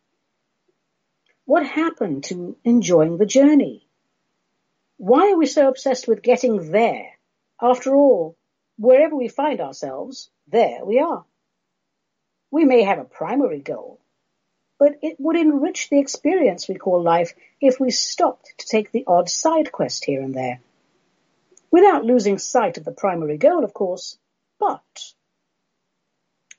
What 1.46 1.64
happened 1.64 2.24
to 2.24 2.58
enjoying 2.62 3.16
the 3.16 3.24
journey? 3.24 3.88
Why 4.98 5.32
are 5.32 5.38
we 5.38 5.46
so 5.46 5.66
obsessed 5.66 6.06
with 6.06 6.20
getting 6.20 6.70
there? 6.70 7.08
After 7.58 7.94
all, 7.94 8.36
wherever 8.76 9.16
we 9.16 9.28
find 9.28 9.62
ourselves, 9.62 10.28
there 10.46 10.84
we 10.84 10.98
are. 10.98 11.24
We 12.50 12.66
may 12.66 12.82
have 12.82 12.98
a 12.98 13.04
primary 13.04 13.60
goal, 13.60 13.98
but 14.82 14.98
it 15.00 15.14
would 15.20 15.36
enrich 15.36 15.90
the 15.90 16.00
experience 16.00 16.66
we 16.66 16.74
call 16.74 17.00
life 17.00 17.34
if 17.60 17.78
we 17.78 17.88
stopped 17.88 18.52
to 18.58 18.66
take 18.66 18.90
the 18.90 19.04
odd 19.06 19.28
side 19.28 19.70
quest 19.70 20.04
here 20.04 20.20
and 20.20 20.34
there. 20.34 20.60
Without 21.70 22.04
losing 22.04 22.36
sight 22.36 22.78
of 22.78 22.84
the 22.84 22.90
primary 22.90 23.36
goal, 23.38 23.62
of 23.62 23.72
course, 23.72 24.18
but 24.58 25.12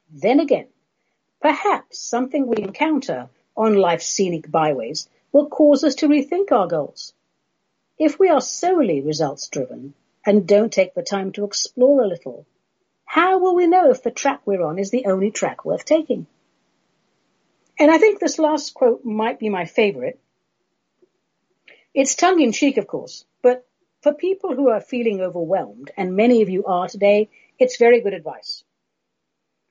then 0.10 0.40
again, 0.40 0.68
perhaps 1.42 2.00
something 2.00 2.48
we 2.48 2.64
encounter 2.64 3.28
on 3.58 3.76
life's 3.76 4.08
scenic 4.08 4.50
byways 4.50 5.10
will 5.34 5.50
cause 5.50 5.84
us 5.84 5.96
to 5.96 6.08
rethink 6.08 6.50
our 6.54 6.68
goals. 6.68 7.14
If 8.00 8.20
we 8.20 8.30
are 8.30 8.40
solely 8.40 9.02
results 9.02 9.50
driven 9.50 9.96
and 10.26 10.48
don't 10.48 10.72
take 10.72 10.94
the 10.94 11.04
time 11.04 11.34
to 11.34 11.44
explore 11.44 12.02
a 12.02 12.08
little, 12.08 12.46
how 13.04 13.40
will 13.40 13.56
we 13.56 13.68
know 13.68 13.92
if 13.92 14.02
the 14.02 14.12
track 14.12 14.40
we're 14.46 14.64
on 14.64 14.80
is 14.80 14.92
the 14.92 15.08
only 15.08 15.30
track 15.30 15.66
worth 15.66 15.84
taking? 15.84 16.26
And 17.80 17.90
I 17.92 17.98
think 17.98 18.20
this 18.20 18.40
last 18.40 18.74
quote 18.74 19.04
might 19.04 19.40
be 19.40 19.50
my 19.50 19.66
favorite. 19.66 20.20
It's 21.94 22.16
tongue 22.16 22.40
in 22.42 22.52
cheek, 22.52 22.78
of 22.78 22.88
course, 22.88 23.26
but 23.42 23.68
for 24.02 24.14
people 24.14 24.56
who 24.56 24.70
are 24.70 24.82
feeling 24.82 25.22
overwhelmed, 25.22 25.92
and 25.96 26.16
many 26.16 26.42
of 26.42 26.50
you 26.50 26.66
are 26.66 26.88
today, 26.88 27.30
it's 27.58 27.78
very 27.78 28.02
good 28.02 28.14
advice. 28.14 28.64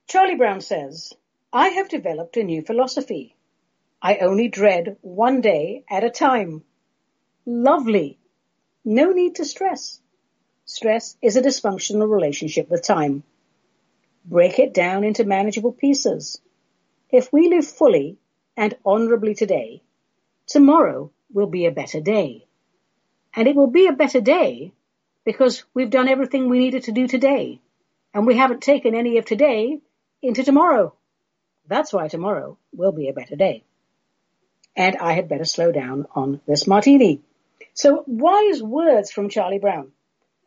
Charlie 0.09 0.37
Brown 0.37 0.61
says, 0.61 1.13
I 1.53 1.69
have 1.69 1.89
developed 1.89 2.37
a 2.37 2.45
new 2.45 2.63
philosophy. 2.63 3.37
I 4.01 4.19
only 4.19 4.49
dread 4.49 4.97
one 5.01 5.41
day 5.41 5.85
at 5.89 6.05
a 6.05 6.11
time. 6.11 6.65
Lovely. 7.45 8.19
No 8.85 9.13
need 9.13 9.37
to 9.37 9.45
stress. 9.45 10.01
Stress 10.65 11.17
is 11.21 11.37
a 11.37 11.43
dysfunctional 11.43 12.09
relationship 12.09 12.71
with 12.71 12.83
time. 12.83 13.23
Break 14.25 14.59
it 14.59 14.73
down 14.73 15.05
into 15.05 15.25
manageable 15.25 15.73
pieces. 15.73 16.41
If 17.13 17.31
we 17.31 17.49
live 17.49 17.67
fully 17.67 18.17
and 18.57 18.75
honorably 18.87 19.35
today, 19.35 19.83
tomorrow 20.47 21.11
will 21.31 21.47
be 21.47 21.67
a 21.67 21.71
better 21.71 22.01
day. 22.01 22.47
And 23.37 23.47
it 23.47 23.55
will 23.55 23.67
be 23.67 23.87
a 23.87 23.93
better 23.93 24.23
day 24.23 24.73
because 25.25 25.65
we've 25.75 25.91
done 25.91 26.09
everything 26.09 26.49
we 26.49 26.59
needed 26.59 26.85
to 26.85 26.93
do 26.93 27.07
today. 27.07 27.61
And 28.15 28.27
we 28.27 28.37
haven't 28.37 28.63
taken 28.63 28.95
any 28.95 29.19
of 29.19 29.27
today 29.27 29.81
into 30.23 30.43
tomorrow. 30.43 30.95
That's 31.67 31.93
why 31.93 32.09
tomorrow 32.09 32.57
will 32.73 32.93
be 32.93 33.09
a 33.09 33.15
better 33.15 33.37
day. 33.37 33.63
And 34.75 34.97
I 34.97 35.13
had 35.13 35.29
better 35.29 35.45
slow 35.45 35.71
down 35.71 36.07
on 36.15 36.41
this 36.47 36.67
martini. 36.67 37.21
So 37.75 38.05
wise 38.07 38.63
words 38.63 39.11
from 39.11 39.29
Charlie 39.29 39.59
Brown. 39.59 39.93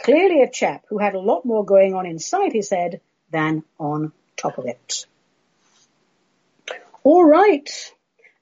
Clearly 0.02 0.42
a 0.42 0.50
chap 0.50 0.86
who 0.90 0.98
had 0.98 1.14
a 1.14 1.20
lot 1.20 1.46
more 1.46 1.64
going 1.64 1.94
on 1.94 2.08
inside 2.08 2.54
his 2.54 2.72
head 2.72 3.02
than 3.30 3.64
on 3.80 4.14
top 4.36 4.58
of 4.58 4.66
it. 4.66 5.06
All 7.06 7.24
right. 7.24 7.70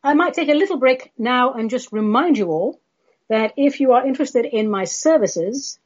I 0.02 0.14
might 0.14 0.34
take 0.36 0.48
a 0.48 0.54
little 0.54 0.78
break 0.78 1.12
now 1.18 1.52
and 1.52 1.70
just 1.70 1.92
remind 1.92 2.38
you 2.38 2.48
all 2.48 2.80
that 3.28 3.52
if 3.58 3.82
you 3.82 3.92
are 3.92 4.08
interested 4.08 4.46
in 4.46 4.72
my 4.72 4.86
services, 4.86 5.78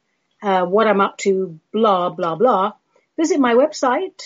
uh, 0.44 0.64
what 0.64 0.86
I'm 0.86 1.00
up 1.00 1.18
to, 1.18 1.58
blah, 1.72 2.10
blah, 2.10 2.36
blah, 2.36 2.74
visit 3.16 3.40
my 3.40 3.54
website, 3.54 4.22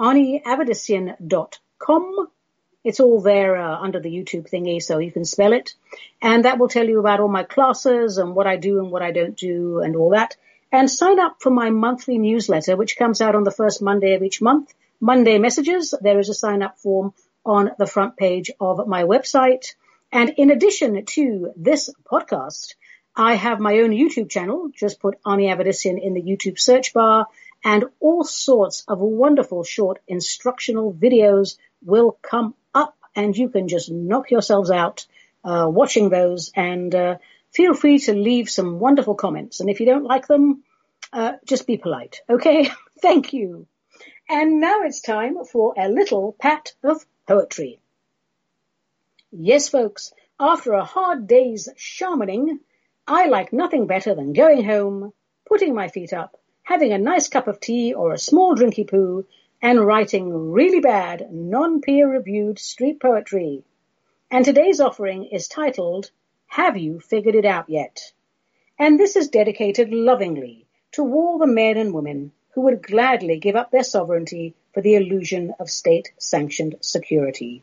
aniavedissian.com. 0.00 2.28
It's 2.82 2.98
all 2.98 3.20
there 3.20 3.56
uh, 3.56 3.78
under 3.78 4.00
the 4.00 4.10
YouTube 4.10 4.50
thingy, 4.50 4.82
so 4.82 4.98
you 4.98 5.12
can 5.12 5.24
spell 5.24 5.52
it. 5.52 5.74
And 6.20 6.44
that 6.44 6.58
will 6.58 6.66
tell 6.66 6.88
you 6.88 6.98
about 6.98 7.20
all 7.20 7.28
my 7.28 7.44
classes 7.44 8.18
and 8.18 8.34
what 8.34 8.48
I 8.48 8.56
do 8.56 8.80
and 8.80 8.90
what 8.90 9.02
I 9.02 9.12
don't 9.12 9.36
do 9.36 9.78
and 9.78 9.94
all 9.94 10.10
that. 10.10 10.34
And 10.72 10.90
sign 10.90 11.20
up 11.20 11.36
for 11.38 11.50
my 11.50 11.70
monthly 11.70 12.18
newsletter, 12.18 12.76
which 12.76 12.96
comes 12.96 13.20
out 13.20 13.36
on 13.36 13.44
the 13.44 13.52
first 13.52 13.80
Monday 13.80 14.14
of 14.14 14.24
each 14.24 14.42
month. 14.42 14.74
Monday 15.00 15.38
messages. 15.38 15.94
There 16.00 16.18
is 16.18 16.30
a 16.30 16.34
sign 16.34 16.62
up 16.62 16.80
form 16.80 17.14
on 17.44 17.70
the 17.78 17.86
front 17.86 18.16
page 18.16 18.50
of 18.60 18.86
my 18.86 19.04
website. 19.04 19.74
And 20.10 20.30
in 20.36 20.50
addition 20.50 21.04
to 21.04 21.52
this 21.56 21.90
podcast, 22.10 22.74
I 23.14 23.34
have 23.34 23.60
my 23.60 23.78
own 23.80 23.90
YouTube 23.90 24.30
channel. 24.30 24.70
Just 24.74 25.00
put 25.00 25.18
Ani 25.26 25.46
Avedissian 25.46 26.02
in 26.02 26.14
the 26.14 26.22
YouTube 26.22 26.58
search 26.58 26.92
bar 26.92 27.26
and 27.64 27.84
all 28.00 28.24
sorts 28.24 28.84
of 28.88 28.98
wonderful 28.98 29.64
short 29.64 30.00
instructional 30.08 30.92
videos 30.92 31.56
will 31.84 32.18
come 32.22 32.54
up 32.74 32.96
and 33.14 33.36
you 33.36 33.48
can 33.48 33.68
just 33.68 33.90
knock 33.90 34.30
yourselves 34.30 34.70
out 34.70 35.06
uh, 35.44 35.66
watching 35.68 36.08
those 36.08 36.52
and 36.54 36.94
uh, 36.94 37.16
feel 37.52 37.74
free 37.74 37.98
to 37.98 38.14
leave 38.14 38.48
some 38.48 38.78
wonderful 38.78 39.14
comments. 39.14 39.60
And 39.60 39.68
if 39.68 39.80
you 39.80 39.86
don't 39.86 40.04
like 40.04 40.26
them, 40.26 40.64
Uh, 41.12 41.36
just 41.44 41.66
be 41.66 41.76
polite, 41.76 42.22
okay? 42.28 42.70
Thank 43.02 43.32
you. 43.32 43.66
And 44.28 44.60
now 44.60 44.76
it's 44.86 45.02
time 45.02 45.44
for 45.44 45.74
a 45.76 45.88
little 45.88 46.32
pat 46.40 46.72
of 46.82 47.04
poetry. 47.32 47.78
Yes, 49.30 49.70
folks, 49.70 50.12
after 50.38 50.74
a 50.74 50.84
hard 50.84 51.26
day's 51.26 51.66
shamaning, 51.78 52.60
I 53.06 53.28
like 53.28 53.54
nothing 53.54 53.86
better 53.86 54.14
than 54.14 54.34
going 54.34 54.62
home, 54.62 55.14
putting 55.46 55.74
my 55.74 55.88
feet 55.88 56.12
up, 56.12 56.38
having 56.62 56.92
a 56.92 56.98
nice 56.98 57.30
cup 57.30 57.48
of 57.48 57.58
tea 57.58 57.94
or 57.94 58.12
a 58.12 58.18
small 58.18 58.54
drinky 58.54 58.86
poo, 58.86 59.24
and 59.62 59.86
writing 59.86 60.52
really 60.52 60.80
bad, 60.80 61.32
non-peer 61.32 62.06
reviewed 62.06 62.58
street 62.58 63.00
poetry. 63.00 63.64
And 64.30 64.44
today's 64.44 64.80
offering 64.80 65.24
is 65.24 65.48
titled, 65.48 66.10
Have 66.48 66.76
You 66.76 67.00
Figured 67.00 67.34
It 67.34 67.46
Out 67.46 67.70
Yet? 67.70 68.12
And 68.78 69.00
this 69.00 69.16
is 69.16 69.28
dedicated 69.28 69.90
lovingly 69.90 70.66
to 70.92 71.02
all 71.02 71.38
the 71.38 71.46
men 71.46 71.78
and 71.78 71.94
women 71.94 72.32
who 72.50 72.60
would 72.60 72.82
gladly 72.82 73.38
give 73.38 73.56
up 73.56 73.70
their 73.70 73.84
sovereignty 73.84 74.54
for 74.72 74.80
the 74.80 74.94
illusion 74.94 75.54
of 75.60 75.70
state-sanctioned 75.70 76.76
security. 76.80 77.62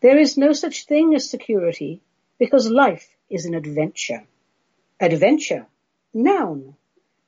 There 0.00 0.18
is 0.18 0.36
no 0.36 0.52
such 0.52 0.86
thing 0.86 1.14
as 1.14 1.28
security 1.28 2.00
because 2.38 2.68
life 2.70 3.08
is 3.30 3.46
an 3.46 3.54
adventure. 3.54 4.24
Adventure, 5.00 5.66
noun, 6.12 6.76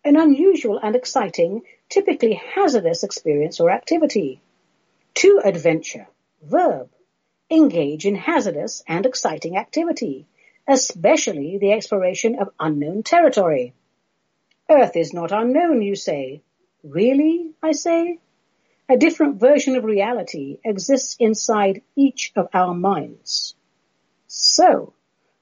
an 0.04 0.16
unusual 0.16 0.78
and 0.82 0.94
exciting, 0.94 1.62
typically 1.88 2.34
hazardous 2.34 3.04
experience 3.04 3.60
or 3.60 3.70
activity. 3.70 4.40
To 5.14 5.40
adventure, 5.44 6.06
verb, 6.42 6.90
engage 7.50 8.06
in 8.06 8.16
hazardous 8.16 8.82
and 8.86 9.06
exciting 9.06 9.56
activity, 9.56 10.26
especially 10.66 11.58
the 11.58 11.72
exploration 11.72 12.36
of 12.36 12.52
unknown 12.58 13.02
territory. 13.02 13.72
Earth 14.68 14.96
is 14.96 15.12
not 15.12 15.30
unknown, 15.30 15.82
you 15.82 15.94
say. 15.94 16.42
Really, 16.82 17.52
I 17.62 17.72
say? 17.72 18.18
A 18.86 18.98
different 18.98 19.40
version 19.40 19.76
of 19.76 19.84
reality 19.84 20.58
exists 20.62 21.16
inside 21.18 21.82
each 21.96 22.32
of 22.36 22.48
our 22.52 22.74
minds. 22.74 23.54
So, 24.26 24.92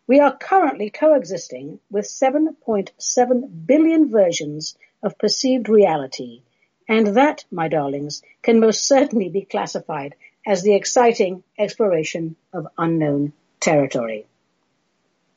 we 0.07 0.21
are 0.21 0.37
currently 0.37 0.91
coexisting 0.91 1.81
with 1.91 2.05
7.7 2.05 3.67
billion 3.67 4.11
versions 4.11 4.77
of 5.03 5.19
perceived 5.19 5.69
reality, 5.69 6.43
and 6.89 7.17
that, 7.17 7.45
my 7.51 7.67
darlings, 7.67 8.23
can 8.43 8.61
most 8.61 8.87
certainly 8.87 9.29
be 9.29 9.43
classified 9.43 10.15
as 10.47 10.63
the 10.63 10.77
exciting 10.77 11.43
exploration 11.59 12.37
of 12.53 12.69
unknown 12.79 13.33
territory. 13.59 14.27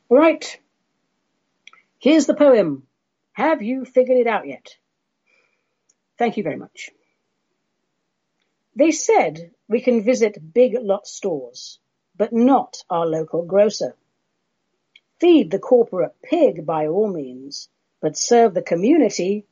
Right. 0.09 0.59
Here's 1.97 2.27
the 2.27 2.35
poem. 2.35 2.83
Have 3.33 3.63
you 3.63 3.83
figured 3.83 4.19
it 4.19 4.27
out 4.27 4.47
yet? 4.47 4.75
Thank 6.19 6.37
you 6.37 6.43
very 6.43 6.57
much. 6.57 6.91
They 8.75 8.91
said 8.91 9.51
we 9.69 9.79
can 9.79 10.03
visit 10.03 10.53
big 10.53 10.75
lot 10.81 11.07
stores, 11.07 11.79
but 12.17 12.33
not 12.33 12.83
our 12.89 13.05
local 13.05 13.43
grocer. 13.43 13.95
Feed 15.19 15.49
the 15.49 15.59
corporate 15.59 16.15
pig 16.21 16.65
by 16.65 16.87
all 16.87 17.07
means, 17.07 17.69
but 18.01 18.17
serve 18.17 18.53
the 18.53 18.61
community, 18.61 19.45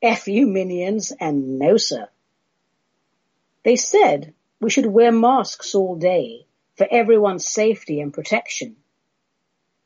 F 0.00 0.28
you 0.28 0.46
minions, 0.46 1.12
and 1.12 1.58
no 1.58 1.76
sir. 1.76 2.08
They 3.64 3.76
said 3.76 4.32
we 4.60 4.70
should 4.70 4.86
wear 4.86 5.12
masks 5.12 5.74
all 5.74 5.96
day 5.96 6.46
for 6.76 6.88
everyone's 6.90 7.46
safety 7.46 8.00
and 8.00 8.14
protection. 8.14 8.76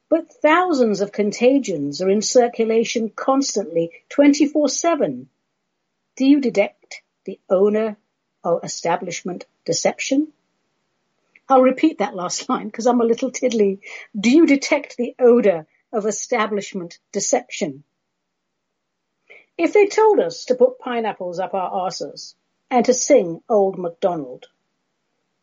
But 0.08 0.32
thousands 0.32 1.00
of 1.00 1.10
contagions 1.10 2.00
are 2.00 2.10
in 2.10 2.22
circulation 2.22 3.10
constantly, 3.10 3.90
24-7. 4.10 5.26
Do 6.16 6.24
you 6.24 6.40
detect 6.40 7.02
the 7.24 7.40
owner 7.50 7.96
or 8.44 8.60
establishment 8.62 9.46
deception? 9.64 10.32
I'll 11.48 11.62
repeat 11.62 11.98
that 11.98 12.14
last 12.14 12.48
line 12.48 12.66
because 12.66 12.86
I'm 12.86 13.00
a 13.00 13.04
little 13.04 13.30
tiddly. 13.30 13.80
Do 14.18 14.30
you 14.30 14.46
detect 14.46 14.96
the 14.96 15.14
odor 15.18 15.66
of 15.92 16.06
establishment 16.06 16.98
deception? 17.12 17.84
If 19.56 19.72
they 19.72 19.86
told 19.86 20.18
us 20.18 20.46
to 20.46 20.56
put 20.56 20.78
pineapples 20.78 21.38
up 21.38 21.54
our 21.54 21.70
arses 21.70 22.34
and 22.70 22.84
to 22.86 22.94
sing 22.94 23.40
Old 23.48 23.78
MacDonald, 23.78 24.48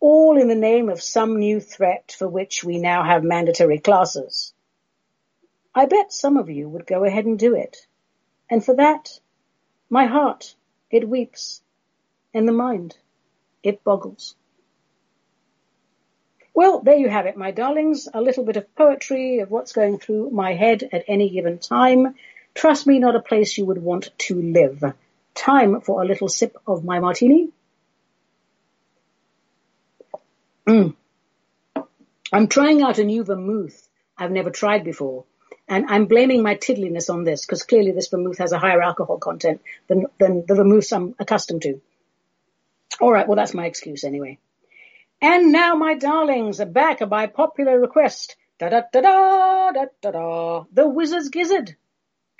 all 0.02 0.38
in 0.38 0.48
the 0.48 0.56
name 0.56 0.90
of 0.90 1.02
some 1.02 1.40
new 1.40 1.62
threat 1.62 2.14
for 2.18 2.28
which 2.28 2.64
we 2.64 2.80
now 2.80 3.04
have 3.04 3.24
mandatory 3.24 3.80
classes, 3.80 4.54
I 5.74 5.86
bet 5.86 6.12
some 6.12 6.36
of 6.36 6.50
you 6.50 6.68
would 6.68 6.86
go 6.86 7.06
ahead 7.06 7.26
and 7.26 7.40
do 7.40 7.56
it. 7.56 7.88
And 8.50 8.66
for 8.66 8.76
that, 8.76 9.20
my 9.90 10.06
heart, 10.06 10.56
it 10.90 11.08
weeps, 11.08 11.61
and 12.34 12.48
the 12.48 12.54
mind, 12.54 12.98
it 13.64 13.84
boggles. 13.84 14.36
Well, 16.54 16.82
there 16.82 16.98
you 16.98 17.10
have 17.10 17.26
it, 17.26 17.38
my 17.38 17.52
darlings. 17.52 18.08
A 18.14 18.22
little 18.22 18.44
bit 18.44 18.58
of 18.58 18.76
poetry 18.76 19.40
of 19.40 19.50
what's 19.50 19.72
going 19.72 20.00
through 20.00 20.32
my 20.32 20.54
head 20.54 20.88
at 20.92 21.06
any 21.08 21.30
given 21.30 21.60
time. 21.60 22.16
Trust 22.54 22.86
me, 22.86 23.00
not 23.00 23.16
a 23.16 23.22
place 23.22 23.58
you 23.58 23.66
would 23.66 23.82
want 23.82 24.10
to 24.20 24.42
live. 24.42 24.84
Time 25.34 25.82
for 25.82 26.02
a 26.02 26.06
little 26.06 26.28
sip 26.28 26.58
of 26.68 26.84
my 26.84 27.00
martini. 27.00 27.50
Mm. 30.68 30.96
I'm 32.34 32.48
trying 32.48 32.82
out 32.82 33.00
a 33.00 33.04
new 33.04 33.24
vermouth 33.24 33.88
I've 34.18 34.32
never 34.32 34.50
tried 34.52 34.84
before. 34.84 35.26
And 35.68 35.86
I'm 35.88 36.06
blaming 36.06 36.44
my 36.44 36.56
tiddliness 36.56 37.10
on 37.10 37.24
this 37.24 37.46
because 37.46 37.64
clearly 37.64 37.92
this 37.92 38.10
vermouth 38.10 38.40
has 38.40 38.52
a 38.52 38.60
higher 38.60 38.82
alcohol 38.82 39.18
content 39.18 39.62
than, 39.88 40.06
than 40.20 40.46
the 40.46 40.56
vermouths 40.56 40.92
I'm 40.92 41.16
accustomed 41.18 41.62
to. 41.62 41.82
All 43.00 43.12
right, 43.12 43.28
well, 43.28 43.36
that's 43.36 43.54
my 43.54 43.66
excuse 43.66 44.04
anyway. 44.04 44.40
And 45.22 45.52
now, 45.52 45.76
my 45.76 45.94
darlings, 45.94 46.64
back 46.64 47.08
by 47.08 47.28
popular 47.28 47.80
request. 47.80 48.36
Da 48.60 48.70
da 48.70 48.82
da 48.92 49.02
da 49.02 49.72
da 49.72 49.86
da 50.02 50.12
da. 50.12 50.64
The 50.72 50.88
Wizard's 50.88 51.30
Gizzard. 51.30 51.76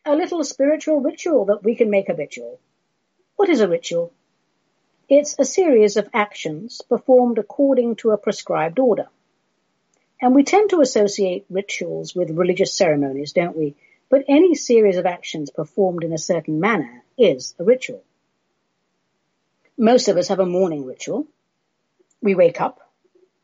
A 0.06 0.16
little 0.16 0.44
spiritual 0.44 1.00
ritual 1.00 1.46
that 1.46 1.64
we 1.64 1.76
can 1.76 1.90
make 1.90 2.08
habitual. 2.08 2.60
What 3.36 3.50
is 3.50 3.62
a 3.62 3.68
ritual? 3.68 4.14
It's 5.10 5.36
a 5.38 5.46
series 5.46 5.98
of 5.98 6.10
actions 6.14 6.82
performed 6.88 7.38
according 7.38 7.98
to 7.98 8.12
a 8.12 8.18
prescribed 8.18 8.80
order. 8.80 9.10
And 10.22 10.36
we 10.36 10.44
tend 10.44 10.70
to 10.70 10.82
associate 10.82 11.46
rituals 11.50 12.16
with 12.16 12.30
religious 12.30 12.74
ceremonies, 12.74 13.34
don't 13.34 13.58
we? 13.58 13.76
But 14.10 14.26
any 14.28 14.56
series 14.56 14.98
of 14.98 15.06
actions 15.06 15.50
performed 15.50 16.04
in 16.04 16.14
a 16.14 16.18
certain 16.18 16.60
manner 16.60 17.04
is 17.18 17.56
a 17.60 17.64
ritual. 17.64 18.04
Most 19.82 20.10
of 20.10 20.18
us 20.18 20.28
have 20.28 20.40
a 20.40 20.46
morning 20.46 20.86
ritual, 20.86 21.26
we 22.22 22.36
wake 22.36 22.62
up, 22.62 22.92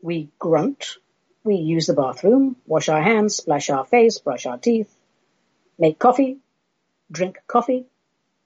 we 0.04 0.30
grunt, 0.38 0.98
we 1.44 1.56
use 1.56 1.88
the 1.88 1.96
bathroom, 1.96 2.58
wash 2.68 2.90
our 2.90 3.02
hands, 3.02 3.38
splash 3.38 3.72
our 3.72 3.84
face, 3.86 4.20
brush 4.20 4.46
our 4.46 4.60
teeth, 4.60 4.96
make 5.80 5.98
coffee, 5.98 6.38
drink 7.12 7.40
coffee, 7.48 7.88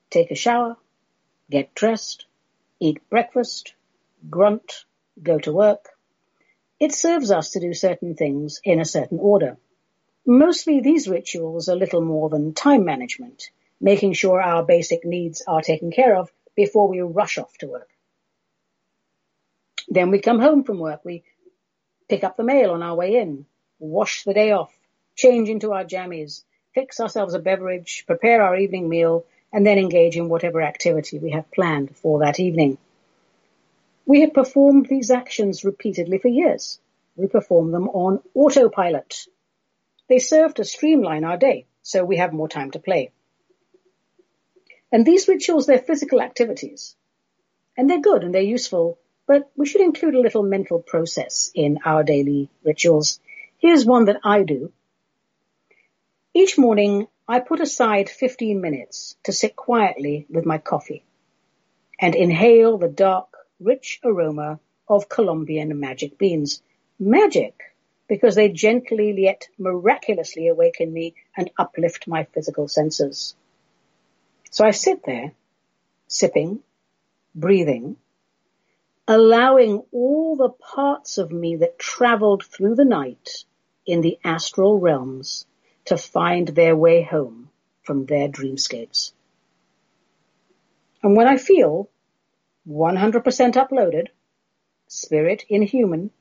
take 0.09 0.31
a 0.31 0.35
shower, 0.35 0.77
get 1.49 1.75
dressed, 1.75 2.27
eat 2.79 3.01
breakfast, 3.09 3.73
grunt, 4.29 4.85
go 5.21 5.37
to 5.39 5.51
work. 5.51 5.89
It 6.79 6.93
serves 6.93 7.29
us 7.29 7.51
to 7.51 7.59
do 7.59 7.73
certain 7.73 8.15
things 8.15 8.61
in 8.63 8.79
a 8.79 8.85
certain 8.85 9.19
order. 9.19 9.57
Mostly 10.25 10.79
these 10.79 11.09
rituals 11.09 11.67
are 11.67 11.75
little 11.75 11.99
more 11.99 12.29
than 12.29 12.53
time 12.53 12.85
management, 12.85 13.49
making 13.81 14.13
sure 14.13 14.41
our 14.41 14.63
basic 14.63 15.03
needs 15.03 15.43
are 15.45 15.61
taken 15.61 15.91
care 15.91 16.15
of 16.15 16.31
before 16.55 16.87
we 16.87 17.01
rush 17.01 17.37
off 17.37 17.57
to 17.59 17.67
work. 17.67 17.89
Then 19.87 20.11
we 20.11 20.19
come 20.19 20.39
home 20.39 20.63
from 20.63 20.79
work. 20.79 21.01
We 21.03 21.23
pick 22.07 22.23
up 22.23 22.37
the 22.37 22.43
mail 22.43 22.71
on 22.71 22.83
our 22.83 22.95
way 22.95 23.15
in, 23.15 23.45
wash 23.79 24.23
the 24.23 24.33
day 24.33 24.51
off, 24.51 24.73
change 25.15 25.49
into 25.49 25.73
our 25.73 25.83
jammies, 25.83 26.43
fix 26.73 26.99
ourselves 26.99 27.33
a 27.33 27.39
beverage, 27.39 28.05
prepare 28.07 28.41
our 28.41 28.55
evening 28.57 28.89
meal, 28.89 29.25
and 29.53 29.65
then 29.65 29.77
engage 29.77 30.15
in 30.15 30.29
whatever 30.29 30.61
activity 30.61 31.19
we 31.19 31.31
have 31.31 31.51
planned 31.51 31.95
for 31.97 32.19
that 32.19 32.39
evening. 32.39 32.77
We 34.05 34.21
have 34.21 34.33
performed 34.33 34.87
these 34.87 35.11
actions 35.11 35.63
repeatedly 35.63 36.17
for 36.17 36.27
years. 36.27 36.79
We 37.15 37.27
perform 37.27 37.71
them 37.71 37.89
on 37.89 38.21
autopilot. 38.33 39.27
They 40.07 40.19
serve 40.19 40.53
to 40.55 40.63
streamline 40.63 41.23
our 41.23 41.37
day, 41.37 41.65
so 41.81 42.03
we 42.03 42.17
have 42.17 42.33
more 42.33 42.49
time 42.49 42.71
to 42.71 42.79
play. 42.79 43.11
And 44.91 45.05
these 45.05 45.27
rituals, 45.27 45.65
they're 45.65 45.79
physical 45.79 46.21
activities. 46.21 46.95
And 47.77 47.89
they're 47.89 48.01
good 48.01 48.23
and 48.23 48.33
they're 48.33 48.41
useful 48.41 48.99
but 49.31 49.49
we 49.55 49.65
should 49.65 49.79
include 49.79 50.15
a 50.15 50.19
little 50.19 50.43
mental 50.43 50.79
process 50.79 51.51
in 51.55 51.79
our 51.85 52.03
daily 52.03 52.49
rituals. 52.65 53.21
Here's 53.59 53.85
one 53.85 54.03
that 54.05 54.19
I 54.25 54.43
do. 54.43 54.73
Each 56.33 56.57
morning, 56.57 57.07
I 57.29 57.39
put 57.39 57.61
aside 57.61 58.09
15 58.09 58.59
minutes 58.59 59.15
to 59.23 59.31
sit 59.31 59.55
quietly 59.55 60.25
with 60.29 60.45
my 60.45 60.57
coffee 60.57 61.05
and 61.97 62.13
inhale 62.13 62.77
the 62.77 62.89
dark, 62.89 63.29
rich 63.61 64.01
aroma 64.03 64.59
of 64.89 65.07
Colombian 65.07 65.79
magic 65.79 66.17
beans. 66.17 66.61
Magic, 66.99 67.55
because 68.09 68.35
they 68.35 68.49
gently 68.49 69.13
yet 69.17 69.47
miraculously 69.57 70.49
awaken 70.49 70.91
me 70.91 71.15
and 71.37 71.51
uplift 71.57 72.05
my 72.05 72.25
physical 72.33 72.67
senses. 72.67 73.33
So 74.51 74.65
I 74.65 74.71
sit 74.71 75.03
there, 75.05 75.31
sipping, 76.07 76.59
breathing, 77.33 77.95
allowing 79.07 79.83
all 79.93 80.35
the 80.35 80.49
parts 80.49 81.17
of 81.17 81.31
me 81.31 81.55
that 81.57 81.79
traveled 81.79 82.43
through 82.43 82.75
the 82.75 82.85
night 82.85 83.45
in 83.85 84.01
the 84.01 84.19
astral 84.25 84.77
realms 84.77 85.45
to 85.85 85.97
find 85.97 86.49
their 86.49 86.75
way 86.75 87.01
home 87.01 87.49
from 87.83 88.05
their 88.05 88.27
dreamscapes. 88.27 89.13
And 91.01 91.15
when 91.15 91.27
I 91.27 91.37
feel 91.37 91.89
100% 92.67 93.23
uploaded, 93.53 94.07
spirit 94.87 95.45
in 95.47 95.61
human, 95.61 96.11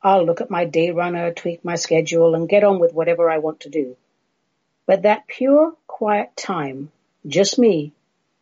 I'll 0.00 0.24
look 0.24 0.40
at 0.40 0.50
my 0.50 0.66
day 0.66 0.92
runner, 0.92 1.32
tweak 1.32 1.64
my 1.64 1.74
schedule, 1.74 2.36
and 2.36 2.48
get 2.48 2.62
on 2.62 2.78
with 2.78 2.94
whatever 2.94 3.28
I 3.28 3.38
want 3.38 3.60
to 3.60 3.70
do. 3.70 3.96
But 4.86 5.02
that 5.02 5.26
pure, 5.26 5.74
quiet 5.88 6.36
time, 6.36 6.92
just 7.26 7.58
me, 7.58 7.92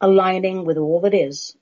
aligning 0.01 0.65
with 0.65 0.79
all 0.79 1.01
that 1.01 1.15
is, 1.15 1.57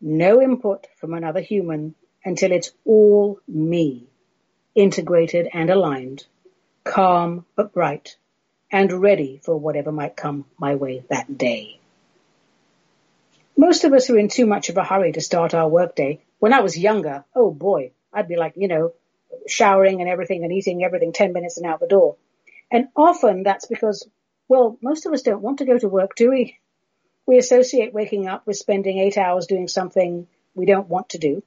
no 0.00 0.40
input 0.40 0.86
from 0.96 1.14
another 1.14 1.40
human 1.40 1.94
until 2.24 2.52
it's 2.52 2.72
all 2.84 3.38
me, 3.48 4.06
integrated 4.74 5.48
and 5.52 5.70
aligned, 5.70 6.26
calm 6.84 7.44
but 7.56 7.72
bright, 7.72 8.16
and 8.70 8.92
ready 8.92 9.40
for 9.42 9.56
whatever 9.56 9.92
might 9.92 10.16
come 10.16 10.44
my 10.58 10.74
way 10.74 11.04
that 11.08 11.36
day. 11.36 11.78
Most 13.56 13.84
of 13.84 13.92
us 13.92 14.08
are 14.08 14.18
in 14.18 14.28
too 14.28 14.46
much 14.46 14.68
of 14.68 14.76
a 14.76 14.84
hurry 14.84 15.12
to 15.12 15.20
start 15.20 15.54
our 15.54 15.68
workday. 15.68 16.20
When 16.38 16.52
I 16.52 16.60
was 16.60 16.78
younger, 16.78 17.24
oh 17.34 17.50
boy, 17.50 17.90
I'd 18.12 18.28
be 18.28 18.36
like, 18.36 18.54
you 18.56 18.68
know, 18.68 18.92
showering 19.46 20.00
and 20.00 20.08
everything 20.08 20.44
and 20.44 20.52
eating 20.52 20.82
everything 20.82 21.12
10 21.12 21.32
minutes 21.32 21.58
and 21.58 21.66
out 21.66 21.80
the 21.80 21.86
door. 21.86 22.16
And 22.70 22.88
often 22.96 23.42
that's 23.42 23.66
because, 23.66 24.08
well, 24.50 24.76
most 24.82 25.06
of 25.06 25.12
us 25.12 25.22
don't 25.22 25.42
want 25.42 25.58
to 25.58 25.64
go 25.64 25.78
to 25.78 25.88
work, 25.88 26.16
do 26.16 26.30
we? 26.30 26.58
We 27.24 27.38
associate 27.38 27.94
waking 27.94 28.26
up 28.26 28.48
with 28.48 28.56
spending 28.56 28.98
eight 28.98 29.16
hours 29.16 29.46
doing 29.46 29.68
something 29.68 30.26
we 30.56 30.66
don't 30.66 30.88
want 30.88 31.10
to 31.10 31.18
do. 31.18 31.44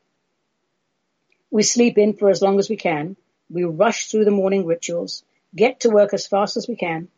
We 1.51 1.63
sleep 1.63 1.97
in 1.97 2.13
for 2.13 2.29
as 2.29 2.41
long 2.41 2.59
as 2.59 2.69
we 2.69 2.77
can. 2.77 3.17
We 3.49 3.65
rush 3.65 4.05
through 4.05 4.23
the 4.23 4.31
morning 4.31 4.65
rituals, 4.65 5.25
get 5.53 5.81
to 5.81 5.89
work 5.89 6.13
as 6.13 6.27
fast 6.27 6.55
as 6.55 6.65
we 6.69 6.77
can, 6.77 7.09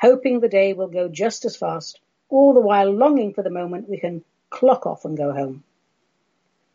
hoping 0.00 0.40
the 0.40 0.48
day 0.48 0.72
will 0.72 0.88
go 0.88 1.08
just 1.08 1.44
as 1.44 1.56
fast, 1.56 2.00
all 2.30 2.54
the 2.54 2.62
while 2.62 2.90
longing 2.90 3.34
for 3.34 3.42
the 3.42 3.50
moment 3.50 3.86
we 3.86 4.00
can 4.00 4.24
clock 4.48 4.86
off 4.86 5.04
and 5.04 5.14
go 5.14 5.30
home. 5.30 5.62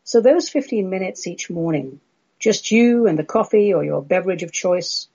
So 0.04 0.22
those 0.22 0.48
15 0.48 0.88
minutes 0.88 1.26
each 1.26 1.50
morning, 1.50 2.02
just 2.38 2.70
you 2.70 3.08
and 3.08 3.18
the 3.18 3.24
coffee 3.24 3.74
or 3.74 3.84
your 3.84 4.04
beverage 4.04 4.44
of 4.44 4.52
choice, 4.52 5.08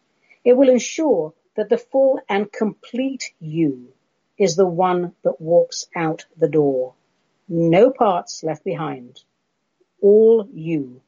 it 0.44 0.56
will 0.56 0.68
ensure 0.68 1.34
that 1.56 1.68
the 1.68 1.78
full 1.78 2.20
and 2.28 2.50
complete 2.52 3.32
you 3.40 3.92
is 4.38 4.56
the 4.56 4.66
one 4.66 5.14
that 5.22 5.40
walks 5.40 5.86
out 5.94 6.24
the 6.36 6.48
door. 6.48 6.94
No 7.48 7.90
parts 7.90 8.42
left 8.42 8.64
behind. 8.64 9.22
All 10.00 10.48
you 10.52 11.00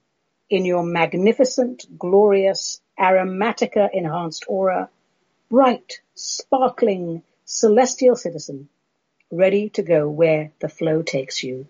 in 0.49 0.65
your 0.65 0.85
magnificent, 0.85 1.87
glorious, 1.99 2.81
aromatica 2.99 3.89
enhanced 3.93 4.45
aura, 4.49 4.89
bright, 5.51 6.01
sparkling, 6.15 7.23
celestial 7.45 8.17
citizen, 8.17 8.69
ready 9.31 9.69
to 9.71 9.83
go 9.83 10.09
where 10.09 10.53
the 10.61 10.69
flow 10.69 11.03
takes 11.03 11.43
you. 11.43 11.67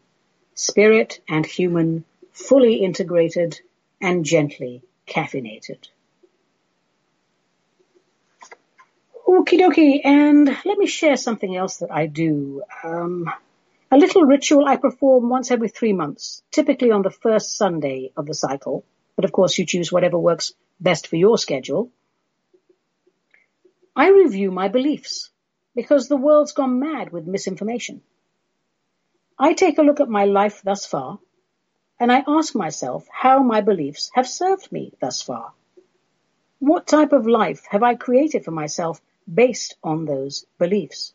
Spirit 0.55 1.21
and 1.29 1.47
human, 1.47 2.05
fully 2.33 2.77
integrated 2.77 3.61
and 4.01 4.25
gently 4.25 4.83
caffeinated. 5.07 5.89
Okie 9.27 9.59
dokie, 9.59 10.03
and 10.05 10.47
let 10.47 10.79
me 10.79 10.87
share 10.87 11.17
something 11.17 11.57
else 11.57 11.79
that 11.79 11.91
I 11.91 12.07
do. 12.07 12.63
Um, 12.85 13.29
a 13.91 13.97
little 13.97 14.23
ritual 14.23 14.67
I 14.67 14.77
perform 14.77 15.29
once 15.29 15.51
every 15.51 15.69
three 15.69 15.93
months, 15.93 16.43
typically 16.53 16.93
on 16.93 17.03
the 17.03 17.11
first 17.11 17.57
Sunday 17.57 18.13
of 18.17 18.27
the 18.27 18.35
cycle, 18.35 18.85
but 19.17 19.25
of 19.25 19.33
course 19.33 19.59
you 19.59 19.67
choose 19.67 19.91
whatever 19.91 20.17
works 20.17 20.53
best 20.79 21.09
for 21.09 21.17
your 21.17 21.39
schedule. 21.39 21.91
I 23.97 24.11
review 24.11 24.53
my 24.53 24.69
beliefs 24.69 25.31
because 25.75 26.07
the 26.07 26.17
world's 26.17 26.53
gone 26.53 26.79
mad 26.79 27.11
with 27.11 27.27
misinformation. 27.27 28.03
I 29.37 29.55
take 29.55 29.79
a 29.79 29.83
look 29.83 30.01
at 30.01 30.09
my 30.09 30.27
life 30.27 30.63
thus 30.63 30.87
far 30.87 31.19
and 31.99 32.13
I 32.13 32.23
ask 32.29 32.55
myself 32.55 33.09
how 33.11 33.43
my 33.43 33.61
beliefs 33.61 34.11
have 34.15 34.29
served 34.29 34.71
me 34.71 34.93
thus 35.01 35.21
far. 35.21 35.53
What 36.59 36.87
type 36.87 37.13
of 37.13 37.27
life 37.27 37.67
have 37.71 37.83
I 37.83 37.97
created 37.97 38.45
for 38.45 38.51
myself 38.51 39.01
based 39.33 39.77
on 39.83 40.05
those 40.05 40.47
beliefs? 40.59 41.13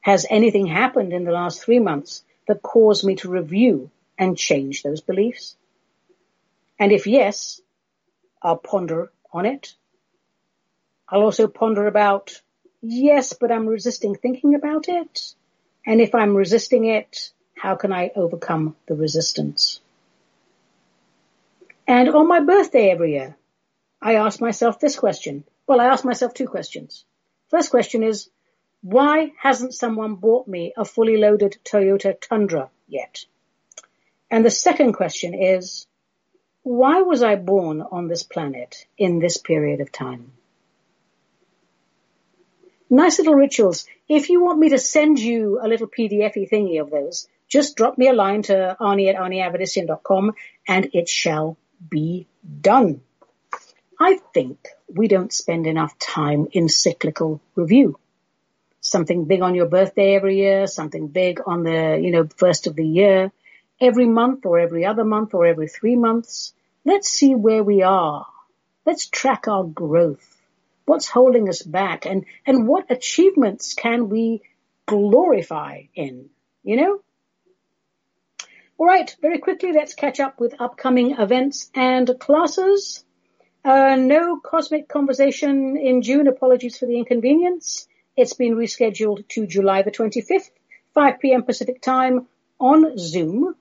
Has 0.00 0.26
anything 0.28 0.66
happened 0.66 1.12
in 1.12 1.24
the 1.24 1.32
last 1.32 1.62
three 1.62 1.78
months 1.78 2.24
that 2.48 2.62
caused 2.62 3.04
me 3.04 3.14
to 3.16 3.30
review 3.30 3.90
and 4.18 4.36
change 4.36 4.82
those 4.82 5.00
beliefs? 5.00 5.56
And 6.78 6.90
if 6.90 7.06
yes, 7.06 7.60
I'll 8.42 8.56
ponder 8.56 9.12
on 9.32 9.46
it. 9.46 9.74
I'll 11.08 11.22
also 11.22 11.46
ponder 11.46 11.86
about, 11.86 12.40
yes, 12.80 13.32
but 13.32 13.52
I'm 13.52 13.66
resisting 13.66 14.14
thinking 14.16 14.54
about 14.54 14.88
it. 14.88 15.34
And 15.86 16.00
if 16.00 16.14
I'm 16.14 16.34
resisting 16.34 16.86
it, 16.86 17.30
how 17.56 17.76
can 17.76 17.92
I 17.92 18.10
overcome 18.16 18.76
the 18.86 18.94
resistance? 18.94 19.80
And 21.86 22.08
on 22.08 22.26
my 22.26 22.40
birthday 22.40 22.90
every 22.90 23.12
year, 23.12 23.36
I 24.00 24.16
ask 24.16 24.40
myself 24.40 24.80
this 24.80 24.98
question. 24.98 25.44
Well, 25.72 25.80
I 25.80 25.86
ask 25.86 26.04
myself 26.04 26.34
two 26.34 26.48
questions. 26.48 27.06
First 27.48 27.70
question 27.70 28.02
is, 28.02 28.28
why 28.82 29.32
hasn't 29.38 29.72
someone 29.72 30.16
bought 30.16 30.46
me 30.46 30.74
a 30.76 30.84
fully 30.84 31.16
loaded 31.16 31.56
Toyota 31.64 32.14
Tundra 32.20 32.68
yet? 32.88 33.24
And 34.30 34.44
the 34.44 34.50
second 34.50 34.92
question 34.92 35.32
is, 35.32 35.86
why 36.62 37.00
was 37.00 37.22
I 37.22 37.36
born 37.36 37.80
on 37.80 38.06
this 38.06 38.22
planet 38.22 38.86
in 38.98 39.18
this 39.18 39.38
period 39.38 39.80
of 39.80 39.90
time? 39.90 40.32
Nice 42.90 43.18
little 43.18 43.34
rituals. 43.34 43.86
If 44.10 44.28
you 44.28 44.44
want 44.44 44.58
me 44.58 44.68
to 44.68 44.78
send 44.78 45.18
you 45.18 45.58
a 45.58 45.68
little 45.68 45.88
PDF 45.88 46.34
thingy 46.50 46.82
of 46.82 46.90
those, 46.90 47.28
just 47.48 47.76
drop 47.76 47.96
me 47.96 48.08
a 48.08 48.12
line 48.12 48.42
to 48.42 48.76
Ani 48.78 49.08
at 49.08 49.16
and 50.68 50.90
it 50.92 51.08
shall 51.08 51.56
be 51.88 52.26
done. 52.60 53.00
I 54.04 54.18
think 54.34 54.58
we 54.88 55.06
don't 55.06 55.32
spend 55.32 55.68
enough 55.68 55.96
time 55.96 56.48
in 56.50 56.68
cyclical 56.68 57.40
review. 57.54 58.00
Something 58.80 59.26
big 59.26 59.42
on 59.42 59.54
your 59.54 59.66
birthday 59.66 60.16
every 60.16 60.38
year, 60.38 60.66
something 60.66 61.06
big 61.06 61.40
on 61.46 61.62
the, 61.62 62.00
you 62.02 62.10
know, 62.10 62.26
first 62.36 62.66
of 62.66 62.74
the 62.74 62.84
year, 62.84 63.30
every 63.80 64.08
month 64.08 64.44
or 64.44 64.58
every 64.58 64.84
other 64.84 65.04
month 65.04 65.34
or 65.34 65.46
every 65.46 65.68
three 65.68 65.94
months. 65.94 66.52
Let's 66.84 67.10
see 67.10 67.36
where 67.36 67.62
we 67.62 67.82
are. 67.82 68.26
Let's 68.84 69.06
track 69.06 69.46
our 69.46 69.62
growth. 69.62 70.36
What's 70.84 71.08
holding 71.08 71.48
us 71.48 71.62
back 71.62 72.04
and, 72.04 72.24
and 72.44 72.66
what 72.66 72.90
achievements 72.90 73.74
can 73.74 74.08
we 74.08 74.42
glorify 74.84 75.82
in, 75.94 76.28
you 76.64 76.74
know? 76.74 77.00
All 78.78 78.86
right, 78.86 79.14
very 79.22 79.38
quickly, 79.38 79.72
let's 79.72 79.94
catch 79.94 80.18
up 80.18 80.40
with 80.40 80.60
upcoming 80.60 81.12
events 81.20 81.70
and 81.72 82.10
classes. 82.18 83.04
Uh, 83.64 83.94
no 83.94 84.40
cosmic 84.40 84.88
conversation 84.88 85.76
in 85.76 86.02
June. 86.02 86.26
Apologies 86.26 86.78
for 86.78 86.86
the 86.86 86.98
inconvenience. 86.98 87.86
It's 88.16 88.34
been 88.34 88.56
rescheduled 88.56 89.28
to 89.28 89.46
July 89.46 89.82
the 89.82 89.92
25th, 89.92 90.50
5 90.94 91.20
p.m. 91.20 91.44
Pacific 91.44 91.80
time 91.80 92.26
on 92.58 92.98
Zoom. 92.98 93.54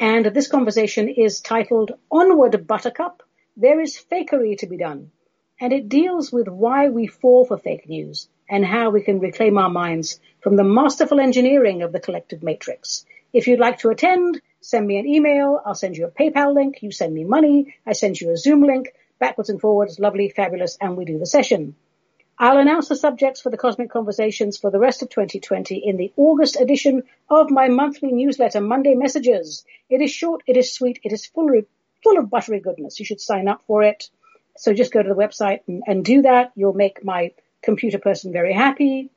And 0.00 0.26
this 0.26 0.48
conversation 0.48 1.08
is 1.08 1.40
titled 1.40 1.92
Onward 2.10 2.66
Buttercup. 2.66 3.22
There 3.56 3.80
is 3.80 3.96
fakery 4.10 4.58
to 4.58 4.66
be 4.66 4.76
done. 4.76 5.12
And 5.60 5.72
it 5.72 5.88
deals 5.88 6.32
with 6.32 6.48
why 6.48 6.88
we 6.88 7.06
fall 7.06 7.44
for 7.44 7.56
fake 7.56 7.88
news 7.88 8.28
and 8.50 8.66
how 8.66 8.90
we 8.90 9.02
can 9.02 9.20
reclaim 9.20 9.56
our 9.56 9.70
minds 9.70 10.18
from 10.40 10.56
the 10.56 10.64
masterful 10.64 11.20
engineering 11.20 11.82
of 11.82 11.92
the 11.92 12.00
collective 12.00 12.42
matrix. 12.42 13.06
If 13.32 13.46
you'd 13.46 13.60
like 13.60 13.78
to 13.78 13.90
attend, 13.90 14.42
send 14.60 14.84
me 14.84 14.98
an 14.98 15.06
email. 15.06 15.60
I'll 15.64 15.76
send 15.76 15.96
you 15.96 16.06
a 16.06 16.10
PayPal 16.10 16.52
link. 16.52 16.82
You 16.82 16.90
send 16.90 17.14
me 17.14 17.22
money. 17.22 17.76
I 17.86 17.92
send 17.92 18.20
you 18.20 18.30
a 18.30 18.36
Zoom 18.36 18.64
link. 18.64 18.92
Backwards 19.18 19.50
and 19.50 19.60
forwards, 19.60 19.98
lovely, 19.98 20.28
fabulous, 20.28 20.76
and 20.80 20.96
we 20.96 21.04
do 21.04 21.18
the 21.18 21.26
session. 21.26 21.76
I'll 22.36 22.58
announce 22.58 22.88
the 22.88 22.96
subjects 22.96 23.40
for 23.40 23.50
the 23.50 23.56
Cosmic 23.56 23.90
Conversations 23.90 24.58
for 24.58 24.70
the 24.70 24.80
rest 24.80 25.02
of 25.02 25.08
2020 25.08 25.76
in 25.76 25.96
the 25.96 26.12
August 26.16 26.60
edition 26.60 27.04
of 27.30 27.50
my 27.50 27.68
monthly 27.68 28.10
newsletter, 28.10 28.60
Monday 28.60 28.96
Messages. 28.96 29.64
It 29.88 30.02
is 30.02 30.10
short, 30.10 30.42
it 30.46 30.56
is 30.56 30.72
sweet, 30.72 30.98
it 31.04 31.12
is 31.12 31.26
full 31.26 31.56
of, 31.56 31.64
full 32.02 32.18
of 32.18 32.30
buttery 32.30 32.58
goodness. 32.58 32.98
You 32.98 33.06
should 33.06 33.20
sign 33.20 33.46
up 33.46 33.62
for 33.68 33.84
it. 33.84 34.10
So 34.56 34.74
just 34.74 34.92
go 34.92 35.00
to 35.00 35.08
the 35.08 35.14
website 35.14 35.60
and, 35.68 35.84
and 35.86 36.04
do 36.04 36.22
that. 36.22 36.50
You'll 36.56 36.72
make 36.72 37.04
my 37.04 37.32
computer 37.62 37.98
person 37.98 38.32
very 38.32 38.52
happy. 38.52 39.10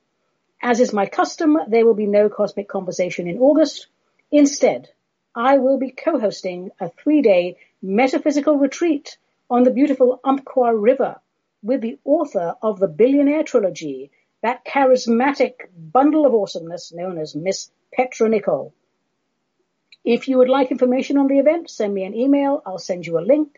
As 0.62 0.80
is 0.80 0.94
my 0.94 1.08
custom, 1.08 1.58
there 1.68 1.86
will 1.86 1.96
be 1.96 2.08
no 2.08 2.30
Cosmic 2.30 2.68
Conversation 2.68 3.28
in 3.28 3.40
August. 3.40 3.88
Instead, 4.32 4.90
I 5.36 5.58
will 5.58 5.80
be 5.80 5.92
co-hosting 5.92 6.72
a 6.80 6.90
three-day 6.90 7.58
metaphysical 7.82 8.58
retreat 8.58 9.18
on 9.50 9.64
the 9.64 9.72
beautiful 9.72 10.20
Umpqua 10.24 10.76
River 10.76 11.20
with 11.64 11.82
the 11.82 11.98
author 12.04 12.56
of 12.62 12.80
the 12.80 12.88
Billionaire 12.88 13.44
Trilogy, 13.44 14.12
that 14.42 14.66
charismatic 14.66 15.54
bundle 15.76 16.26
of 16.26 16.34
awesomeness 16.34 16.94
known 16.94 17.18
as 17.18 17.36
Miss 17.36 17.72
Petra 17.94 18.30
Nicole. 18.30 18.74
If 20.04 20.28
you 20.28 20.38
would 20.38 20.50
like 20.50 20.72
information 20.72 21.18
on 21.18 21.28
the 21.28 21.40
event, 21.40 21.70
send 21.70 21.94
me 21.94 22.04
an 22.04 22.16
email. 22.16 22.62
I'll 22.66 22.78
send 22.78 23.06
you 23.06 23.18
a 23.18 23.20
link. 23.20 23.58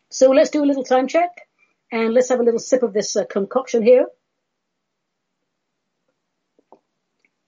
So 0.09 0.31
let's 0.31 0.49
do 0.49 0.63
a 0.63 0.65
little 0.65 0.83
time 0.83 1.07
check 1.07 1.47
and 1.91 2.13
let's 2.13 2.29
have 2.29 2.39
a 2.39 2.43
little 2.43 2.59
sip 2.59 2.83
of 2.83 2.93
this 2.93 3.15
uh, 3.15 3.25
concoction 3.25 3.83
here. 3.83 4.07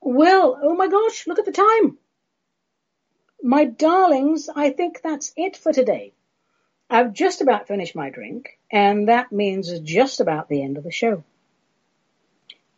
Well, 0.02 0.60
oh 0.62 0.76
my 0.76 0.88
gosh, 0.88 1.28
look 1.28 1.40
at 1.40 1.46
the 1.46 1.52
time. 1.52 1.98
My 3.42 3.66
darlings, 3.66 4.50
I 4.54 4.72
think 4.72 5.02
that's 5.02 5.34
it 5.38 5.56
for 5.56 5.72
today. 5.72 6.14
I've 6.90 7.14
just 7.14 7.42
about 7.42 7.68
finished 7.68 7.96
my 7.96 8.10
drink, 8.10 8.58
and 8.72 9.08
that 9.08 9.32
means 9.32 9.80
just 9.82 10.20
about 10.20 10.50
the 10.50 10.64
end 10.64 10.78
of 10.78 10.84
the 10.84 10.92
show. 10.92 11.24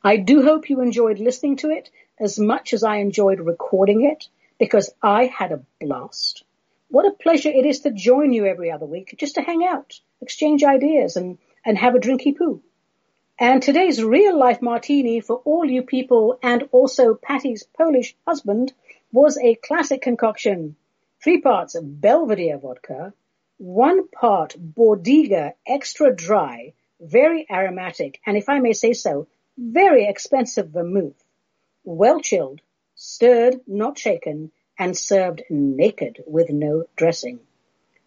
I 0.04 0.18
do 0.18 0.44
hope 0.44 0.70
you 0.70 0.82
enjoyed 0.82 1.20
listening 1.20 1.58
to 1.58 1.70
it 1.70 1.90
as 2.20 2.38
much 2.38 2.74
as 2.74 2.84
I 2.84 2.98
enjoyed 2.98 3.40
recording 3.40 4.04
it 4.04 4.28
because 4.62 4.94
I 5.02 5.26
had 5.26 5.52
a 5.52 5.64
blast. 5.80 6.44
What 6.88 7.08
a 7.08 7.18
pleasure 7.24 7.50
it 7.50 7.66
is 7.66 7.80
to 7.80 7.90
join 7.90 8.32
you 8.32 8.46
every 8.46 8.70
other 8.70 8.86
week 8.86 9.16
just 9.18 9.34
to 9.34 9.42
hang 9.42 9.66
out, 9.66 10.00
exchange 10.22 10.64
ideas 10.64 11.16
and, 11.16 11.40
and 11.66 11.80
have 11.80 11.96
a 11.96 12.00
drinky 12.00 12.38
poo. 12.38 12.62
And 13.40 13.64
today's 13.64 14.04
real 14.04 14.38
life 14.38 14.62
martini 14.62 15.20
for 15.20 15.38
all 15.46 15.66
you 15.66 15.82
people 15.82 16.38
and 16.44 16.70
also 16.72 17.16
Patty's 17.16 17.64
Polish 17.76 18.16
husband 18.28 18.72
was 19.12 19.36
a 19.40 19.56
classic 19.56 20.04
concoction. 20.04 20.76
Three 21.24 21.42
parts 21.42 21.74
of 21.74 22.00
Belvedere 22.00 22.60
vodka, 22.60 23.16
one 23.58 24.10
part 24.10 24.56
Bordiga 24.60 25.54
extra 25.66 26.16
dry, 26.16 26.74
very 27.00 27.48
aromatic, 27.50 28.20
and 28.28 28.38
if 28.38 28.48
I 28.48 28.60
may 28.60 28.74
say 28.74 28.94
so, 28.94 29.28
very 29.58 30.06
expensive 30.06 30.70
vermouth, 30.70 31.20
well 31.84 32.20
chilled, 32.20 32.62
stirred, 33.04 33.60
not 33.66 33.98
shaken, 33.98 34.52
and 34.78 34.96
served 34.96 35.42
naked 35.50 36.24
with 36.28 36.52
no 36.52 36.84
dressing. 36.96 37.40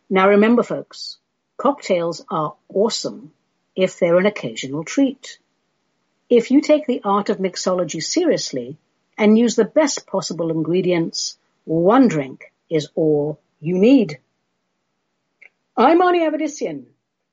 Now 0.09 0.28
remember 0.28 0.62
folks, 0.62 1.18
cocktails 1.57 2.24
are 2.30 2.55
awesome 2.72 3.32
if 3.74 3.99
they're 3.99 4.18
an 4.18 4.26
occasional 4.26 4.84
treat. 4.84 5.40
If 6.30 6.53
you 6.53 6.61
take 6.61 6.86
the 6.86 7.01
art 7.03 7.28
of 7.28 7.38
mixology 7.38 8.01
seriously 8.01 8.76
and 9.18 9.36
use 9.36 9.57
the 9.57 9.64
best 9.64 10.07
possible 10.07 10.53
ingredients, 10.53 11.38
one 11.64 12.07
drink 12.07 12.53
is 12.70 12.88
all 12.95 13.40
you 13.61 13.76
need. 13.76 14.20
I'm 15.76 16.03
Ani 16.03 16.20
Avedissian. 16.20 16.84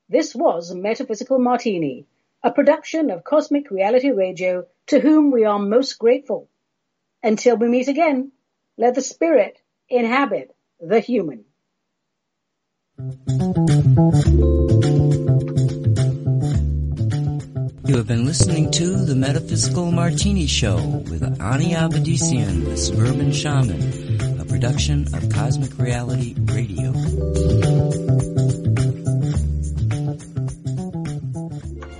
This 0.08 0.34
was 0.34 0.74
Metaphysical 0.74 1.38
Martini, 1.38 2.06
a 2.42 2.50
production 2.50 3.12
of 3.12 3.22
Cosmic 3.22 3.70
Reality 3.70 4.10
Radio 4.10 4.66
to 4.88 4.98
whom 4.98 5.30
we 5.30 5.44
are 5.44 5.60
most 5.60 5.96
grateful. 6.00 6.48
Until 7.22 7.56
we 7.56 7.68
meet 7.68 7.86
again, 7.86 8.32
let 8.76 8.96
the 8.96 9.00
spirit 9.00 9.58
inhabit 9.88 10.54
the 10.80 10.98
human. 10.98 11.44
You 17.84 17.96
have 17.96 18.08
been 18.08 18.24
listening 18.24 18.72
to 18.72 19.04
the 19.04 19.14
Metaphysical 19.14 19.92
Martini 19.92 20.46
Show 20.46 20.76
with 21.10 21.22
Ani 21.40 21.74
Avedissian, 21.74 22.64
the 22.64 22.76
Suburban 22.76 23.32
Shaman, 23.32 24.40
a 24.40 24.44
production 24.44 25.06
of 25.14 25.28
Cosmic 25.30 25.78
Reality 25.78 26.34
Radio. 26.38 26.92